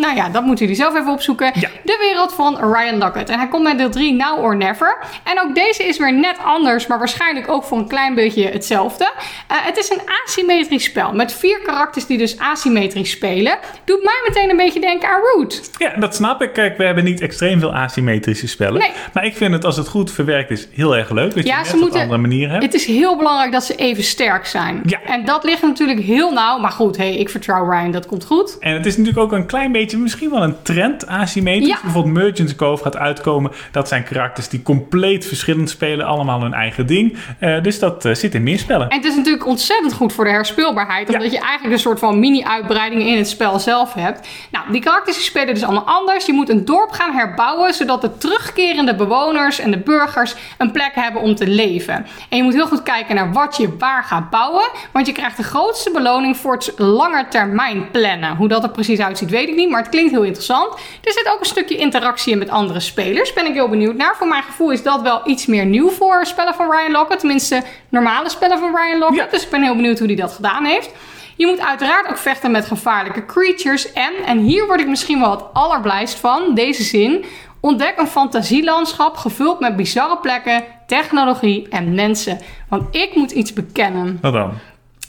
Nou 0.00 0.16
ja, 0.16 0.28
dat 0.28 0.44
moeten 0.44 0.64
jullie 0.66 0.80
zelf 0.82 0.94
even 0.96 1.12
opzoeken. 1.12 1.50
Ja. 1.54 1.68
De 1.84 1.96
wereld 2.00 2.32
van 2.32 2.72
Ryan 2.72 2.98
Lockett. 2.98 3.28
En 3.30 3.38
hij 3.38 3.48
komt 3.48 3.62
met 3.62 3.78
deel 3.78 3.90
3 3.90 4.12
Now 4.12 4.38
or 4.44 4.56
Never. 4.56 4.98
En 5.24 5.40
ook 5.40 5.54
deze 5.54 5.84
is 5.84 5.98
weer 5.98 6.12
net 6.14 6.36
anders, 6.44 6.86
maar 6.86 6.98
waarschijnlijk 6.98 7.48
ook 7.50 7.64
voor 7.64 7.78
een 7.78 7.88
klein 7.88 8.14
beetje 8.14 8.48
hetzelfde. 8.48 9.04
Eh, 9.48 9.56
het 9.60 9.76
is 9.76 9.90
een 9.90 10.00
asymmetrisch 10.24 10.84
spel 10.84 11.12
met 11.12 11.32
vier 11.32 11.60
karakters 11.64 12.06
die 12.06 12.18
dus 12.18 12.38
asymmetrisch 12.38 13.10
spelen. 13.10 13.58
Doet 13.84 14.02
mij 14.04 14.22
meteen 14.28 14.50
een 14.50 14.56
beetje 14.56 14.80
denken 14.80 15.08
aan 15.08 15.20
Root. 15.34 15.70
Ja, 15.78 15.92
dat 15.96 16.14
snap 16.14 16.42
ik. 16.42 16.52
Kijk, 16.52 16.76
we 16.76 16.84
hebben 16.84 17.04
niet 17.04 17.20
extreem 17.20 17.60
veel 17.60 17.74
asymmetrische 17.74 18.48
spellen. 18.48 18.80
Nee. 18.80 18.90
Maar 19.12 19.24
ik 19.24 19.36
vind 19.36 19.52
het, 19.52 19.64
als 19.64 19.76
het 19.76 19.88
goed 19.88 20.12
verwerkt 20.12 20.50
is, 20.50 20.68
heel 20.72 20.96
erg 20.96 21.10
leuk. 21.10 21.34
Dat 21.34 21.46
Ja, 21.46 21.52
je 21.56 21.58
net 21.62 21.66
ze 21.70 21.76
moeten- 21.76 22.00
andere 22.00 22.20
manier 22.20 22.50
hebt. 22.50 22.62
Het 22.62 22.74
is 22.74 22.84
heel 22.86 23.16
belangrijk 23.16 23.52
dat 23.52 23.64
ze 23.64 23.74
even 23.74 24.02
sterk 24.04 24.46
zijn. 24.46 24.80
Ja. 24.86 25.00
En 25.06 25.24
dat 25.24 25.44
ligt 25.44 25.62
natuurlijk 25.62 26.00
heel 26.00 26.32
nauw. 26.32 26.58
Maar 26.58 26.70
goed, 26.70 26.96
hey, 26.96 27.16
ik 27.16 27.28
vertrouw 27.28 27.64
Ryan, 27.70 27.90
dat 27.90 28.06
komt 28.06 28.24
goed. 28.24 28.58
En 28.60 28.72
het 28.72 28.86
is 28.86 28.96
natuurlijk 28.96 29.24
ook 29.24 29.32
een 29.32 29.46
klein 29.46 29.72
beetje, 29.72 29.98
misschien 29.98 30.30
wel 30.30 30.42
een 30.42 30.62
trend 30.62 31.06
asymmetrisch. 31.06 31.68
Ja. 31.68 31.78
Bijvoorbeeld 31.82 32.14
Merchants 32.14 32.56
Cove 32.56 32.82
gaat 32.82 32.96
uitkomen. 32.96 33.52
Dat 33.70 33.88
zijn 33.88 34.04
karakters 34.04 34.48
die 34.48 34.62
compleet 34.62 35.26
verschillend 35.26 35.70
spelen. 35.70 36.06
Allemaal 36.06 36.42
hun 36.42 36.54
eigen 36.54 36.86
ding. 36.86 37.16
Eh, 37.38 37.62
dus 37.62 37.78
dat 37.78 38.04
eh, 38.04 38.14
zit 38.14 38.34
in 38.34 38.42
meer 38.42 38.58
spellen. 38.58 38.88
En 38.88 38.96
het 38.96 39.06
is 39.06 39.16
natuurlijk 39.16 39.46
ontzettend 39.46 39.92
goed 39.92 40.12
voor 40.12 40.24
de 40.24 40.30
herspeelbaarheid. 40.30 41.08
Omdat 41.08 41.32
je 41.32 41.38
eigenlijk 41.38 41.72
een 41.72 41.80
soort 41.80 41.98
van 41.98 42.18
mini-uitbreiding 42.18 43.02
in 43.02 43.16
het 43.16 43.28
spel 43.28 43.58
zelf 43.58 43.94
hebt. 43.94 44.28
Nou, 44.50 44.72
die 44.72 44.80
karakters 44.80 45.16
die 45.16 45.24
spelen 45.24 45.54
dus 45.54 45.62
allemaal 45.62 45.86
anders. 45.86 46.26
Je 46.26 46.32
moet 46.32 46.48
een 46.48 46.64
dorp 46.64 46.90
gaan 46.90 47.12
herbouwen. 47.12 47.74
Zodat 47.74 48.00
de 48.00 48.18
terugkerende 48.18 48.94
bewoners 48.94 49.58
en 49.58 49.70
de 49.70 49.78
burgers 49.78 50.34
een 50.58 50.70
plek 50.70 50.92
hebben 50.94 51.22
om 51.22 51.34
te 51.34 51.46
leven. 51.46 52.06
En 52.28 52.36
je 52.36 52.42
moet 52.42 52.54
heel 52.54 52.66
goed 52.66 52.82
kijken 52.82 53.14
naar 53.14 53.32
wat 53.32 53.56
je 53.56 53.76
waar 53.78 54.04
gaat 54.04 54.30
bouwen. 54.30 54.68
Want 54.92 55.06
je 55.06 55.12
krijgt 55.12 55.36
de 55.36 55.42
grootste 55.42 55.90
beloning 55.90 56.36
voor 56.36 56.52
het 56.52 56.72
lange 56.76 57.26
termijn 57.28 57.54
plannen. 57.92 58.36
Hoe 58.36 58.48
dat 58.48 58.62
er 58.62 58.70
precies 58.70 59.00
uitziet 59.00 59.30
weet 59.30 59.48
ik 59.48 59.54
niet. 59.54 59.70
Maar 59.70 59.80
het 59.80 59.88
klinkt 59.88 60.10
heel 60.10 60.22
interessant. 60.22 60.74
Er 61.02 61.12
zit 61.12 61.30
ook 61.32 61.40
een 61.40 61.46
stukje 61.46 61.76
interactie 61.76 62.32
in 62.32 62.38
met 62.38 62.50
andere 62.50 62.80
spelers. 62.80 63.32
Ben 63.32 63.46
ik 63.46 63.54
heel 63.54 63.68
benieuwd 63.68 63.96
naar. 63.96 64.16
Voor 64.16 64.28
mijn 64.28 64.42
gevoel 64.42 64.70
is 64.70 64.82
dat 64.82 65.02
wel 65.02 65.20
iets 65.24 65.46
meer 65.46 65.66
nieuw 65.66 65.90
voor 65.90 66.26
spellen 66.26 66.54
van 66.54 66.70
Ryan 66.70 66.92
Lockett. 66.92 67.18
Tenminste, 67.20 67.62
normale 67.88 68.30
spellen 68.30 68.58
van 68.58 68.76
Ryan 68.76 68.98
Lockett. 68.98 69.24
Ja. 69.24 69.30
Dus 69.30 69.44
ik 69.44 69.50
ben 69.50 69.62
heel 69.62 69.76
benieuwd 69.76 69.98
hoe 69.98 70.06
hij 70.06 70.16
dat 70.16 70.32
gedaan 70.32 70.64
heeft. 70.64 70.90
Je 71.36 71.46
moet 71.46 71.60
uiteraard 71.60 72.08
ook 72.08 72.18
vechten 72.18 72.50
met 72.50 72.66
gevaarlijke 72.66 73.26
creatures. 73.26 73.92
En, 73.92 74.12
en 74.26 74.38
hier 74.38 74.66
word 74.66 74.80
ik 74.80 74.88
misschien 74.88 75.20
wel 75.20 75.30
het 75.30 75.44
allerblijst 75.52 76.18
van, 76.18 76.54
deze 76.54 76.82
zin. 76.82 77.24
Ontdek 77.60 77.94
een 77.96 78.06
fantasielandschap 78.06 79.16
gevuld 79.16 79.60
met 79.60 79.76
bizarre 79.76 80.18
plekken, 80.18 80.64
technologie 80.86 81.66
en 81.68 81.94
mensen. 81.94 82.38
Want 82.68 82.96
ik 82.96 83.14
moet 83.14 83.30
iets 83.30 83.52
bekennen. 83.52 84.18
Wat 84.20 84.32
dan? 84.32 84.52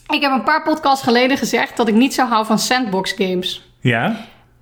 Ik 0.08 0.22
heb 0.22 0.32
een 0.32 0.44
paar 0.44 0.64
podcasts 0.64 1.04
geleden 1.04 1.38
gezegd 1.38 1.78
dat 1.78 1.88
ik 1.88 1.94
niet 1.94 2.14
zou 2.14 2.28
houden 2.28 2.48
van 2.48 2.60
sandbox 2.60 3.12
games. 3.12 3.70
Ja? 3.80 4.16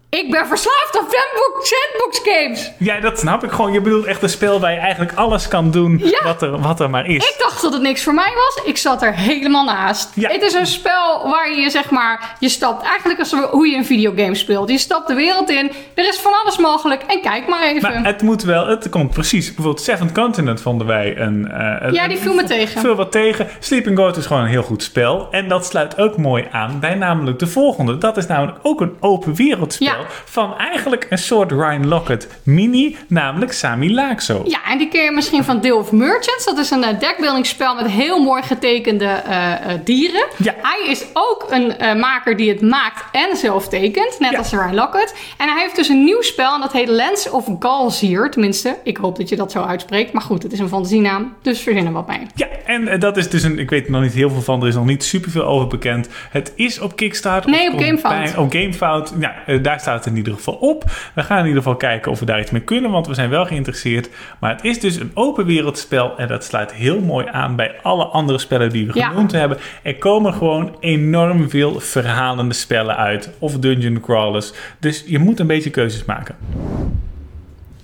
Ik 0.09 0.31
ben 0.31 0.47
verslaafd 0.47 0.97
aan 0.99 1.05
sandbox, 1.09 1.69
sandbox 1.69 2.21
games. 2.23 2.71
Ja, 2.79 2.99
dat 2.99 3.19
snap 3.19 3.43
ik 3.43 3.51
gewoon. 3.51 3.73
Je 3.73 3.81
bedoelt 3.81 4.05
echt 4.05 4.23
een 4.23 4.29
spel 4.29 4.59
waar 4.59 4.71
je 4.71 4.77
eigenlijk 4.79 5.13
alles 5.15 5.47
kan 5.47 5.71
doen 5.71 6.01
Ja. 6.03 6.23
wat, 6.23 6.41
er, 6.41 6.59
wat 6.61 6.79
er 6.79 6.89
maar 6.89 7.05
is. 7.07 7.15
Ik 7.29 7.35
dacht 7.39 7.61
dat 7.61 7.73
het 7.73 7.81
niks 7.81 8.03
voor 8.03 8.13
mij 8.13 8.31
was. 8.35 8.65
Ik 8.65 8.77
zat 8.77 9.01
er 9.01 9.13
helemaal 9.15 9.65
naast. 9.65 10.11
Ja. 10.15 10.29
Het 10.31 10.41
is 10.41 10.53
een 10.53 10.65
spel 10.65 11.29
waar 11.29 11.51
je 11.55 11.69
zeg 11.69 11.89
maar, 11.89 12.35
je 12.39 12.49
stapt 12.49 12.83
eigenlijk 12.85 13.19
als 13.19 13.31
hoe 13.51 13.67
je 13.67 13.77
een 13.77 13.85
videogame 13.85 14.35
speelt. 14.35 14.69
Je 14.69 14.77
stapt 14.77 15.07
de 15.07 15.13
wereld 15.13 15.49
in. 15.49 15.71
Er 15.93 16.07
is 16.07 16.17
van 16.19 16.31
alles 16.43 16.57
mogelijk. 16.57 17.01
En 17.07 17.21
kijk 17.21 17.47
maar 17.47 17.63
even. 17.63 17.81
Maar 17.91 18.05
het 18.05 18.21
moet 18.21 18.43
wel, 18.43 18.67
het 18.67 18.89
komt 18.89 19.09
precies. 19.11 19.45
Bijvoorbeeld 19.45 19.81
Seventh 19.81 20.11
Continent 20.11 20.61
vonden 20.61 20.87
wij 20.87 21.17
een... 21.17 21.51
eh, 21.51 21.91
Ja, 21.93 22.07
die 22.07 22.17
viel 22.17 22.33
me 22.33 22.43
tegen. 22.43 22.81
Veel 22.81 22.95
wat 22.95 23.11
tegen. 23.11 23.47
Sleeping 23.59 23.97
Goat 23.97 24.17
is 24.17 24.25
gewoon 24.25 24.41
een 24.41 24.49
heel 24.49 24.63
goed 24.63 24.83
spel. 24.83 25.27
En 25.31 25.47
dat 25.47 25.65
sluit 25.65 25.97
ook 25.97 26.17
mooi 26.17 26.47
aan 26.51 26.79
bij 26.79 26.95
namelijk 26.95 27.39
de 27.39 27.47
volgende. 27.47 27.97
Dat 27.97 28.17
is 28.17 28.27
namelijk 28.27 28.57
ook 28.61 28.81
een 28.81 28.95
open 28.99 29.33
wereldspel. 29.35 29.87
Ja. 29.87 29.94
Van 30.25 30.57
eigenlijk 30.57 31.07
een 31.09 31.17
soort 31.17 31.51
Ryan 31.51 31.87
Lockett 31.87 32.27
mini, 32.43 32.97
namelijk 33.07 33.51
Sami 33.51 33.93
Laakso. 33.93 34.41
Ja, 34.45 34.59
en 34.67 34.77
die 34.77 34.87
ken 34.87 35.03
je 35.03 35.11
misschien 35.11 35.43
van 35.43 35.61
Deel 35.61 35.77
of 35.77 35.91
Merchants. 35.91 36.45
Dat 36.45 36.57
is 36.57 36.69
een 36.71 36.83
uh, 36.83 36.99
deckbuildingspel 36.99 37.75
met 37.75 37.87
heel 37.87 38.23
mooi 38.23 38.41
getekende 38.43 39.05
eh, 39.05 39.53
eh, 39.53 39.79
dieren. 39.83 40.25
Ja. 40.37 40.55
Hij 40.61 40.87
is 40.89 41.05
ook 41.13 41.45
een 41.49 41.99
maker 41.99 42.37
die 42.37 42.49
het 42.49 42.61
maakt 42.61 43.03
en 43.11 43.37
zelf 43.37 43.67
tekent. 43.67 44.19
Net 44.19 44.31
Ja. 44.31 44.37
als 44.37 44.51
Ryan 44.51 44.75
Lockett. 44.75 45.15
En 45.37 45.49
hij 45.49 45.61
heeft 45.61 45.75
dus 45.75 45.87
een 45.89 46.03
nieuw 46.03 46.21
spel 46.21 46.53
en 46.53 46.61
dat 46.61 46.71
heet 46.71 46.87
Lens 46.87 47.29
of 47.29 47.45
Galsier. 47.59 48.29
Tenminste, 48.31 48.77
ik 48.83 48.97
hoop 48.97 49.17
dat 49.17 49.29
je 49.29 49.35
dat 49.35 49.51
zo 49.51 49.61
uitspreekt. 49.63 50.11
Maar 50.11 50.21
goed, 50.21 50.43
het 50.43 50.53
is 50.53 50.59
een 50.59 50.67
fantasienaam, 50.69 51.35
dus 51.41 51.59
verzin 51.61 51.85
er 51.85 51.91
wat 51.91 52.07
mee. 52.07 52.19
Ja, 52.35 52.47
en 52.65 52.99
dat 52.99 53.17
is 53.17 53.29
dus 53.29 53.43
een, 53.43 53.59
ik 53.59 53.69
weet 53.69 53.85
er 53.85 53.91
nog 53.91 54.01
niet 54.01 54.13
heel 54.13 54.29
veel 54.29 54.41
van, 54.41 54.61
er 54.61 54.67
is 54.67 54.75
nog 54.75 54.85
niet 54.85 55.03
superveel 55.03 55.43
over 55.43 55.67
bekend. 55.67 56.07
Het 56.29 56.51
is 56.55 56.79
op 56.79 56.95
Kickstarter. 56.95 57.51
Nee, 57.51 57.71
op 57.71 57.79
Gamefound. 57.79 58.37
Op 58.37 58.51
Gamefound, 58.51 59.13
ja, 59.19 59.57
daar 59.57 59.79
staat 59.85 59.97
het 60.03 60.13
in 60.13 60.17
ieder 60.17 60.33
geval 60.33 60.53
op. 60.53 60.83
We 61.15 61.23
gaan 61.23 61.39
in 61.39 61.45
ieder 61.45 61.61
geval 61.61 61.75
kijken 61.77 62.11
of 62.11 62.19
we 62.19 62.25
daar 62.25 62.39
iets 62.39 62.51
mee 62.51 62.61
kunnen, 62.61 62.91
want 62.91 63.07
we 63.07 63.13
zijn 63.13 63.29
wel 63.29 63.45
geïnteresseerd. 63.45 64.09
Maar 64.39 64.51
het 64.55 64.63
is 64.63 64.79
dus 64.79 64.95
een 64.95 65.11
open 65.13 65.45
wereldspel 65.45 66.17
en 66.17 66.27
dat 66.27 66.43
sluit 66.43 66.73
heel 66.73 66.99
mooi 66.99 67.25
aan 67.31 67.55
bij 67.55 67.75
alle 67.81 68.03
andere 68.05 68.37
spellen 68.39 68.69
die 68.69 68.87
we 68.87 68.91
Ja. 68.99 69.07
genoemd 69.09 69.31
hebben. 69.31 69.57
Er 69.83 69.95
komen 69.95 70.33
gewoon 70.33 70.75
enorm 70.79 71.49
veel 71.49 71.79
verhalende 71.79 72.53
spellen 72.53 72.95
uit, 72.97 73.29
of 73.39 73.59
dungeon 73.59 73.99
crawlers. 73.99 74.53
Dus 74.79 75.03
je 75.07 75.19
moet 75.19 75.39
een 75.39 75.47
beetje 75.47 75.69
keuzes 75.69 76.05
maken. 76.05 76.35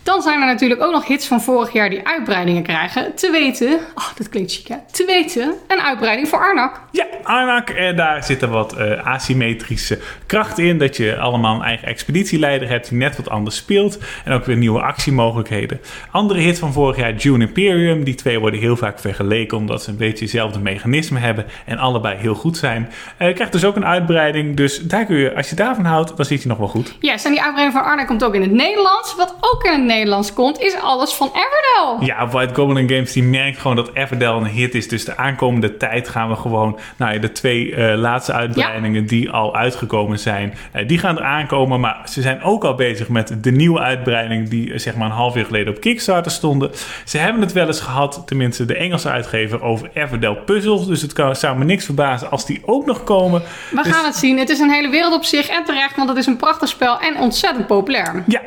Dan 0.03 0.21
zijn 0.21 0.39
er 0.41 0.45
natuurlijk 0.45 0.81
ook 0.81 0.91
nog 0.91 1.07
hits 1.07 1.27
van 1.27 1.41
vorig 1.41 1.73
jaar 1.73 1.89
die 1.89 2.07
uitbreidingen 2.07 2.63
krijgen. 2.63 3.15
Te 3.15 3.31
weten, 3.31 3.79
oh, 3.95 4.07
dat 4.17 4.29
klinkt 4.29 4.53
chic 4.53 4.67
hè. 4.67 4.75
Te 4.91 5.05
weten, 5.05 5.53
een 5.67 5.81
uitbreiding 5.81 6.27
voor 6.27 6.39
Arnak. 6.39 6.81
Ja, 6.91 7.05
Arnak, 7.23 7.69
eh, 7.69 7.95
daar 7.95 8.23
zitten 8.23 8.49
wat 8.49 8.73
eh, 8.73 9.05
asymmetrische 9.05 9.99
krachten 10.25 10.63
in. 10.63 10.77
Dat 10.77 10.97
je 10.97 11.17
allemaal 11.17 11.55
een 11.55 11.61
eigen 11.61 11.87
expeditieleider 11.87 12.69
hebt 12.69 12.89
die 12.89 12.97
net 12.97 13.17
wat 13.17 13.29
anders 13.29 13.55
speelt. 13.55 13.97
En 14.25 14.33
ook 14.33 14.45
weer 14.45 14.57
nieuwe 14.57 14.81
actiemogelijkheden. 14.81 15.81
Andere 16.11 16.39
hit 16.39 16.59
van 16.59 16.73
vorig 16.73 16.97
jaar, 16.97 17.13
June 17.13 17.45
Imperium. 17.45 18.03
Die 18.03 18.15
twee 18.15 18.39
worden 18.39 18.59
heel 18.59 18.77
vaak 18.77 18.99
vergeleken 18.99 19.57
omdat 19.57 19.83
ze 19.83 19.89
een 19.89 19.97
beetje 19.97 20.23
hetzelfde 20.23 20.59
mechanisme 20.59 21.19
hebben. 21.19 21.45
En 21.65 21.77
allebei 21.77 22.17
heel 22.17 22.35
goed 22.35 22.57
zijn. 22.57 22.91
Eh, 23.17 23.27
je 23.27 23.33
krijgt 23.33 23.53
dus 23.53 23.65
ook 23.65 23.75
een 23.75 23.85
uitbreiding. 23.85 24.55
Dus 24.55 24.79
daar 24.79 25.05
kun 25.05 25.15
je, 25.15 25.35
als 25.35 25.49
je 25.49 25.55
daarvan 25.55 25.85
houdt, 25.85 26.17
dan 26.17 26.25
zit 26.25 26.41
je 26.41 26.47
nog 26.47 26.57
wel 26.57 26.67
goed. 26.67 26.95
Yes, 26.99 27.25
en 27.25 27.31
die 27.31 27.41
uitbreiding 27.41 27.77
van 27.77 27.89
Arnak 27.91 28.07
komt 28.07 28.23
ook 28.23 28.35
in 28.35 28.41
het 28.41 28.51
Nederlands. 28.51 29.15
Wat 29.15 29.35
ook 29.41 29.63
in 29.63 29.71
het 29.71 29.83
Nederlands 29.91 30.33
komt, 30.33 30.59
is 30.59 30.75
alles 30.81 31.13
van 31.13 31.27
Everdell. 31.27 32.07
Ja, 32.07 32.27
White 32.27 32.53
Goblin 32.53 32.89
Games 32.89 33.11
die 33.11 33.23
merkt 33.23 33.57
gewoon 33.57 33.75
dat 33.75 33.89
Everdell 33.93 34.29
een 34.31 34.45
hit 34.45 34.75
is. 34.75 34.87
Dus 34.87 35.05
de 35.05 35.17
aankomende 35.17 35.77
tijd 35.77 36.09
gaan 36.09 36.29
we 36.29 36.35
gewoon... 36.35 36.79
Nou 36.97 37.13
ja, 37.13 37.19
de 37.19 37.31
twee 37.31 37.75
eh, 37.75 37.97
laatste 37.97 38.33
uitbreidingen 38.33 39.05
die 39.05 39.29
al 39.29 39.55
uitgekomen 39.55 40.19
zijn... 40.19 40.53
eh, 40.71 40.87
die 40.87 40.97
gaan 40.97 41.17
er 41.17 41.23
aankomen. 41.23 41.79
Maar 41.79 42.01
ze 42.09 42.21
zijn 42.21 42.41
ook 42.43 42.63
al 42.63 42.75
bezig 42.75 43.09
met 43.09 43.35
de 43.41 43.51
nieuwe 43.51 43.79
uitbreiding... 43.79 44.49
die 44.49 44.73
eh, 44.73 44.79
zeg 44.79 44.95
maar 44.95 45.05
een 45.07 45.15
half 45.15 45.35
jaar 45.35 45.45
geleden 45.45 45.73
op 45.75 45.81
Kickstarter 45.81 46.31
stonden. 46.31 46.71
Ze 47.05 47.17
hebben 47.17 47.41
het 47.41 47.51
wel 47.53 47.67
eens 47.67 47.79
gehad, 47.79 48.23
tenminste 48.25 48.65
de 48.65 48.75
Engelse 48.75 49.09
uitgever... 49.09 49.63
over 49.63 49.89
Everdell 49.93 50.35
puzzels. 50.45 50.87
Dus 50.87 51.01
het 51.01 51.13
kan, 51.13 51.35
zou 51.35 51.57
me 51.57 51.65
niks 51.65 51.85
verbazen 51.85 52.31
als 52.31 52.45
die 52.45 52.61
ook 52.65 52.85
nog 52.85 53.03
komen. 53.03 53.41
We 53.71 53.81
Dus- 53.83 53.93
gaan 53.93 54.05
het 54.05 54.15
zien. 54.15 54.37
Het 54.39 54.49
is 54.49 54.59
een 54.59 54.71
hele 54.71 54.89
wereld 54.89 55.13
op 55.13 55.23
zich 55.23 55.47
en 55.47 55.63
terecht, 55.63 55.95
want 55.95 56.09
het 56.09 56.17
is 56.17 56.25
een 56.25 56.37
prachtig 56.37 56.69
spel 56.69 56.99
en 56.99 57.17
ontzettend 57.19 57.67
populair. 57.67 58.23
Ja, 58.27 58.41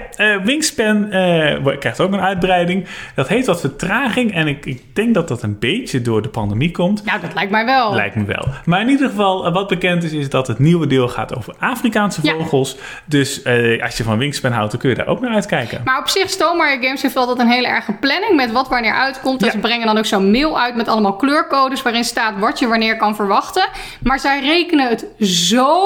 Wingspan 0.45 1.11
wo- 1.63 1.77
krijgt 1.79 2.01
ook 2.01 2.13
een 2.13 2.21
uitbreiding. 2.21 2.87
Dat 3.15 3.29
heeft 3.29 3.47
wat 3.47 3.61
vertraging. 3.61 4.35
En 4.35 4.47
ik, 4.49 4.67
ik 4.67 4.83
denk 4.95 5.15
dat 5.15 5.29
dat 5.29 5.43
een 5.43 5.59
beetje 5.59 6.03
door 6.03 6.23
de 6.23 6.29
pandemie 6.29 6.71
komt. 6.71 7.05
Nou, 7.05 7.21
dat 7.21 7.35
lijkt 7.35 7.51
mij 7.51 7.65
wel. 7.65 7.95
Lijkt 7.95 8.15
me 8.17 8.25
wel. 8.25 8.45
Maar 8.65 8.81
in 8.81 8.89
ieder 8.89 9.09
geval, 9.09 9.47
eh, 9.47 9.53
wat 9.53 9.69
bekend 9.69 10.03
is, 10.05 10.13
is 10.13 10.29
dat 10.31 10.47
het 10.47 10.59
nieuwe 10.59 10.87
deel 10.87 11.09
gaat 11.09 11.37
over 11.37 11.55
Afrikaanse 11.59 12.21
Ja. 12.23 12.33
vogels. 12.35 12.77
Dus 13.05 13.43
eh, 13.43 13.83
als 13.83 13.97
je 13.97 14.03
van 14.03 14.19
Wingspan 14.19 14.53
houdt, 14.53 14.71
dan 14.71 14.81
kun 14.81 14.89
je 14.91 14.97
daar 14.97 15.07
ook 15.07 15.21
naar 15.21 15.35
uitkijken. 15.35 15.81
Maar 15.85 15.99
op 15.99 16.09
zich, 16.09 16.31
Stonemaier 16.31 16.83
Games 16.83 17.03
heeft 17.03 17.17
altijd 17.17 17.39
een 17.39 17.49
hele 17.49 17.67
erge 17.67 17.93
planning 17.93 18.37
met 18.37 18.53
wat 18.53 18.69
wanneer 18.69 18.93
uitkomt. 18.95 19.41
En 19.41 19.47
Ja. 19.47 19.53
Ze 19.53 19.59
brengen 19.59 19.87
dan 19.87 19.99
ook 19.99 20.05
zo'n 20.07 20.31
mail 20.31 20.61
uit 20.61 20.77
met 20.77 20.89
allemaal 20.89 21.17
kleurcodes 21.17 21.83
waarin 21.83 22.05
staat 22.05 22.39
wat 22.39 22.59
je 22.59 22.67
wanneer 22.67 22.97
kan 22.97 23.15
verwachten. 23.17 23.69
Maar 24.03 24.19
zij 24.19 24.41
rekenen 24.41 24.89
het 24.89 25.07
zo 25.21 25.83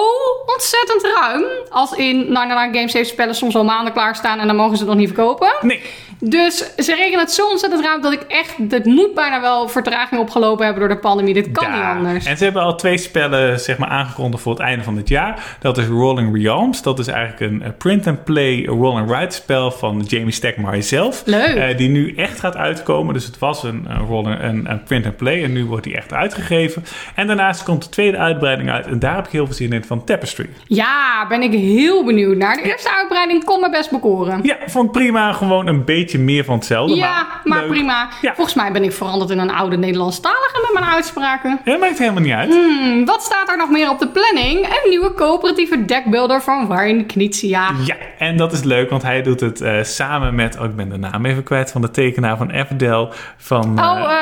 ontzettend 0.55 1.13
ruim. 1.21 1.45
Als 1.69 1.93
in, 1.93 2.17
nou, 2.17 2.47
nou, 2.47 2.49
nou, 2.61 2.75
Games 2.75 2.93
heeft 2.93 3.09
spellen 3.09 3.35
soms 3.35 3.57
al 3.57 3.65
maanden 3.65 3.93
klaarstaan 3.93 4.39
en 4.39 4.47
dan 4.47 4.57
mogen 4.57 4.77
ze 4.77 4.83
het 4.83 4.91
nog 4.93 5.01
niet 5.01 5.13
verkopen. 5.15 5.38
Nee, 5.63 5.81
Dus 6.21 6.75
ze 6.77 6.95
rekenen 6.95 7.19
het 7.21 7.31
zo 7.33 7.49
ontzettend 7.49 7.85
ruim 7.85 8.01
dat 8.03 8.13
ik 8.13 8.23
echt, 8.29 8.71
dit 8.71 8.85
moet 8.85 9.15
bijna 9.15 9.41
wel 9.41 9.69
vertraging 9.69 10.21
opgelopen 10.21 10.65
hebben 10.65 10.81
door 10.87 10.95
de 10.95 11.01
pandemie. 11.01 11.35
Dit 11.35 11.53
kan 11.53 11.73
niet 11.73 11.83
anders. 11.83 12.25
En 12.27 12.37
ze 12.37 12.45
hebben 12.45 12.63
al 12.63 12.77
twee 12.77 12.99
spellen 12.99 13.61
zeg 13.61 13.79
maar, 13.79 13.89
aangekondigd 13.89 14.43
voor 14.43 14.53
het 14.53 14.63
einde 14.63 14.85
van 14.85 14.95
dit 14.95 15.09
jaar. 15.09 15.57
Dat 15.61 15.79
is 15.79 15.87
Rolling 15.87 16.43
Realms. 16.43 16.83
Dat 16.83 16.99
is 16.99 17.07
eigenlijk 17.07 17.53
een 17.53 17.63
eh, 17.63 17.69
print-and-play 17.79 18.65
roll-and-ride 18.65 19.35
spel 19.35 19.71
van 19.71 20.05
Jamie 20.07 20.33
Stegmaier 20.33 20.83
zelf. 20.83 21.23
Leuk. 21.25 21.55
Eh, 21.55 21.77
die 21.77 21.89
nu 21.89 22.15
echt 22.15 22.41
gaat 22.41 22.57
uitkomen. 22.57 23.15
Dus 23.15 23.25
het 23.25 23.39
was 23.39 23.63
een, 23.63 23.85
een, 23.89 24.07
roll- 24.07 24.27
een, 24.41 24.71
een 24.71 24.83
print-and-play 24.83 25.45
en 25.45 25.53
nu 25.53 25.65
wordt 25.65 25.85
die 25.85 25.97
echt 25.97 26.13
uitgegeven. 26.13 26.85
En 27.15 27.27
daarnaast 27.27 27.63
komt 27.63 27.83
de 27.83 27.89
tweede 27.89 28.17
uitbreiding 28.17 28.71
uit. 28.71 28.87
En 28.87 28.99
daar 28.99 29.15
heb 29.17 29.27
ik 29.27 29.33
heel 29.33 29.47
veel 29.47 29.55
zin 29.55 29.73
in 29.73 29.85
van 29.85 30.05
Tapestry. 30.05 30.49
Ja, 30.67 31.27
ben 31.29 31.43
ik 31.43 31.53
heel 31.53 32.05
benieuwd 32.05 32.37
naar. 32.37 32.57
De 32.57 32.63
eerste 32.63 32.95
uitbreiding 32.97 33.45
kon 33.45 33.61
me 33.61 33.71
best 33.71 33.91
bekoren. 33.91 34.41
Ja, 34.43 34.57
vond 34.67 34.87
ik 34.87 34.93
prima. 34.93 35.33
Gewoon 35.33 35.67
een 35.67 35.85
beetje 35.85 36.08
meer 36.17 36.45
van 36.45 36.55
hetzelfde. 36.55 36.95
Ja, 36.97 37.27
maar 37.45 37.65
prima. 37.65 38.09
Ja. 38.21 38.35
Volgens 38.35 38.57
mij 38.57 38.73
ben 38.73 38.83
ik 38.85 38.93
veranderd 38.93 39.31
in 39.31 39.39
een 39.39 39.51
oude 39.51 39.77
Nederlandstalige 39.77 40.59
met 40.63 40.81
mijn 40.81 40.93
uitspraken. 40.95 41.61
Dat 41.65 41.81
maakt 41.81 41.99
helemaal 41.99 42.23
niet 42.23 42.33
uit. 42.33 42.49
Hmm, 42.55 43.05
wat 43.05 43.23
staat 43.23 43.49
er 43.49 43.57
nog 43.57 43.71
meer 43.71 43.91
op 43.91 43.99
de 43.99 44.09
planning? 44.09 44.67
Een 44.67 44.89
nieuwe 44.91 45.15
coöperatieve 45.15 45.85
deckbuilder 45.85 46.43
van 46.43 46.67
Warren 46.67 47.07
Knizia. 47.07 47.71
Ja, 47.85 47.95
en 48.19 48.37
dat 48.37 48.53
is 48.53 48.63
leuk, 48.63 48.91
want 48.91 49.03
hij 49.03 49.23
doet 49.23 49.41
het 49.41 49.61
eh, 49.61 49.83
samen 49.83 50.35
met... 50.35 50.59
Oh, 50.59 50.65
ik 50.65 50.77
ben 50.77 50.89
de 50.89 50.97
naam 50.99 51.27
even 51.27 51.43
kwijt 51.43 51.71
van 51.71 51.81
de 51.81 51.91
tekenaar 51.91 52.37
van 52.37 52.51
Everdell. 52.51 53.09
Van, 53.37 53.79
Oh, 53.81 54.13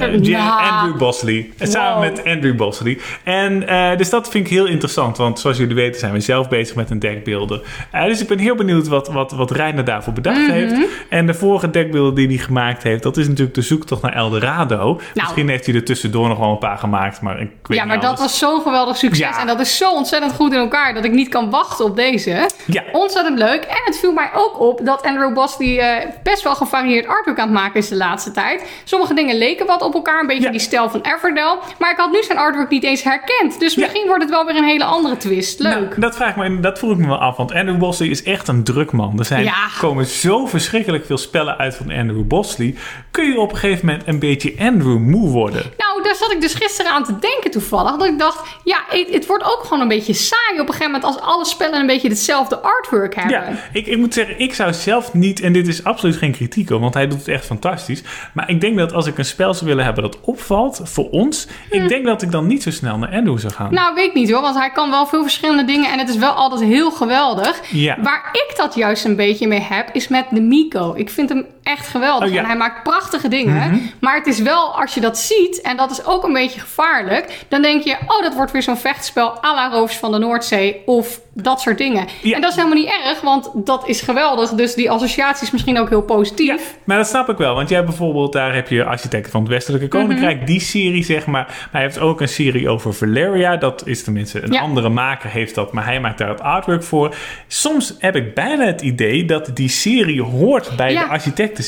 eh, 0.00 0.22
Jan- 0.22 0.46
nou, 0.46 0.62
Andrew 0.62 0.98
Bosley. 0.98 1.50
En 1.58 1.66
Samen 1.68 2.00
met 2.00 2.24
Andrew 2.24 2.56
Bosley. 2.56 2.98
En 3.24 3.60
dus 3.96 4.10
dat 4.10 4.28
vind 4.28 4.46
ik 4.46 4.52
heel 4.52 4.66
interessant. 4.66 5.16
Want 5.16 5.38
zoals 5.38 5.56
jullie 5.56 5.74
weten 5.74 6.00
zijn 6.00 6.12
we 6.12 6.20
zelf 6.20 6.48
bezig 6.48 6.76
met 6.76 6.90
een 6.90 6.98
deckbeelder. 6.98 7.60
Eh, 7.90 8.04
dus 8.04 8.20
ik 8.20 8.28
ben 8.28 8.38
heel 8.38 8.54
benieuwd 8.54 8.88
wat, 8.88 9.08
wat, 9.08 9.32
wat 9.32 9.50
Reiner 9.50 9.84
daarvoor 9.84 10.12
bedacht 10.12 10.38
Mhm. 10.38 10.50
heeft. 10.50 10.73
En 11.08 11.26
de 11.26 11.34
vorige 11.34 11.70
deckbeelder 11.70 12.14
die 12.14 12.26
hij 12.26 12.36
gemaakt 12.36 12.82
heeft... 12.82 13.02
dat 13.02 13.16
is 13.16 13.28
natuurlijk 13.28 13.54
de 13.54 13.62
zoektocht 13.62 14.02
naar 14.02 14.12
Eldorado. 14.12 15.00
Misschien 15.14 15.48
heeft 15.48 15.66
hij 15.66 15.74
er 15.74 15.84
tussendoor 15.84 16.28
nog 16.28 16.38
wel 16.38 16.50
een 16.50 16.58
paar 16.58 16.78
gemaakt. 16.78 17.20
Maar 17.20 17.40
ik 17.40 17.50
weet 17.62 17.78
Ja, 17.78 17.84
niet 17.84 17.92
maar 17.92 18.00
dat 18.00 18.06
alles. 18.08 18.20
was 18.20 18.38
zo'n 18.38 18.60
geweldig 18.62 18.96
succes. 18.96 19.28
Ja. 19.28 19.40
En 19.40 19.46
dat 19.46 19.60
is 19.60 19.76
zo 19.76 19.92
ontzettend 19.92 20.32
goed 20.32 20.52
in 20.52 20.58
elkaar 20.58 20.94
dat 20.94 21.04
ik 21.04 21.12
niet 21.12 21.28
kan 21.28 21.50
wachten 21.50 21.84
op 21.84 21.96
deze. 21.96 22.48
Ja. 22.66 22.82
Ontzettend 22.92 23.38
leuk. 23.38 23.62
En 23.64 23.80
het 23.84 23.98
viel 23.98 24.12
mij 24.12 24.30
ook 24.34 24.60
op 24.60 24.80
dat 24.84 25.02
Andrew 25.02 25.32
Bosley 25.34 25.78
eh, 25.78 26.08
best 26.22 26.42
wel 26.42 26.54
gevarieerd 26.54 27.06
artwork 27.06 27.38
aan 27.38 27.48
het 27.48 27.54
maken 27.56 27.80
is 27.80 27.88
de 27.88 27.96
laatste 27.96 28.30
tijd. 28.30 28.64
Sommige 28.84 29.14
dingen 29.14 29.38
leken 29.38 29.66
wat 29.66 29.82
op 29.82 29.94
elkaar, 29.94 30.20
een 30.20 30.26
beetje 30.26 30.42
Ja. 30.42 30.50
die 30.50 30.60
stijl 30.60 30.90
van 30.90 31.00
Everdell. 31.00 31.56
Maar 31.78 31.90
ik 31.90 31.96
had 31.96 32.12
nu 32.12 32.22
zijn 32.22 32.38
artwork 32.38 32.70
niet 32.70 32.84
eens 32.84 33.02
herkend. 33.02 33.60
Dus 33.60 33.74
Ja. 33.74 33.80
misschien 33.80 34.06
wordt 34.06 34.22
het 34.22 34.30
wel 34.30 34.44
weer 34.44 34.56
een 34.56 34.64
hele 34.64 34.84
andere 34.84 35.16
twist. 35.16 35.58
Leuk. 35.58 35.72
Nou, 35.88 36.00
dat, 36.00 36.16
vraag 36.16 36.30
ik 36.30 36.36
me, 36.36 36.60
dat 36.60 36.78
vroeg 36.78 36.90
ik 36.92 36.98
me 36.98 37.06
wel 37.06 37.18
af, 37.20 37.36
want 37.36 37.52
Andrew 37.52 37.78
Bosley 37.78 38.08
is 38.08 38.22
echt 38.22 38.48
een 38.48 38.64
drukman. 38.64 39.18
Er 39.18 39.24
zijn, 39.24 39.44
Ja. 39.44 39.54
komen 39.80 40.06
zo 40.06 40.46
verschrikkelijk 40.64 41.06
veel 41.06 41.18
spellen 41.18 41.58
uit 41.58 41.74
van 41.76 41.90
Andrew 41.90 42.26
Bosley. 42.26 42.74
Kun 43.10 43.24
je 43.24 43.38
op 43.38 43.52
een 43.52 43.58
gegeven 43.58 43.86
moment 43.86 44.08
een 44.08 44.18
beetje 44.18 44.54
Andrew 44.58 44.98
moe 44.98 45.28
worden? 45.28 45.62
Nou, 45.76 46.02
daar 46.02 46.14
zat 46.14 46.32
ik 46.32 46.40
dus 46.40 46.54
gisteren 46.54 46.92
aan 46.92 47.04
te 47.04 47.18
denken 47.18 47.50
toevallig. 47.50 47.96
Dat 47.96 48.08
ik 48.08 48.18
dacht, 48.18 48.48
ja, 48.64 48.78
het, 48.88 49.08
het 49.10 49.26
wordt 49.26 49.44
ook 49.44 49.60
gewoon 49.62 49.80
een 49.80 49.88
beetje 49.88 50.12
saai 50.12 50.52
op 50.52 50.58
een 50.58 50.74
gegeven 50.74 50.92
moment 50.92 51.04
als 51.04 51.20
alle 51.20 51.44
spellen 51.44 51.80
een 51.80 51.86
beetje 51.86 52.08
hetzelfde 52.08 52.58
artwork 52.58 53.14
hebben. 53.14 53.32
Ja, 53.32 53.48
ik, 53.72 53.86
ik 53.86 53.98
moet 53.98 54.14
zeggen, 54.14 54.38
ik 54.38 54.54
zou 54.54 54.72
zelf 54.72 55.14
niet, 55.14 55.40
en 55.40 55.52
dit 55.52 55.68
is 55.68 55.84
absoluut 55.84 56.16
geen 56.16 56.32
kritiek 56.32 56.70
op, 56.70 56.80
want 56.80 56.94
hij 56.94 57.08
doet 57.08 57.18
het 57.18 57.28
echt 57.28 57.46
fantastisch. 57.46 58.02
Maar 58.32 58.50
ik 58.50 58.60
denk 58.60 58.78
dat 58.78 58.92
als 58.92 59.06
ik 59.06 59.18
een 59.18 59.24
spel 59.24 59.54
zou 59.54 59.66
willen 59.66 59.84
hebben 59.84 60.02
dat 60.02 60.20
opvalt 60.20 60.80
voor 60.84 61.10
ons, 61.10 61.46
ik 61.70 61.88
denk 61.88 62.06
dat 62.06 62.22
ik 62.22 62.30
dan 62.30 62.46
niet 62.46 62.62
zo 62.62 62.70
snel 62.70 62.98
naar 62.98 63.12
Andrew 63.12 63.38
zou 63.38 63.52
gaan. 63.52 63.68
Hm. 63.68 63.74
Nou, 63.74 63.94
weet 63.94 64.06
ik 64.06 64.14
niet 64.14 64.30
hoor, 64.30 64.40
want 64.40 64.56
hij 64.56 64.70
kan 64.70 64.90
wel 64.90 65.06
veel 65.06 65.22
verschillende 65.22 65.64
dingen 65.64 65.92
en 65.92 65.98
het 65.98 66.08
is 66.08 66.16
wel 66.16 66.32
altijd 66.32 66.60
heel 66.60 66.90
geweldig. 66.90 67.60
Ja. 67.70 67.96
Waar 68.02 68.28
ik 68.32 68.54
dat 68.56 68.74
juist 68.74 69.04
een 69.04 69.16
beetje 69.16 69.46
mee 69.46 69.60
heb, 69.60 69.88
is 69.92 70.08
met 70.08 70.26
de 70.30 70.40
Miko. 70.54 70.92
Ik 70.94 71.10
vind 71.10 71.28
hem 71.28 71.46
echt 71.64 71.86
geweldig 71.86 72.28
Oh, 72.28 72.34
ja. 72.34 72.40
en 72.40 72.46
hij 72.46 72.56
maakt 72.56 72.82
prachtige 72.82 73.28
dingen. 73.28 73.90
Maar 74.00 74.14
het 74.16 74.26
is 74.26 74.40
wel, 74.40 74.80
als 74.80 74.94
je 74.94 75.00
dat 75.00 75.18
ziet, 75.18 75.60
en 75.60 75.76
dat 75.76 75.90
is 75.90 76.04
ook 76.04 76.24
een 76.24 76.32
beetje 76.32 76.60
gevaarlijk, 76.60 77.44
dan 77.48 77.62
denk 77.62 77.82
je, 77.82 77.96
oh, 78.06 78.22
dat 78.22 78.34
wordt 78.34 78.52
weer 78.52 78.62
zo'n 78.62 78.76
vechtspel 78.76 79.44
à 79.44 79.54
la 79.54 79.68
Roofs 79.68 79.96
van 79.96 80.12
de 80.12 80.18
Noordzee 80.18 80.82
of 80.86 81.20
dat 81.36 81.60
soort 81.60 81.78
dingen. 81.78 82.06
Ja. 82.22 82.34
En 82.34 82.40
dat 82.40 82.50
is 82.50 82.56
helemaal 82.56 82.78
niet 82.78 82.92
erg, 83.06 83.20
want 83.20 83.50
dat 83.54 83.88
is 83.88 84.00
geweldig. 84.00 84.50
Dus 84.50 84.74
die 84.74 84.90
associatie 84.90 85.44
is 85.46 85.50
misschien 85.50 85.78
ook 85.78 85.88
heel 85.88 86.02
positief. 86.02 86.46
Ja, 86.46 86.56
maar 86.84 86.96
dat 86.96 87.06
snap 87.06 87.28
ik 87.28 87.36
wel. 87.36 87.54
Want 87.54 87.68
jij 87.68 87.84
bijvoorbeeld, 87.84 88.32
daar 88.32 88.54
heb 88.54 88.68
je 88.68 88.84
Architecten 88.84 89.30
van 89.32 89.40
het 89.40 89.50
Westelijke 89.50 89.88
Koninkrijk, 89.88 90.36
Mhm. 90.36 90.46
die 90.46 90.60
serie 90.60 91.04
zeg 91.04 91.26
maar. 91.26 91.32
Maar 91.34 91.68
hij 91.70 91.80
heeft 91.80 91.98
ook 91.98 92.20
een 92.20 92.28
serie 92.28 92.68
over 92.68 92.94
Valeria. 92.94 93.56
Dat 93.56 93.86
is 93.86 94.04
tenminste 94.04 94.42
een 94.42 94.52
Ja. 94.52 94.60
andere 94.60 94.88
maker 94.88 95.30
heeft 95.30 95.54
dat, 95.54 95.72
maar 95.72 95.84
hij 95.84 96.00
maakt 96.00 96.18
daar 96.18 96.28
het 96.28 96.40
artwork 96.40 96.82
voor. 96.84 97.14
Soms 97.46 97.94
heb 97.98 98.16
ik 98.16 98.34
bijna 98.34 98.64
het 98.64 98.80
idee 98.80 99.24
dat 99.24 99.50
die 99.54 99.68
serie 99.68 100.22
hoort 100.22 100.76
bij 100.76 100.92
Ja, 100.92 101.06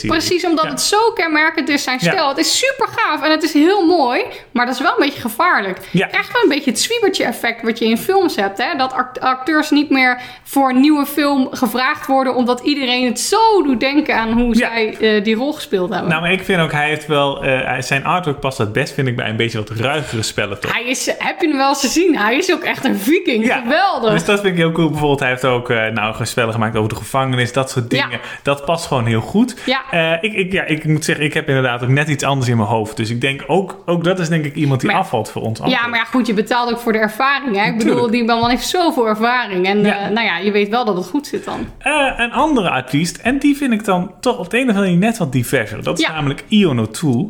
Precies, 0.07 0.45
omdat 0.45 0.65
Ja. 0.65 0.71
het 0.71 0.81
zo 0.81 1.11
kenmerkend 1.15 1.69
is 1.69 1.83
zijn 1.83 1.99
Ja. 2.01 2.11
stijl. 2.13 2.29
Het 2.29 2.39
is 2.39 2.59
super 2.59 2.89
gaaf 2.97 3.23
en 3.23 3.31
het 3.31 3.43
is 3.43 3.53
heel 3.53 3.87
mooi, 3.87 4.23
maar 4.53 4.67
dat 4.67 4.75
is 4.75 4.81
wel 4.81 4.91
een 4.91 5.05
beetje 5.07 5.21
gevaarlijk. 5.21 5.79
Ja. 5.91 6.07
Krijgt 6.07 6.33
wel 6.33 6.43
een 6.43 6.49
beetje 6.49 6.71
het 6.71 6.81
zwiebertje 6.81 7.25
effect 7.25 7.63
wat 7.63 7.79
je 7.79 7.85
in 7.85 7.99
films 7.99 8.37
hebt. 8.37 8.59
Hè? 8.59 8.77
Dat 8.77 8.93
act- 8.93 9.21
acteurs 9.21 9.71
niet 9.71 9.91
meer 9.91 10.21
voor 10.43 10.69
een 10.71 10.81
nieuwe 10.81 11.07
film 11.07 11.49
gevraagd 11.51 12.07
worden 12.07 12.35
omdat 12.35 12.61
iedereen 12.61 13.05
het 13.07 13.21
zo 13.21 13.63
doet 13.63 13.81
denken 13.81 14.17
aan 14.17 14.33
hoe 14.33 14.55
zij 14.55 14.97
eh, 15.01 15.25
die 15.25 15.35
rol 15.35 15.53
gespeeld 15.53 15.91
hebben. 15.91 16.09
Nou, 16.09 16.21
maar 16.23 16.33
ik 16.33 16.45
vind 16.45 16.61
ook, 16.61 16.73
hij 16.73 16.89
heeft 16.89 17.07
wel, 17.07 17.45
eh, 17.45 17.81
zijn 17.81 18.05
artwork 18.05 18.41
past 18.41 18.59
het 18.59 18.73
best, 18.73 18.95
vind 18.95 19.09
ik, 19.09 19.17
bij 19.17 19.29
een 19.29 19.37
beetje 19.37 19.59
wat 19.59 19.71
ruigere 19.71 20.23
spellen 20.23 20.61
toch? 20.61 20.73
hij 20.73 20.85
is, 20.85 21.07
heb 21.19 21.41
je 21.41 21.49
hem 21.49 21.57
wel 21.57 21.69
eens 21.69 21.81
gezien? 21.81 22.17
Hij 22.19 22.37
is 22.37 22.53
ook 22.53 22.63
echt 22.63 22.85
een 22.85 22.97
viking. 22.99 23.47
Ja. 23.47 23.59
Geweldig. 23.61 24.13
Dus 24.13 24.25
dat 24.25 24.41
vind 24.41 24.53
ik 24.53 24.59
heel 24.59 24.73
cool. 24.73 24.89
Bijvoorbeeld, 24.91 25.21
hij 25.21 25.29
heeft 25.29 25.45
ook 25.45 25.71
eh, 25.71 25.87
nou, 25.87 26.25
spellen 26.27 26.53
gemaakt 26.53 26.77
over 26.77 26.89
de 26.89 26.95
gevangenis, 26.95 27.53
dat 27.53 27.71
soort 27.71 27.91
dingen. 27.91 28.11
Ja. 28.11 28.19
Dat 28.43 28.65
past 28.65 28.87
gewoon 28.87 29.07
heel 29.07 29.21
goed. 29.21 29.57
Ja. 29.91 30.13
Eh, 30.17 30.23
ik, 30.31 30.33
ik, 30.37 30.53
ja, 30.53 30.63
ik 30.65 30.85
moet 30.85 31.05
zeggen, 31.05 31.25
ik 31.25 31.35
heb 31.35 31.49
inderdaad 31.49 31.83
ook 31.83 31.89
net 31.89 32.09
iets 32.09 32.25
anders 32.25 32.49
in 32.51 32.57
mijn 32.57 32.69
hoofd. 32.69 32.97
Dus 32.97 33.11
ik 33.11 33.21
denk 33.21 33.45
ook, 33.47 33.83
ook 33.87 34.05
dat 34.05 34.19
is 34.19 34.29
denk 34.29 34.45
ik 34.45 34.55
iemand 34.55 34.81
die 34.81 34.91
Maar 34.91 34.99
afvalt 34.99 35.31
voor 35.31 35.43
ons. 35.43 35.61
Ja, 35.65 35.87
maar 35.87 35.99
ja, 35.99 36.05
goed, 36.05 36.27
je 36.27 36.35
betaalt 36.35 36.71
ook 36.71 36.79
voor 36.81 36.93
de 36.93 36.99
ervaring. 36.99 37.57
Hè? 37.57 37.67
Ik 37.71 37.79
bedoel, 37.79 38.11
die 38.11 38.25
man 38.25 38.51
heeft 38.51 38.67
zoveel 38.69 39.09
ervaring. 39.09 39.67
En 39.67 39.81
Ja. 39.85 39.99
eh, 39.99 40.11
nou 40.11 40.27
ja, 40.27 40.39
je 40.39 40.51
weet 40.51 40.69
wel 40.69 40.85
dat 40.85 40.97
het 40.97 41.07
goed 41.07 41.27
zit 41.27 41.45
dan. 41.45 41.67
Eh, 41.79 42.13
een 42.17 42.33
andere 42.33 42.71
artiest, 42.71 43.17
en 43.17 43.39
die 43.39 43.57
vind 43.57 43.73
ik 43.73 43.85
dan 43.85 44.13
toch 44.21 44.39
op 44.39 44.51
de 44.51 44.57
een 44.57 44.63
of 44.63 44.69
andere 44.69 44.87
manier 44.87 45.07
net 45.09 45.19
wat 45.19 45.33
diverser. 45.33 45.83
Dat 45.83 45.99
is 45.99 46.05
Ja. 46.07 46.13
namelijk 46.13 46.45
Ion 46.49 46.81
O'Toole. 46.81 47.29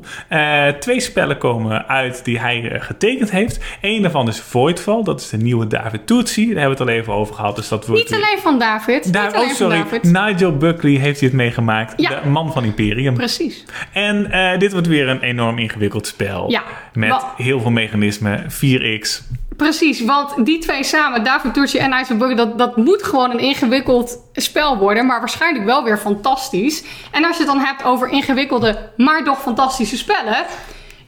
Twee 0.78 1.00
spellen 1.00 1.38
komen 1.38 1.88
uit 1.88 2.24
die 2.24 2.40
hij 2.40 2.76
getekend 2.80 3.30
heeft. 3.30 3.64
Eén 3.80 4.02
daarvan 4.02 4.28
is 4.28 4.40
Voidfall, 4.40 5.02
dat 5.02 5.20
is 5.20 5.28
de 5.28 5.36
nieuwe 5.36 5.66
David 5.66 6.06
Tootsie. 6.06 6.46
Daar 6.54 6.60
hebben 6.62 6.76
we 6.78 6.82
het 6.84 6.92
al 6.92 7.00
even 7.00 7.12
over 7.12 7.34
gehad. 7.34 7.56
Dus 7.56 7.68
dat 7.68 7.86
wordt 7.86 8.02
Niet 8.02 8.10
weer- 8.10 8.26
alleen 8.28 8.38
van 8.42 8.58
David. 8.58 9.12
Daar, 9.12 9.24
niet 9.24 9.34
alleen 9.34 9.48
oh, 9.48 9.54
sorry. 9.54 9.76
van 9.76 9.84
David. 9.90 10.12
Nigel 10.12 10.56
Buckley 10.56 10.92
heeft 10.92 11.20
hij 11.20 11.28
het 11.28 11.36
meegemaakt. 11.38 11.92
Ja. 11.96 12.08
De 12.22 12.28
man 12.42 12.52
van 12.52 12.64
Imperium. 12.64 13.14
Precies. 13.14 13.64
En 13.92 14.30
eh, 14.30 14.58
dit 14.58 14.72
wordt 14.72 14.86
weer 14.86 15.08
een 15.08 15.20
enorm 15.20 15.58
ingewikkeld 15.58 16.06
spel. 16.06 16.50
Ja. 16.50 16.62
Met 16.92 17.10
Wat- 17.10 17.26
heel 17.36 17.60
veel 17.60 17.70
mechanismen. 17.70 18.46
4x. 18.50 19.22
Precies, 19.56 20.04
want 20.04 20.44
die 20.46 20.58
twee 20.58 20.84
samen, 20.84 21.24
David 21.24 21.54
Turci 21.54 21.78
en 21.78 21.90
Buckley, 22.08 22.34
dat, 22.34 22.58
dat 22.58 22.76
moet 22.76 23.02
gewoon 23.02 23.30
een 23.30 23.38
ingewikkeld 23.38 24.18
spel 24.32 24.76
worden, 24.78 25.06
maar 25.06 25.18
waarschijnlijk 25.18 25.64
wel 25.64 25.84
weer 25.84 25.98
fantastisch. 25.98 26.84
En 27.10 27.24
als 27.24 27.36
je 27.36 27.42
het 27.42 27.52
dan 27.52 27.64
hebt 27.64 27.84
over 27.84 28.08
ingewikkelde, 28.08 28.90
maar 28.96 29.24
toch 29.24 29.40
fantastische 29.40 29.96
spellen, 29.96 30.36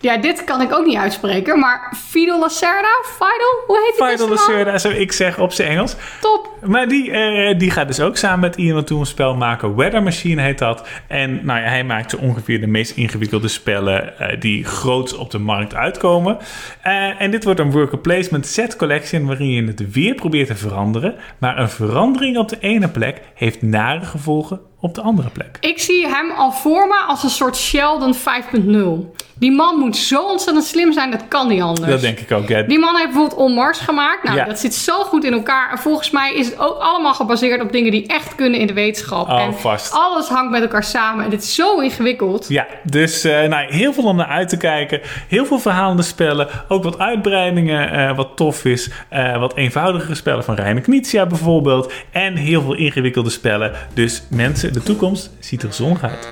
Ja, 0.01 0.17
dit 0.17 0.45
kan 0.45 0.61
ik 0.61 0.73
ook 0.73 0.87
niet 0.87 0.97
uitspreken, 0.97 1.59
maar 1.59 1.93
Fidel 1.97 2.41
Lacerda? 2.41 3.03
Fidel? 3.05 3.63
Hoe 3.67 3.79
heet 3.85 4.19
die 4.19 4.27
man? 4.27 4.37
Lacerda, 4.37 4.79
zou 4.79 4.95
ik 4.95 5.13
zeggen 5.13 5.43
op 5.43 5.53
zijn 5.53 5.69
Engels. 5.69 5.97
Top. 6.21 6.57
Maar 6.63 6.89
die, 6.89 7.11
eh, 7.11 7.59
die 7.59 7.71
gaat 7.71 7.87
dus 7.87 8.01
ook 8.01 8.17
samen 8.17 8.41
met 8.41 8.57
Ian 8.57 8.77
O'Toole 8.77 9.01
een 9.01 9.07
spel 9.07 9.35
maken. 9.35 9.77
Weather 9.77 10.03
Machine 10.03 10.43
heet 10.43 10.59
dat. 10.59 10.89
En 11.07 11.45
nou 11.45 11.61
ja, 11.61 11.69
hij 11.69 11.85
maakt 11.85 12.11
zo 12.11 12.17
ongeveer 12.17 12.61
de 12.61 12.67
meest 12.67 12.97
ingewikkelde 12.97 13.49
spellen 13.49 14.19
eh, 14.19 14.41
die 14.41 14.65
groot 14.65 15.17
op 15.17 15.31
de 15.31 15.39
markt 15.39 15.75
uitkomen. 15.75 16.39
Eh, 16.83 17.21
en 17.21 17.31
dit 17.31 17.45
wordt 17.45 17.61
een 17.61 17.71
worker 17.71 17.99
placement 17.99 18.47
set 18.47 18.77
collection 18.77 19.27
waarin 19.27 19.51
je 19.51 19.67
het 19.67 19.93
weer 19.93 20.15
probeert 20.15 20.47
te 20.47 20.57
veranderen. 20.57 21.15
Maar 21.39 21.59
een 21.59 21.69
verandering 21.71 22.37
op 22.37 22.49
de 22.49 22.59
ene 22.61 22.89
plek 22.89 23.21
heeft 23.35 23.63
nare 23.63 24.05
gevolgen 24.05 24.61
op 24.81 24.95
de 24.95 25.01
andere 25.01 25.29
plek. 25.31 25.57
Ik 25.61 25.79
zie 25.79 26.07
hem 26.09 26.31
al 26.31 26.53
voor 26.53 26.87
me 26.87 27.05
als 27.07 27.23
een 27.23 27.31
soort 27.31 27.57
Sheldon 27.57 28.15
5.0. 28.15 29.17
Die 29.41 29.53
man 29.53 29.79
moet 29.79 29.97
zo 29.97 30.23
ontzettend 30.23 30.67
slim 30.67 30.93
zijn, 30.93 31.11
dat 31.11 31.29
kan 31.29 31.49
niet 31.49 31.63
anders. 31.63 31.91
Dat 31.91 32.01
denk 32.01 32.19
ik 32.19 32.33
ook. 32.33 32.49
Ja. 32.49 32.63
Die 32.63 32.79
man 32.79 32.97
heeft 32.97 33.09
bijvoorbeeld 33.11 33.41
On 33.41 33.53
Mars 33.53 33.79
gemaakt. 33.79 34.23
Nou, 34.25 34.37
Ja. 34.37 34.45
dat 34.45 34.59
zit 34.59 34.75
zo 34.75 35.03
goed 35.03 35.25
in 35.25 35.33
elkaar. 35.33 35.71
En 35.71 35.79
volgens 35.79 36.11
mij 36.11 36.35
is 36.35 36.47
het 36.47 36.59
ook 36.59 36.79
allemaal 36.79 37.15
gebaseerd 37.15 37.63
op 37.63 37.73
dingen 37.73 37.91
die 37.91 38.07
echt 38.07 38.35
kunnen 38.35 38.61
in 38.61 38.67
de 38.67 38.73
wetenschap. 38.73 39.29
Oh, 39.29 39.41
en 39.41 39.55
vast. 39.55 39.93
alles 39.93 40.29
hangt 40.29 40.51
met 40.51 40.63
elkaar 40.63 40.85
samen. 40.85 41.25
En 41.25 41.31
dit 41.31 41.43
is 41.43 41.55
zo 41.55 41.79
ingewikkeld. 41.81 42.47
Ja, 42.49 42.67
dus 42.83 43.25
eh, 43.25 43.49
nou, 43.49 43.73
heel 43.73 43.93
veel 43.93 44.05
om 44.05 44.17
naar 44.17 44.27
uit 44.27 44.49
te 44.49 44.57
kijken. 44.57 45.01
Heel 45.29 45.45
veel 45.47 45.59
verhalende 45.59 46.03
spellen. 46.03 46.49
Ook 46.69 46.83
wat 46.85 46.99
uitbreidingen, 46.99 47.91
eh, 47.91 48.17
wat 48.17 48.37
tof 48.37 48.65
is. 48.65 48.91
Eh, 49.09 49.39
wat 49.39 49.57
eenvoudigere 49.57 50.15
spellen 50.15 50.45
van 50.45 50.55
Reine 50.55 50.81
Knizia 50.81 51.27
bijvoorbeeld. 51.27 51.93
En 52.11 52.35
heel 52.37 52.63
veel 52.63 52.75
ingewikkelde 52.75 53.31
spellen. 53.31 53.73
Dus 53.95 54.23
mensen, 54.31 54.68
de 54.73 54.83
toekomst 54.83 55.31
ziet 55.41 55.63
er 55.63 55.73
zonnig 55.73 56.03
uit. 56.03 56.29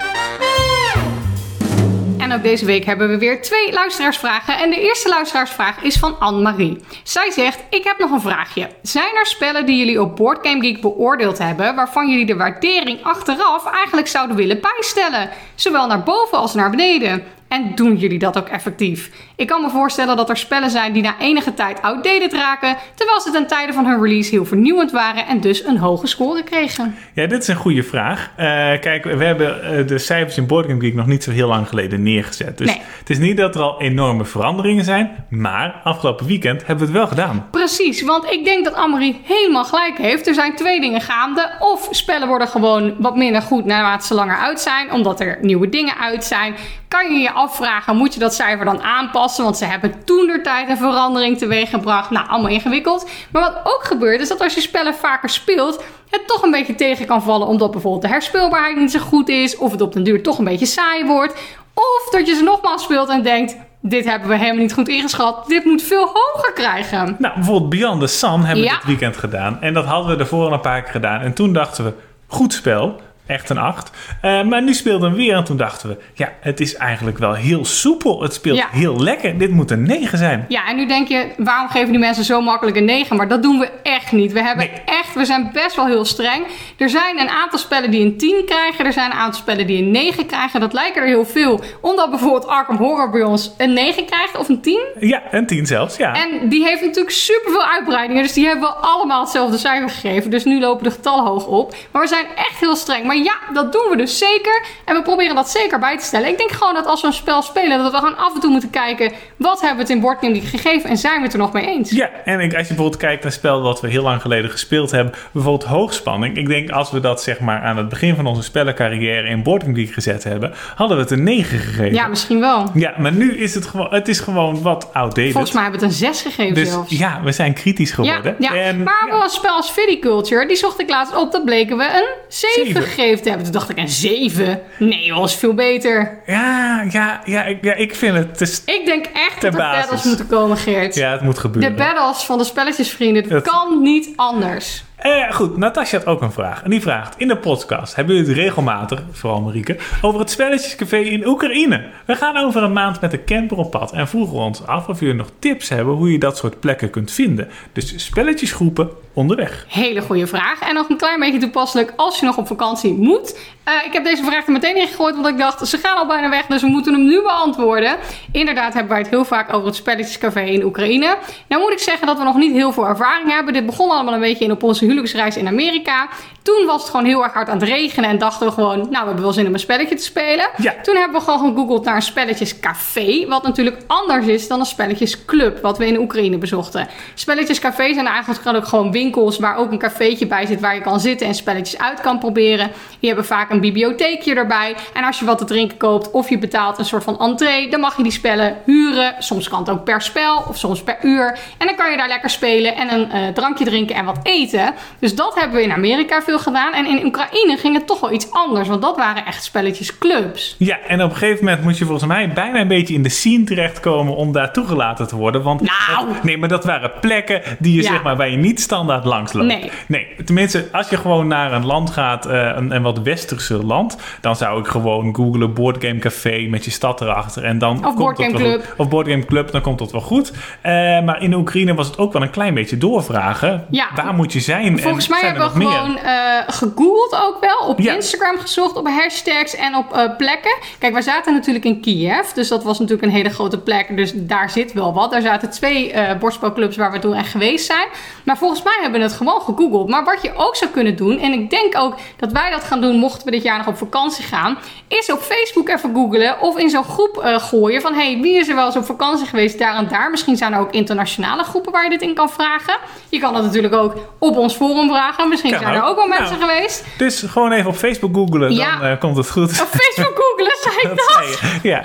En 2.18 2.32
ook 2.32 2.42
deze 2.42 2.64
week 2.64 2.84
hebben 2.84 3.08
we 3.08 3.18
weer 3.18 3.42
twee 3.42 3.72
luisteraarsvragen. 3.72 4.58
En 4.58 4.70
de 4.70 4.80
eerste 4.80 5.08
luisteraarsvraag 5.08 5.82
is 5.82 5.96
van 5.96 6.18
Anne-Marie. 6.18 6.80
Zij 7.02 7.30
zegt, 7.30 7.58
ik 7.70 7.84
heb 7.84 7.98
nog 7.98 8.10
een 8.10 8.20
vraagje. 8.20 8.68
Zijn 8.82 9.16
er 9.16 9.26
spellen 9.26 9.66
die 9.66 9.78
jullie 9.78 10.00
op 10.00 10.16
Board 10.16 10.46
Game 10.46 10.60
Geek 10.60 10.80
beoordeeld 10.80 11.38
hebben... 11.38 11.74
waarvan 11.74 12.10
jullie 12.10 12.26
de 12.26 12.36
waardering 12.36 13.02
achteraf 13.02 13.66
eigenlijk 13.66 14.06
zouden 14.08 14.36
willen 14.36 14.60
bijstellen? 14.60 15.30
Zowel 15.54 15.86
naar 15.86 16.02
boven 16.02 16.38
als 16.38 16.54
naar 16.54 16.70
beneden. 16.70 17.22
En 17.48 17.72
doen 17.74 17.96
jullie 17.96 18.18
dat 18.18 18.38
ook 18.38 18.48
effectief? 18.48 19.10
Ik 19.36 19.46
kan 19.46 19.62
me 19.62 19.70
voorstellen 19.70 20.16
dat 20.16 20.28
er 20.30 20.36
spellen 20.36 20.70
zijn 20.70 20.92
die 20.92 21.02
na 21.02 21.14
enige 21.18 21.54
tijd 21.54 21.82
outdated 21.82 22.32
raken... 22.32 22.76
terwijl 22.94 23.20
ze 23.20 23.30
ten 23.30 23.46
tijde 23.46 23.72
van 23.72 23.86
hun 23.86 24.02
release 24.02 24.30
heel 24.30 24.44
vernieuwend 24.44 24.90
waren... 24.92 25.26
en 25.26 25.40
dus 25.40 25.64
een 25.64 25.76
hoge 25.78 26.06
score 26.06 26.42
kregen. 26.42 26.94
Ja, 27.14 27.26
dit 27.26 27.42
is 27.42 27.48
een 27.48 27.56
goede 27.56 27.82
vraag. 27.82 28.30
Eh, 28.36 28.46
kijk, 28.80 29.04
we 29.04 29.24
hebben 29.24 29.62
eh, 29.78 29.86
de 29.86 29.98
cijfers 29.98 30.36
in 30.36 30.46
Board 30.46 30.66
Game 30.66 30.80
Geek 30.80 30.94
nog 30.94 31.06
niet 31.06 31.22
zo 31.22 31.30
heel 31.30 31.48
lang 31.48 31.68
geleden 31.68 32.02
neergezet. 32.02 32.58
Dus 32.58 32.66
Nee. 32.66 32.80
het 32.98 33.10
is 33.10 33.18
niet 33.18 33.36
dat 33.36 33.54
er 33.54 33.60
al 33.60 33.80
enorme 33.80 34.24
veranderingen 34.24 34.84
zijn. 34.84 35.24
Maar 35.30 35.80
afgelopen 35.84 36.26
weekend 36.26 36.66
hebben 36.66 36.86
we 36.86 36.92
het 36.92 37.00
wel 37.00 37.06
gedaan. 37.06 37.46
Precies, 37.50 38.02
want 38.02 38.30
ik 38.30 38.44
denk 38.44 38.64
dat 38.64 38.74
Annemarie 38.74 39.20
helemaal 39.24 39.64
gelijk 39.64 39.98
heeft. 39.98 40.26
Er 40.26 40.34
zijn 40.34 40.56
twee 40.56 40.80
dingen 40.80 41.00
gaande. 41.00 41.50
Of 41.58 41.88
spellen 41.90 42.28
worden 42.28 42.48
gewoon 42.48 42.94
wat 42.98 43.16
minder 43.16 43.42
goed 43.42 43.64
naarmate 43.64 44.06
ze 44.06 44.14
langer 44.14 44.36
uit 44.36 44.60
zijn, 44.60 44.92
omdat 44.92 45.20
er 45.20 45.38
nieuwe 45.40 45.68
dingen 45.68 45.96
uit 45.96 46.24
zijn. 46.24 46.54
Kan 46.88 47.12
je 47.12 47.18
je 47.18 47.30
afvragen, 47.36 47.96
moet 47.96 48.14
je 48.14 48.20
dat 48.20 48.34
cijfer 48.34 48.64
dan 48.64 48.82
aanpassen? 48.82 49.44
Want 49.44 49.56
ze 49.56 49.64
hebben 49.64 50.04
toen 50.04 50.26
der 50.26 50.42
tijd 50.42 50.68
een 50.68 50.76
verandering 50.76 51.38
teweeg 51.38 51.70
gebracht. 51.70 52.10
Nou, 52.10 52.28
allemaal 52.28 52.50
ingewikkeld. 52.50 53.08
Maar 53.32 53.42
wat 53.42 53.60
ook 53.64 53.84
gebeurt, 53.84 54.20
is 54.20 54.28
dat 54.28 54.40
als 54.40 54.54
je 54.54 54.60
spellen 54.60 54.94
vaker 54.94 55.28
speelt, 55.28 55.84
het 56.10 56.26
toch 56.26 56.42
een 56.42 56.50
beetje 56.50 56.74
tegen 56.74 57.06
kan 57.06 57.22
vallen. 57.22 57.46
Omdat 57.46 57.70
bijvoorbeeld 57.70 58.02
de 58.02 58.08
herspeelbaarheid 58.08 58.76
niet 58.76 58.90
zo 58.92 58.98
goed 59.00 59.28
is. 59.28 59.56
Of 59.56 59.70
het 59.72 59.80
op 59.80 59.92
den 59.92 60.02
duur 60.04 60.22
toch 60.22 60.38
een 60.38 60.44
beetje 60.44 60.66
saai 60.66 61.04
wordt. 61.06 61.34
Of 61.74 62.08
dat 62.10 62.26
je 62.26 62.34
ze 62.34 62.42
nogmaals 62.42 62.82
speelt 62.82 63.08
en 63.08 63.22
denkt, 63.22 63.56
dit 63.82 64.04
hebben 64.04 64.28
we 64.28 64.36
helemaal 64.36 64.62
niet 64.62 64.72
goed 64.72 64.88
ingeschat. 64.88 65.48
Dit 65.48 65.64
moet 65.64 65.82
veel 65.82 66.10
hoger 66.12 66.52
krijgen. 66.54 67.16
Nou, 67.18 67.34
bijvoorbeeld 67.34 67.70
Beyond 67.70 68.00
the 68.00 68.06
Sun 68.06 68.40
hebben 68.40 68.64
we 68.64 68.70
Ja. 68.70 68.74
dit 68.74 68.84
weekend 68.84 69.16
gedaan. 69.16 69.60
En 69.60 69.74
dat 69.74 69.84
hadden 69.84 70.16
we 70.16 70.22
ervoor 70.22 70.46
al 70.46 70.52
een 70.52 70.60
paar 70.60 70.82
keer 70.82 70.90
gedaan. 70.92 71.20
En 71.20 71.32
toen 71.34 71.52
dachten 71.52 71.84
we, 71.84 71.92
goed 72.26 72.52
spel. 72.52 73.00
Echt 73.26 73.50
een 73.50 73.58
8. 73.58 73.90
maar 74.22 74.62
nu 74.62 74.74
speelden 74.74 75.10
we 75.10 75.16
weer 75.16 75.34
en 75.36 75.44
toen 75.44 75.56
dachten 75.56 75.88
we... 75.88 75.96
Ja, 76.14 76.32
het 76.40 76.60
is 76.60 76.76
eigenlijk 76.76 77.18
wel 77.18 77.34
heel 77.34 77.64
soepel. 77.64 78.22
Het 78.22 78.34
speelt 78.34 78.56
Ja. 78.56 78.66
heel 78.70 79.02
lekker. 79.02 79.38
Dit 79.38 79.50
moet 79.50 79.70
een 79.70 79.82
9 79.82 80.18
zijn. 80.18 80.44
Ja, 80.48 80.66
en 80.68 80.76
nu 80.76 80.86
denk 80.86 81.08
je, 81.08 81.26
waarom 81.36 81.68
geven 81.68 81.90
die 81.90 81.98
mensen 81.98 82.24
zo 82.24 82.40
makkelijk 82.40 82.76
een 82.76 82.84
9? 82.84 83.16
Maar 83.16 83.28
dat 83.28 83.42
doen 83.42 83.58
we 83.58 83.70
echt 83.82 84.12
niet. 84.12 84.32
We 84.32 84.42
hebben 84.42 84.66
Nee. 84.70 84.80
echt, 84.84 85.14
we 85.14 85.24
zijn 85.24 85.50
best 85.52 85.76
wel 85.76 85.86
heel 85.86 86.04
streng. 86.04 86.46
Er 86.78 86.88
zijn 86.88 87.20
een 87.20 87.28
aantal 87.28 87.58
spellen 87.58 87.90
die 87.90 88.04
een 88.04 88.16
10 88.16 88.42
krijgen. 88.46 88.84
Er 88.84 88.92
zijn 88.92 89.10
een 89.10 89.16
aantal 89.18 89.40
spellen 89.40 89.66
die 89.66 89.82
een 89.82 89.90
9 89.90 90.26
krijgen. 90.26 90.60
Dat 90.60 90.72
lijken 90.72 91.02
er 91.02 91.08
heel 91.08 91.24
veel. 91.24 91.60
Omdat 91.80 92.10
bijvoorbeeld 92.10 92.46
Arkham 92.46 92.76
Horror 92.76 93.10
bij 93.10 93.22
ons 93.22 93.54
een 93.58 93.72
9 93.72 94.04
krijgt 94.06 94.36
of 94.38 94.48
een 94.48 94.60
10. 94.60 94.80
Ja, 95.00 95.22
een 95.30 95.46
10 95.46 95.66
zelfs, 95.66 95.96
ja. 95.96 96.14
En 96.14 96.48
die 96.48 96.64
heeft 96.64 96.80
natuurlijk 96.82 97.14
superveel 97.14 97.64
uitbreidingen. 97.66 98.22
Dus 98.22 98.32
die 98.32 98.46
hebben 98.46 98.68
we 98.68 98.74
allemaal 98.74 99.20
hetzelfde 99.20 99.58
cijfer 99.58 99.90
gegeven. 99.90 100.30
Dus 100.30 100.44
nu 100.44 100.60
lopen 100.60 100.84
de 100.84 100.90
getallen 100.90 101.24
hoog 101.24 101.46
op. 101.46 101.74
Maar 101.90 102.02
we 102.02 102.08
zijn 102.08 102.26
echt 102.36 102.60
heel 102.60 102.76
streng. 102.76 103.04
Maar 103.04 103.15
ja, 103.24 103.34
dat 103.52 103.72
doen 103.72 103.86
we 103.90 103.96
dus 103.96 104.18
zeker. 104.18 104.62
En 104.84 104.94
we 104.94 105.02
proberen 105.02 105.34
dat 105.34 105.50
zeker 105.50 105.78
bij 105.78 105.98
te 105.98 106.04
stellen. 106.04 106.28
Ik 106.28 106.38
denk 106.38 106.50
gewoon 106.50 106.74
dat 106.74 106.86
als 106.86 107.00
we 107.00 107.06
een 107.06 107.12
spel 107.12 107.42
spelen, 107.42 107.78
dat 107.78 107.92
we 107.92 107.98
gewoon 107.98 108.16
af 108.16 108.34
en 108.34 108.40
toe 108.40 108.50
moeten 108.50 108.70
kijken. 108.70 109.12
Wat 109.36 109.60
hebben 109.60 109.76
we 109.76 109.82
het 109.82 109.92
in 109.92 110.00
Board 110.00 110.18
Game 110.20 110.34
Geek 110.34 110.48
gegeven 110.48 110.90
en 110.90 110.96
zijn 110.96 111.16
we 111.16 111.22
het 111.22 111.32
er 111.32 111.38
nog 111.38 111.52
mee 111.52 111.66
eens? 111.66 111.90
Ja, 111.90 112.10
en 112.24 112.40
ik, 112.40 112.52
als 112.52 112.60
je 112.60 112.74
bijvoorbeeld 112.74 112.96
kijkt 112.96 113.22
naar 113.22 113.32
een 113.32 113.38
spel 113.38 113.62
wat 113.62 113.80
we 113.80 113.88
heel 113.88 114.02
lang 114.02 114.20
geleden 114.20 114.50
gespeeld 114.50 114.90
hebben, 114.90 115.14
bijvoorbeeld 115.32 115.70
hoogspanning. 115.70 116.36
Ik 116.36 116.46
denk 116.48 116.70
als 116.70 116.90
we 116.90 117.00
dat 117.00 117.22
zeg 117.22 117.40
maar 117.40 117.60
aan 117.60 117.76
het 117.76 117.88
begin 117.88 118.14
van 118.16 118.26
onze 118.26 118.42
spellencarrière 118.42 119.28
in 119.28 119.42
Board 119.42 119.62
Game 119.62 119.74
Geek 119.74 119.92
gezet 119.92 120.24
hebben, 120.24 120.54
hadden 120.74 120.96
we 120.96 121.02
het 121.02 121.12
een 121.12 121.22
9 121.22 121.58
gegeven. 121.58 121.94
Ja, 121.94 122.06
misschien 122.06 122.40
wel. 122.40 122.70
Ja, 122.74 122.94
maar 122.98 123.12
nu 123.12 123.36
is 123.36 123.54
het 123.54 123.66
gewoon, 123.66 123.86
het 123.90 124.08
is 124.08 124.20
gewoon 124.20 124.62
wat 124.62 124.88
outdated. 124.92 125.32
Volgens 125.32 125.52
mij 125.52 125.62
hebben 125.62 125.80
we 125.80 125.86
het 125.86 125.94
een 125.94 126.06
6 126.14 126.22
gegeven 126.22 126.54
dus 126.54 126.68
zelfs. 126.68 126.98
ja, 126.98 127.20
we 127.24 127.32
zijn 127.32 127.52
kritisch 127.54 127.90
geworden. 127.90 128.36
ja. 128.38 128.54
En, 128.54 128.82
maar 128.82 129.04
ja. 129.06 129.12
wel 129.12 129.22
een 129.22 129.28
spel 129.28 129.54
als 129.56 129.72
Viticulture, 129.72 130.46
die 130.46 130.56
zocht 130.56 130.80
ik 130.80 130.88
laatst 130.88 131.16
op. 131.16 131.32
Dat 131.32 131.44
bleken 131.44 131.76
we 131.76 131.84
een 131.84 132.24
7, 132.28 132.64
Zeven. 132.64 132.82
Gegeven 133.06 133.22
te 133.22 133.28
hebben. 133.28 133.44
Toen 133.46 133.54
dacht 133.56 133.70
ik, 133.70 133.78
een 133.78 133.88
7? 133.88 134.60
Nee, 134.78 135.08
dat 135.14 135.28
is 135.28 135.34
veel 135.34 135.54
beter. 135.54 136.18
Ja, 136.26 136.86
ja, 136.90 137.20
ja, 137.24 137.44
ik, 137.44 137.64
ja, 137.64 137.74
ik 137.74 137.94
vind 137.94 138.16
het. 138.16 138.40
is- 138.40 138.62
Ik 138.64 138.82
denk 138.86 139.06
echt 139.06 139.40
dat 139.40 139.52
er 139.52 139.58
basis. 139.58 139.78
battles 139.80 140.04
moeten 140.04 140.26
komen, 140.26 140.56
Geert. 140.56 140.94
ja, 140.94 141.12
het 141.12 141.20
moet 141.20 141.34
De 141.34 141.40
gebeuren. 141.40 141.76
battles 141.76 142.22
van 142.24 142.38
de 142.38 142.44
spelletjesvrienden, 142.44 143.22
dat 143.22 143.44
Dat- 143.44 143.52
kan 143.54 143.82
niet 143.82 144.08
anders. 144.16 144.84
Eh, 145.06 145.32
goed, 145.32 145.56
Natasja 145.56 145.98
had 145.98 146.06
ook 146.06 146.22
een 146.22 146.32
vraag. 146.32 146.62
En 146.62 146.70
die 146.70 146.80
vraagt: 146.80 147.14
In 147.18 147.28
de 147.28 147.36
podcast 147.36 147.94
hebben 147.94 148.14
jullie 148.14 148.30
het 148.30 148.38
regelmatig, 148.38 149.02
vooral 149.10 149.40
Marieke, 149.40 149.76
over 150.02 150.20
het 150.20 150.30
spelletjescafé 150.30 150.96
in 150.96 151.26
Oekraïne. 151.26 151.84
We 152.06 152.16
gaan 152.16 152.36
over 152.36 152.62
een 152.62 152.72
maand 152.72 153.00
met 153.00 153.10
de 153.10 153.24
camper 153.24 153.56
op 153.56 153.70
pad 153.70 153.92
en 153.92 154.08
vroegen 154.08 154.36
ons 154.36 154.66
af 154.66 154.88
of 154.88 155.00
jullie 155.00 155.14
nog 155.14 155.30
tips 155.38 155.68
hebben 155.68 155.94
hoe 155.94 156.12
je 156.12 156.18
dat 156.18 156.36
soort 156.36 156.60
plekken 156.60 156.90
kunt 156.90 157.10
vinden. 157.10 157.48
Dus 157.72 158.04
spelletjesgroepen 158.04 158.90
onderweg. 159.12 159.66
Hele 159.68 160.00
goede 160.00 160.26
vraag. 160.26 160.60
En 160.60 160.74
nog 160.74 160.88
een 160.88 160.96
klein 160.96 161.20
beetje 161.20 161.38
toepasselijk 161.38 161.92
als 161.96 162.20
je 162.20 162.26
nog 162.26 162.36
op 162.36 162.46
vakantie 162.46 162.92
moet. 162.92 163.38
Eh, 163.66 163.74
ik 163.84 163.92
heb 163.92 164.04
deze 164.04 164.24
vraag 164.24 164.46
er 164.46 164.52
meteen 164.52 164.76
in 164.76 164.86
gegooid, 164.86 165.14
want 165.14 165.26
ik 165.26 165.38
dacht, 165.38 165.68
ze 165.68 165.78
gaan 165.78 165.96
al 165.96 166.06
bijna 166.06 166.28
weg, 166.28 166.46
dus 166.46 166.62
we 166.62 166.68
moeten 166.68 166.92
hem 166.92 167.04
nu 167.04 167.22
beantwoorden. 167.22 167.96
Inderdaad 168.32 168.72
hebben 168.72 168.92
wij 168.92 169.00
het 169.00 169.08
heel 169.08 169.24
vaak 169.24 169.54
over 169.54 169.66
het 169.66 169.76
spelletjescafé 169.76 170.40
in 170.40 170.64
Oekraïne. 170.64 171.16
Nou 171.48 171.62
moet 171.62 171.72
ik 171.72 171.78
zeggen 171.78 172.06
dat 172.06 172.18
we 172.18 172.24
nog 172.24 172.36
niet 172.36 172.52
heel 172.52 172.72
veel 172.72 172.86
ervaring 172.86 173.30
hebben. 173.30 173.52
Dit 173.52 173.66
begon 173.66 173.90
allemaal 173.90 174.14
een 174.14 174.20
beetje 174.20 174.44
in 174.44 174.50
op 174.50 174.62
onze 174.62 174.84
huwelijksreis 174.84 175.36
in 175.36 175.46
Amerika. 175.46 176.08
Toen 176.42 176.66
was 176.66 176.80
het 176.80 176.90
gewoon 176.90 177.06
heel 177.06 177.22
erg 177.22 177.32
hard 177.32 177.48
aan 177.48 177.58
het 177.58 177.68
regenen 177.68 178.10
en 178.10 178.18
dachten 178.18 178.46
we 178.46 178.52
gewoon, 178.52 178.78
nou, 178.78 178.90
we 178.90 178.96
hebben 178.96 179.22
wel 179.22 179.32
zin 179.32 179.46
om 179.46 179.52
een 179.52 179.58
spelletje 179.58 179.94
te 179.94 180.02
spelen. 180.02 180.48
Ja. 180.56 180.74
Toen 180.82 180.96
hebben 180.96 181.18
we 181.18 181.24
gewoon 181.24 181.48
gegoogeld 181.48 181.84
naar 181.84 181.96
een 181.96 182.02
spelletjescafé, 182.02 183.26
wat 183.28 183.42
natuurlijk 183.42 183.82
anders 183.86 184.26
is 184.26 184.48
dan 184.48 184.60
een 184.60 184.66
spelletjesclub, 184.66 185.60
wat 185.62 185.78
we 185.78 185.86
in 185.86 185.98
Oekraïne 185.98 186.38
bezochten. 186.38 186.88
Spelletjescafé 187.14 187.94
zijn 187.94 188.06
eigenlijk 188.06 188.68
gewoon 188.68 188.92
winkels 188.92 189.38
waar 189.38 189.56
ook 189.56 189.70
een 189.70 189.78
cafeetje 189.78 190.26
bij 190.26 190.46
zit 190.46 190.60
waar 190.60 190.74
je 190.74 190.80
kan 190.80 191.00
zitten 191.00 191.26
en 191.26 191.34
spelletjes 191.34 191.80
uit 191.80 192.00
kan 192.00 192.18
proberen. 192.18 192.70
Die 193.00 193.08
hebben 193.08 193.26
vaak 193.26 193.50
een 193.50 193.55
bibliotheekje 193.60 194.34
erbij. 194.34 194.74
En 194.94 195.04
als 195.04 195.18
je 195.18 195.24
wat 195.24 195.38
te 195.38 195.44
drinken 195.44 195.76
koopt 195.76 196.10
of 196.10 196.28
je 196.28 196.38
betaalt 196.38 196.78
een 196.78 196.84
soort 196.84 197.04
van 197.04 197.18
entree, 197.18 197.70
dan 197.70 197.80
mag 197.80 197.96
je 197.96 198.02
die 198.02 198.12
spellen 198.12 198.56
huren. 198.64 199.14
Soms 199.18 199.48
kan 199.48 199.58
het 199.58 199.70
ook 199.70 199.84
per 199.84 200.00
spel 200.02 200.44
of 200.48 200.56
soms 200.56 200.82
per 200.82 200.96
uur. 201.02 201.38
En 201.58 201.66
dan 201.66 201.76
kan 201.76 201.90
je 201.90 201.96
daar 201.96 202.08
lekker 202.08 202.30
spelen 202.30 202.74
en 202.76 202.92
een 202.94 203.10
eh, 203.10 203.28
drankje 203.32 203.64
drinken 203.64 203.94
en 203.96 204.04
wat 204.04 204.18
eten. 204.22 204.74
Dus 204.98 205.14
dat 205.14 205.34
hebben 205.34 205.56
we 205.56 205.62
in 205.62 205.72
Amerika 205.72 206.22
veel 206.22 206.38
gedaan. 206.38 206.72
En 206.72 206.86
in 206.86 207.04
Oekraïne 207.06 207.56
ging 207.56 207.74
het 207.74 207.86
toch 207.86 208.00
wel 208.00 208.12
iets 208.12 208.30
anders, 208.30 208.68
want 208.68 208.82
dat 208.82 208.96
waren 208.96 209.24
echt 209.26 209.44
spelletjesclubs. 209.44 210.54
Ja, 210.58 210.78
en 210.88 211.02
op 211.02 211.10
een 211.10 211.16
gegeven 211.16 211.44
moment 211.44 211.62
moet 211.64 211.78
je 211.78 211.84
volgens 211.84 212.06
mij 212.06 212.32
bijna 212.32 212.60
een 212.60 212.68
beetje 212.68 212.94
in 212.94 213.02
de 213.02 213.08
scene 213.08 213.44
terechtkomen 213.44 214.14
om 214.16 214.32
daar 214.32 214.52
toegelaten 214.52 215.06
te 215.06 215.16
worden. 215.16 215.42
Want 215.42 215.60
Nou. 215.60 216.08
dat- 216.12 216.22
nee, 216.24 216.38
maar 216.38 216.48
dat 216.48 216.64
waren 216.64 216.90
plekken 217.00 217.42
die 217.58 217.74
je, 217.76 217.82
Ja. 217.82 217.90
zeg 217.90 218.02
maar, 218.02 218.16
waar 218.16 218.30
je 218.30 218.36
niet 218.36 218.60
standaard 218.60 219.04
langs 219.04 219.32
loopt. 219.32 219.46
Nee. 219.46 219.70
nee. 219.88 220.06
Tenminste, 220.24 220.68
als 220.72 220.88
je 220.88 220.96
gewoon 220.96 221.26
naar 221.26 221.52
een 221.52 221.66
land 221.66 221.90
gaat, 221.90 222.26
eh, 222.26 222.52
een, 222.56 222.70
een 222.74 222.82
wat 222.82 223.02
westerse 223.48 223.66
land, 223.66 223.96
dan 224.20 224.36
zou 224.36 224.60
ik 224.60 224.66
gewoon 224.66 225.14
googlen 225.14 225.54
Boardgame 225.54 225.98
Café 225.98 226.46
met 226.50 226.64
je 226.64 226.70
stad 226.70 227.00
erachter. 227.00 227.44
En 227.44 227.58
dan 227.58 227.80
komt 227.80 227.96
Board 227.96 228.16
dat 228.16 228.26
Game 228.26 228.38
wel 228.38 228.48
Club. 228.48 228.74
Of 228.76 228.88
Boardgame 228.88 229.24
Club, 229.24 229.50
dan 229.50 229.60
komt 229.60 229.78
dat 229.78 229.92
wel 229.92 230.00
goed. 230.00 230.32
Eh, 230.60 230.72
maar 231.04 231.22
in 231.22 231.34
Oekraïne 231.34 231.74
was 231.74 231.86
het 231.86 231.98
ook 231.98 232.12
wel 232.12 232.22
een 232.22 232.30
klein 232.30 232.54
beetje 232.54 232.78
doorvragen. 232.78 233.66
Ja. 233.70 233.88
Waar 233.94 234.14
moet 234.14 234.32
je 234.32 234.40
zijn. 234.40 234.78
Volgens 234.78 235.04
en 235.04 235.10
mij 235.10 235.20
hebben 235.20 235.44
we 235.44 235.64
gewoon 235.64 235.98
eh, 235.98 236.12
gegoogeld 236.46 237.18
ook 237.26 237.38
wel. 237.40 237.68
Op 237.68 237.78
Ja. 237.78 237.94
Instagram 237.94 238.38
gezocht, 238.38 238.76
op 238.76 238.88
hashtags 238.88 239.56
en 239.56 239.76
op 239.76 239.92
eh, 239.92 240.16
plekken. 240.16 240.56
Kijk, 240.78 240.92
wij 240.92 241.02
zaten 241.02 241.32
natuurlijk 241.32 241.64
in 241.64 241.80
Kiev. 241.80 242.30
Dus 242.34 242.48
dat 242.48 242.64
was 242.64 242.78
natuurlijk 242.78 243.08
een 243.08 243.14
hele 243.14 243.30
grote 243.30 243.58
plek. 243.58 243.96
Dus 243.96 244.12
daar 244.14 244.50
zit 244.50 244.72
wel 244.72 244.94
wat. 244.94 245.10
Daar 245.10 245.20
zaten 245.20 245.50
twee 245.50 245.94
borstbalclubs 246.20 246.76
waar 246.76 246.92
we 246.92 246.98
toen 246.98 247.14
echt 247.14 247.30
geweest 247.30 247.66
zijn. 247.66 247.86
Maar 248.24 248.38
volgens 248.38 248.62
mij 248.62 248.78
hebben 248.82 249.00
we 249.00 249.06
het 249.06 249.16
gewoon 249.16 249.40
gegoogeld. 249.40 249.88
Maar 249.88 250.04
wat 250.04 250.22
je 250.22 250.32
ook 250.36 250.56
zou 250.56 250.70
kunnen 250.70 250.96
doen. 250.96 251.18
En 251.18 251.32
ik 251.32 251.50
denk 251.50 251.78
ook 251.78 251.94
dat 252.16 252.32
wij 252.32 252.50
dat 252.50 252.64
gaan 252.64 252.80
doen 252.80 252.96
mochten 252.96 253.24
we 253.24 253.30
dit 253.36 253.44
jaar 253.44 253.58
nog 253.58 253.66
op 253.66 253.76
vakantie 253.76 254.24
gaan. 254.24 254.58
Is 254.88 255.12
op 255.12 255.20
Facebook 255.20 255.68
even 255.68 255.94
googelen. 255.94 256.40
Of 256.40 256.58
in 256.58 256.70
zo'n 256.70 256.84
groep 256.84 257.18
eh, 257.18 257.38
gooien. 257.38 257.80
Van 257.80 257.94
hey, 257.94 258.18
wie 258.22 258.36
is 258.38 258.48
er 258.48 258.54
wel 258.54 258.66
eens 258.66 258.76
op 258.76 258.84
vakantie 258.84 259.26
geweest 259.26 259.58
daar 259.58 259.74
en 259.76 259.88
daar. 259.88 260.10
Misschien 260.10 260.36
zijn 260.36 260.52
er 260.52 260.60
ook 260.60 260.72
internationale 260.72 261.42
groepen 261.44 261.72
waar 261.72 261.84
je 261.84 261.90
dit 261.90 262.02
in 262.02 262.14
kan 262.14 262.30
vragen. 262.30 262.76
Je 263.08 263.18
kan 263.18 263.32
dat 263.34 263.42
natuurlijk 263.42 263.74
ook 263.74 263.94
op 264.18 264.36
ons 264.36 264.54
forum 264.54 264.88
vragen. 264.88 265.28
Misschien 265.28 265.50
Kan 265.50 265.60
zijn 265.60 265.74
er 265.74 265.82
ook. 265.82 265.88
ook 265.88 265.96
wel 265.96 266.06
mensen 266.06 266.38
Nou. 266.38 266.50
geweest. 266.50 266.84
Dus 266.98 267.22
gewoon 267.26 267.52
even 267.52 267.70
op 267.70 267.76
Facebook 267.76 268.14
googlen, 268.14 268.54
Ja. 268.54 268.78
dan 268.78 268.88
eh, 268.88 268.98
komt 269.00 269.16
het 269.16 269.30
goed. 269.30 269.50
Op 269.50 269.68
Facebook 269.80 270.14
googelen, 270.24 270.56
zei 270.60 270.74
ik 270.76 270.88
Dat 270.88 270.96
dat? 271.08 271.38
zei 271.38 271.50
je. 271.62 271.68
Ja. 271.68 271.78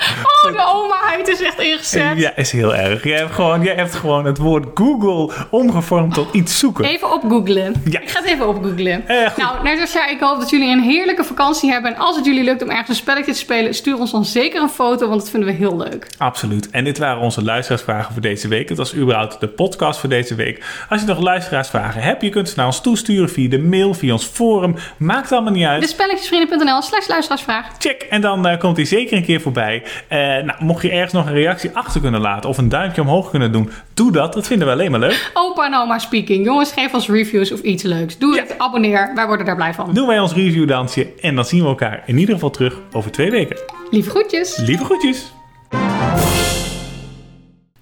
Oh, 0.44 0.52
de 0.58 0.74
oma-huid 0.74 1.28
is 1.28 1.42
echt 1.42 1.60
ingezet. 1.60 2.18
ja, 2.18 2.36
is 2.36 2.52
heel 2.52 2.76
erg. 2.76 3.04
Jij 3.04 3.18
hebt, 3.18 3.32
gewoon, 3.34 3.62
jij 3.64 3.76
hebt 3.76 3.96
gewoon 3.96 4.26
het 4.26 4.38
woord 4.38 4.66
Google 4.74 5.34
omgevormd 5.50 6.14
tot 6.14 6.34
iets 6.34 6.60
zoeken. 6.60 6.86
Even 6.86 7.14
op 7.14 7.22
googlen. 7.30 7.82
Ja. 7.86 8.00
Ik 8.00 8.10
ga 8.10 8.20
het 8.20 8.30
even 8.30 8.48
op 8.48 8.64
googlen. 8.64 9.08
Eh, 9.08 9.30
nou, 9.38 9.64
net 9.64 9.80
als 9.82 9.94
jij, 9.94 10.12
ik 10.12 10.20
hoop 10.20 10.40
dat 10.40 10.50
jullie 10.50 10.72
een 10.72 10.82
heerlijke 10.82 11.24
vakantie 11.24 11.40
hebben. 11.46 11.96
En 11.96 11.98
als 12.02 12.16
het 12.16 12.26
jullie 12.26 12.44
lukt 12.44 12.62
om 12.64 12.70
ergens 12.70 12.90
een 12.90 12.96
spelletje 12.96 13.32
te 13.32 13.38
spelen, 13.38 13.74
stuur 13.74 13.98
ons 14.00 14.12
dan 14.12 14.26
zeker 14.26 14.62
een 14.62 14.70
foto, 14.70 15.08
want 15.08 15.20
dat 15.20 15.30
vinden 15.30 15.50
we 15.50 15.56
heel 15.56 15.78
leuk. 15.78 16.08
Absoluut. 16.18 16.70
En 16.70 16.84
dit 16.84 16.98
waren 16.98 17.22
onze 17.22 17.44
luisteraarsvragen 17.44 18.14
voor 18.14 18.22
deze 18.22 18.48
week. 18.48 18.70
Het 18.70 18.78
was 18.78 18.96
überhaupt 18.96 19.40
de 19.40 19.48
podcast 19.48 20.00
voor 20.00 20.10
deze 20.10 20.36
week. 20.36 20.64
Als 20.90 21.02
je 21.02 21.08
nog 21.08 21.20
luisteraarsvragen 21.20 22.02
hebt, 22.02 22.22
je 22.22 22.30
kunt 22.30 22.50
ze 22.50 22.54
naar 22.58 22.66
ons 22.66 22.82
toesturen 22.82 23.30
via 23.30 23.50
de 23.50 23.60
mail, 23.60 23.94
via 23.94 24.12
ons 24.12 24.26
forum. 24.26 24.76
Maakt 24.98 25.32
allemaal 25.32 25.52
niet 25.54 25.66
uit. 25.66 25.82
Dus 25.82 25.90
spelletjesvrienden.nl 25.90 26.82
slash 26.82 27.08
luisteraarsvraag. 27.08 27.66
Check 27.80 28.02
en 28.02 28.22
dan 28.22 28.48
eh, 28.48 28.60
komt 28.60 28.76
hij 28.78 28.86
zeker 28.86 29.18
een 29.18 29.24
keer 29.26 29.42
voorbij. 29.42 29.84
Eh, 30.08 30.18
nou, 30.20 30.54
mocht 30.60 30.82
je 30.82 30.92
ergens 30.92 31.14
nog 31.14 31.26
een 31.26 31.34
reactie 31.34 31.70
achter 31.74 32.02
kunnen 32.02 32.22
laten 32.22 32.50
of 32.50 32.58
een 32.58 32.70
duimpje 32.70 33.02
omhoog 33.02 33.30
kunnen 33.30 33.52
doen, 33.52 33.70
doe 33.94 34.12
dat. 34.12 34.34
Dat 34.34 34.48
vinden 34.48 34.68
we 34.68 34.74
alleen 34.74 34.92
maar 34.92 35.00
leuk. 35.00 35.32
Opa 35.34 35.66
en 35.66 35.76
oma 35.76 36.00
speaking. 36.00 36.46
Jongens, 36.46 36.72
geef 36.72 36.94
ons 36.94 37.08
reviews 37.08 37.52
of 37.52 37.60
iets 37.62 37.84
leuks. 37.84 38.18
Doe 38.18 38.36
Ja. 38.36 38.42
het, 38.42 38.56
abonneer. 38.58 39.12
Wij 39.16 39.28
worden 39.28 39.46
daar 39.46 39.56
blij 39.56 39.74
van. 39.74 39.94
Doen 39.94 40.08
wij 40.08 40.20
ons 40.20 40.34
reviewdansje 40.34 41.08
en 41.22 41.36
dan 41.36 41.46
zien 41.46 41.62
we 41.62 41.68
elkaar 41.68 42.04
in 42.06 42.18
ieder 42.18 42.34
geval 42.34 42.50
terug 42.50 42.80
over 42.92 43.12
twee 43.12 43.32
weken. 43.32 43.58
Lieve 43.90 44.10
groetjes. 44.10 44.58
Lieve 44.58 44.84
groetjes. 44.86 45.34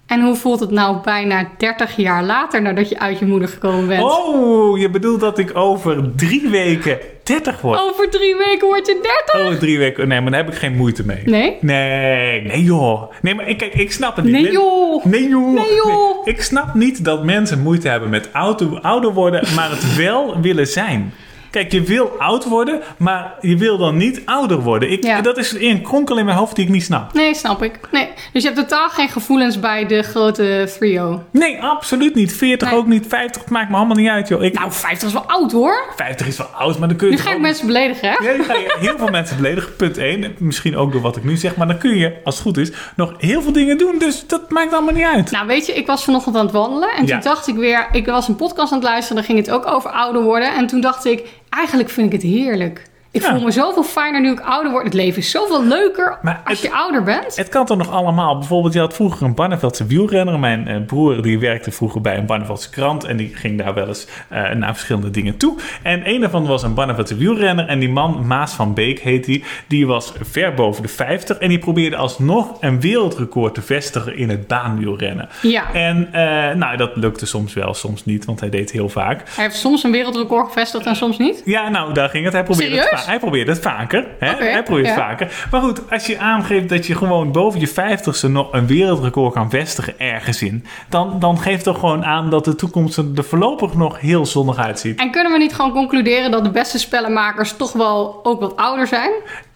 En 0.06 0.20
hoe 0.20 0.34
voelt 0.34 0.60
het 0.60 0.70
nou 0.70 0.96
bijna 1.02 1.50
30 1.58 1.96
jaar 1.96 2.24
later 2.24 2.62
nadat 2.62 2.88
je 2.88 2.98
uit 2.98 3.18
je 3.18 3.26
moeder 3.26 3.48
gekomen 3.48 3.86
bent? 3.86 4.02
Oh, 4.02 4.78
je 4.78 4.90
bedoelt 4.90 5.20
dat 5.20 5.38
ik 5.38 5.56
over 5.56 6.14
drie 6.16 6.48
weken 6.48 6.98
30 7.22 7.60
word? 7.60 7.80
Over 7.80 8.10
drie 8.10 8.36
weken 8.36 8.66
word 8.68 8.86
je 8.86 8.98
30. 9.32 9.46
Over 9.46 9.58
drie 9.58 9.78
weken. 9.78 10.08
Nee, 10.08 10.20
maar 10.20 10.30
daar 10.30 10.44
heb 10.44 10.52
ik 10.52 10.58
geen 10.58 10.76
moeite 10.76 11.06
mee. 11.06 11.22
Nee? 11.24 11.56
Nee, 11.60 12.42
nee 12.42 12.62
joh. 12.62 13.12
Nee, 13.22 13.34
maar 13.34 13.48
ik, 13.48 13.58
kijk, 13.58 13.74
ik 13.74 13.92
snap 13.92 14.16
het 14.16 14.24
niet. 14.24 14.34
Nee 14.34 14.52
joh. 14.52 15.04
Nee 15.04 15.28
joh. 15.28 15.54
Nee, 15.54 15.74
joh. 15.74 16.24
Nee, 16.24 16.34
Ik 16.34 16.42
snap 16.42 16.74
niet 16.74 17.04
dat 17.04 17.24
mensen 17.24 17.60
moeite 17.62 17.88
hebben 17.88 18.10
met 18.10 18.28
ouder, 18.32 18.80
ouder 18.80 19.12
worden, 19.12 19.54
maar 19.54 19.70
het 19.70 19.96
wel 19.96 20.40
willen 20.40 20.66
zijn. 20.66 21.12
Kijk, 21.50 21.72
je 21.72 21.82
wil 21.82 22.12
oud 22.18 22.44
worden, 22.44 22.80
maar 22.96 23.34
je 23.40 23.56
wil 23.56 23.78
dan 23.78 23.96
niet 23.96 24.22
ouder 24.24 24.60
worden. 24.62 24.90
Ik, 24.90 25.04
Ja. 25.04 25.20
Dat 25.20 25.38
is 25.38 25.52
een 25.58 25.82
kronkel 25.82 26.18
in 26.18 26.24
mijn 26.24 26.36
hoofd 26.36 26.54
die 26.56 26.64
ik 26.64 26.70
niet 26.70 26.82
snap. 26.82 27.12
Nee, 27.12 27.34
snap 27.34 27.62
ik. 27.62 27.78
Nee. 27.92 28.08
Dus 28.32 28.42
je 28.42 28.48
hebt 28.50 28.60
totaal 28.60 28.88
geen 28.88 29.08
gevoelens 29.08 29.60
bij 29.60 29.86
de 29.86 30.02
grote 30.02 30.70
trio. 30.78 31.22
Nee, 31.30 31.62
absoluut 31.62 32.14
niet. 32.14 32.32
40 32.36 32.70
Nee. 32.70 32.78
ook 32.78 32.86
niet. 32.86 33.06
50 33.08 33.40
het 33.42 33.50
maakt 33.50 33.70
me 33.70 33.76
allemaal 33.76 33.96
niet 33.96 34.08
uit, 34.08 34.28
joh. 34.28 34.42
Ik, 34.42 34.54
Nou, 34.58 34.72
50 34.72 35.08
is 35.08 35.14
wel 35.14 35.22
oud 35.26 35.52
hoor. 35.52 35.84
50 35.96 36.26
is 36.26 36.36
wel 36.36 36.46
oud, 36.46 36.78
maar 36.78 36.88
dan 36.88 36.96
kun 36.96 37.06
je 37.10 37.14
Nu 37.14 37.20
ga 37.20 37.28
ik 37.30 37.34
ook- 37.34 37.40
mensen 37.40 37.66
beledigen, 37.66 38.08
hè? 38.10 38.24
Ja, 38.30 38.36
nu 38.36 38.42
ga 38.44 38.54
je 38.54 38.76
heel 38.80 38.98
veel 38.98 39.08
mensen 39.10 39.36
beledigen. 39.36 39.76
Punt 39.76 39.98
1. 39.98 40.34
Misschien 40.38 40.76
ook 40.76 40.92
door 40.92 41.00
wat 41.00 41.16
ik 41.16 41.24
nu 41.24 41.36
zeg. 41.36 41.56
Maar 41.56 41.66
dan 41.66 41.78
kun 41.78 41.96
je, 41.96 42.14
als 42.24 42.34
het 42.34 42.44
goed 42.44 42.56
is, 42.56 42.72
nog 42.96 43.12
heel 43.18 43.42
veel 43.42 43.52
dingen 43.52 43.78
doen. 43.78 43.98
Dus 43.98 44.26
dat 44.26 44.50
maakt 44.50 44.72
allemaal 44.72 44.94
niet 44.94 45.04
uit. 45.14 45.30
Nou, 45.30 45.46
weet 45.46 45.66
je, 45.66 45.72
ik 45.72 45.86
was 45.86 46.04
vanochtend 46.04 46.36
aan 46.36 46.44
het 46.44 46.52
wandelen. 46.54 46.90
En 46.90 47.06
Ja. 47.06 47.12
toen 47.12 47.32
dacht 47.32 47.46
ik 47.48 47.54
weer, 47.54 47.88
ik 47.92 48.06
was 48.06 48.28
een 48.28 48.36
podcast 48.36 48.72
aan 48.72 48.78
het 48.78 48.86
luisteren. 48.88 49.16
Daar 49.16 49.24
ging 49.24 49.38
het 49.38 49.50
ook 49.50 49.66
over 49.66 49.90
ouder 49.90 50.22
worden. 50.22 50.54
En 50.54 50.66
toen 50.66 50.80
dacht 50.80 51.04
ik, 51.04 51.22
eigenlijk 51.50 51.90
vind 51.90 52.06
ik 52.06 52.12
het 52.12 52.30
heerlijk. 52.30 52.89
Ik 53.12 53.22
Ja. 53.22 53.30
voel 53.30 53.40
me 53.44 53.50
zoveel 53.50 53.82
fijner 53.82 54.20
nu 54.20 54.30
ik 54.32 54.40
ouder 54.40 54.70
word. 54.72 54.84
Het 54.84 54.94
leven 54.94 55.18
is 55.18 55.30
zoveel 55.30 55.64
leuker 55.64 56.18
Maar 56.22 56.40
als 56.44 56.60
het- 56.60 56.70
je 56.70 56.76
ouder 56.76 57.02
bent. 57.02 57.36
Het 57.36 57.48
kan 57.48 57.66
toch 57.66 57.76
nog 57.78 57.90
allemaal. 57.90 58.38
Bijvoorbeeld, 58.38 58.72
je 58.74 58.80
had 58.80 58.94
vroeger 58.94 59.26
een 59.26 59.34
Barneveldse 59.34 59.86
wielrenner. 59.86 60.38
Mijn 60.38 60.68
eh, 60.68 60.76
broer 60.86 61.22
die 61.22 61.38
werkte 61.38 61.70
vroeger 61.70 62.00
bij 62.00 62.16
een 62.18 62.26
Barneveldse 62.26 62.70
krant. 62.70 63.04
En 63.04 63.16
die 63.16 63.34
ging 63.36 63.58
daar 63.58 63.74
wel 63.74 63.86
eens 63.88 64.06
eh, 64.28 64.50
naar 64.50 64.72
verschillende 64.72 65.10
dingen 65.10 65.36
toe. 65.36 65.56
En 65.82 66.02
een 66.08 66.20
daarvan 66.20 66.46
was 66.46 66.62
een 66.62 66.74
Barneveldse 66.74 67.16
wielrenner. 67.16 67.66
En 67.66 67.78
die 67.78 67.88
man, 67.88 68.26
Maas 68.26 68.52
van 68.52 68.74
Beek 68.74 69.00
heet 69.00 69.24
die. 69.24 69.44
Die 69.66 69.86
was 69.86 70.12
ver 70.20 70.54
boven 70.54 70.82
de 70.82 70.88
50. 70.88 71.38
En 71.38 71.48
die 71.48 71.58
probeerde 71.58 71.96
alsnog 71.96 72.56
een 72.60 72.80
wereldrecord 72.80 73.54
te 73.54 73.62
vestigen 73.62 74.16
in 74.16 74.28
het 74.28 74.46
baanwielrennen. 74.46 75.28
Ja. 75.42 75.72
En 75.72 76.08
eh, 76.12 76.54
nou, 76.56 76.76
dat 76.76 76.90
lukte 76.96 77.26
soms 77.26 77.54
wel, 77.54 77.74
soms 77.74 78.04
niet. 78.04 78.24
Want 78.24 78.40
hij 78.40 78.48
deed 78.50 78.70
heel 78.70 78.88
vaak. 78.88 79.22
Hij 79.34 79.44
heeft 79.44 79.56
soms 79.56 79.82
een 79.84 79.92
wereldrecord 79.92 80.46
gevestigd 80.46 80.86
en 80.86 80.96
soms 80.96 81.18
niet. 81.18 81.42
Ja, 81.44 81.68
nou, 81.68 81.92
daar 81.94 82.08
ging 82.08 82.24
het. 82.24 82.32
Hij 82.32 82.42
probeerde, 82.42 82.76
het, 82.76 82.99
Hij 83.06 83.18
probeerde 83.18 83.50
het 83.50 83.60
vaker. 83.60 84.06
Hè? 84.18 84.34
Hij 84.34 84.62
probeert 84.62 84.86
ja. 84.86 84.92
het 84.92 85.00
vaker. 85.00 85.46
Maar 85.50 85.60
goed, 85.60 85.90
als 85.90 86.06
je 86.06 86.18
aangeeft 86.18 86.68
dat 86.68 86.86
je 86.86 86.94
gewoon 86.94 87.32
boven 87.32 87.60
je 87.60 87.68
vijftigste 87.68 88.28
nog 88.28 88.52
een 88.52 88.66
wereldrecord 88.66 89.34
kan 89.34 89.50
vestigen 89.50 89.98
ergens 89.98 90.42
in, 90.42 90.64
dan, 90.88 91.16
dan 91.18 91.38
geeft 91.38 91.64
toch 91.64 91.78
gewoon 91.78 92.04
aan 92.04 92.30
dat 92.30 92.44
de 92.44 92.54
toekomst 92.54 92.96
er 92.96 93.04
er 93.14 93.24
voorlopig 93.24 93.74
nog 93.74 94.00
heel 94.00 94.26
zonnig 94.26 94.58
uitziet. 94.58 94.98
En 95.00 95.10
kunnen 95.10 95.32
we 95.32 95.38
niet 95.38 95.54
gewoon 95.54 95.72
concluderen 95.72 96.30
dat 96.30 96.44
de 96.44 96.50
beste 96.50 96.78
spellenmakers 96.78 97.52
toch 97.56 97.72
wel 97.72 98.20
ook 98.22 98.40
wat 98.40 98.56
ouder 98.56 98.86
zijn? 98.86 99.10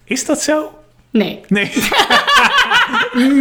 Is 0.04 0.26
dat 0.26 0.42
zo? 0.42 0.70
Nee. 1.10 1.40
Nee. 1.48 1.72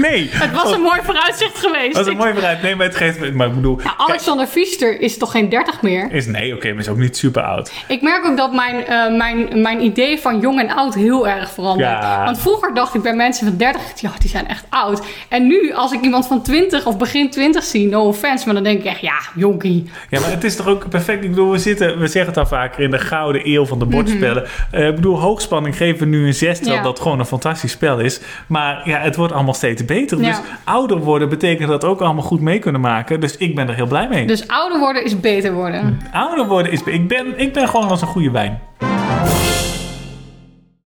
nee. 0.02 0.30
Het 0.32 0.52
was 0.52 0.72
een 0.72 0.82
mooi 0.82 1.00
vooruitzicht 1.04 1.58
geweest. 1.60 1.94
Dat 1.96 2.06
is 2.06 2.12
een 2.12 2.18
mooi 2.18 2.34
vooruit. 2.34 2.62
Nee, 2.62 2.76
maar 2.76 2.86
het 2.86 2.96
geeft. 2.96 3.34
Maar 3.34 3.48
ik 3.48 3.56
bedoel. 3.56 3.76
Nou, 3.84 3.96
Alexander 3.98 4.48
Fiester 4.48 5.02
is 5.02 5.18
toch 5.18 5.32
geen 5.32 5.50
30 5.50 5.82
meer? 5.82 6.12
Is, 6.12 6.26
nee, 6.26 6.56
oké, 6.56 6.70
maar 6.72 6.80
is 6.80 6.90
ook 6.90 6.98
niet 6.98 7.18
super 7.18 7.42
oud. 7.42 7.72
Ik 7.88 8.02
merk 8.02 8.26
ook 8.26 8.38
dat 8.38 8.54
mijn, 8.54 8.86
eh, 8.86 9.16
mijn, 9.18 9.62
mijn 9.62 9.82
idee 9.84 10.20
van 10.20 10.40
jong 10.40 10.60
en 10.60 10.72
oud 10.76 10.94
heel 10.96 11.28
erg 11.28 11.52
verandert. 11.52 11.90
Ja. 11.90 12.24
Want 12.26 12.40
vroeger 12.40 12.74
dacht 12.74 12.94
ik 12.94 13.02
bij 13.02 13.16
mensen 13.16 13.48
van 13.48 13.58
30, 13.58 13.82
ja, 14.02 14.12
die 14.20 14.30
zijn 14.30 14.48
echt 14.48 14.66
oud. 14.70 15.02
En 15.30 15.48
nu, 15.48 15.74
als 15.74 15.92
ik 15.92 16.02
iemand 16.02 16.28
van 16.28 16.42
20 16.44 16.86
of 16.86 16.98
begin 16.98 17.30
20 17.30 17.64
zie, 17.64 17.88
no 17.88 18.08
offense, 18.08 18.46
maar 18.46 18.54
dan 18.54 18.64
denk 18.64 18.80
ik 18.80 18.86
echt, 18.86 19.00
ja, 19.02 19.20
jonkie. 19.36 19.90
Ja, 20.10 20.20
maar 20.20 20.30
het 20.30 20.44
is 20.44 20.56
toch 20.56 20.68
ook 20.68 20.90
perfect. 20.90 21.24
Ik 21.24 21.30
bedoel, 21.30 21.52
we 21.52 21.58
zitten, 21.58 22.00
we 22.00 22.08
zeggen 22.08 22.32
het 22.32 22.40
al 22.40 22.48
vaker, 22.48 22.84
in 22.84 22.92
de 22.92 23.00
gouden 23.00 23.42
eeuw 23.48 23.66
van 23.66 23.80
de 23.80 23.86
bordspellen. 23.86 24.46
Eh, 24.72 24.88
ik 24.88 24.96
bedoel, 24.96 25.20
hoogspanning 25.20 25.78
geven 25.78 26.00
we 26.00 26.06
nu 26.06 26.26
een 26.28 26.34
zes, 26.34 26.58
terwijl 26.58 26.72
Mhm. 26.78 26.86
Ja. 26.86 26.92
dat 26.94 27.00
gewoon 27.00 27.20
een 27.20 27.26
fantastisch 27.26 27.72
spel 27.72 28.00
is. 28.00 28.20
Maar 28.48 28.82
ja, 28.90 29.00
het 29.00 29.16
wordt 29.24 29.34
allemaal 29.34 29.54
steeds 29.54 29.86
beter. 29.86 30.20
Ja. 30.20 30.28
Dus 30.28 30.40
ouder 30.64 30.98
worden 30.98 31.30
betekent 31.30 31.70
dat 31.70 31.84
ook 31.84 32.02
allemaal 32.02 32.24
goed 32.24 32.42
mee 32.42 32.60
kunnen 32.60 32.82
maken. 32.82 33.20
Dus 33.20 33.38
ik 33.38 33.56
ben 33.56 33.68
er 33.68 33.76
heel 33.76 33.88
blij 33.88 34.08
mee. 34.08 34.28
Dus 34.28 34.48
ouder 34.48 34.80
worden 34.80 35.06
is 35.06 35.20
beter 35.20 35.54
worden. 35.54 36.00
Ouder 36.14 36.48
worden 36.48 36.72
is... 36.72 36.84
Ik 36.84 37.08
ben, 37.08 37.40
ik 37.40 37.54
ben 37.54 37.68
gewoon 37.68 37.90
als 37.90 38.02
een 38.02 38.08
goede 38.08 38.32
wijn. 38.32 38.62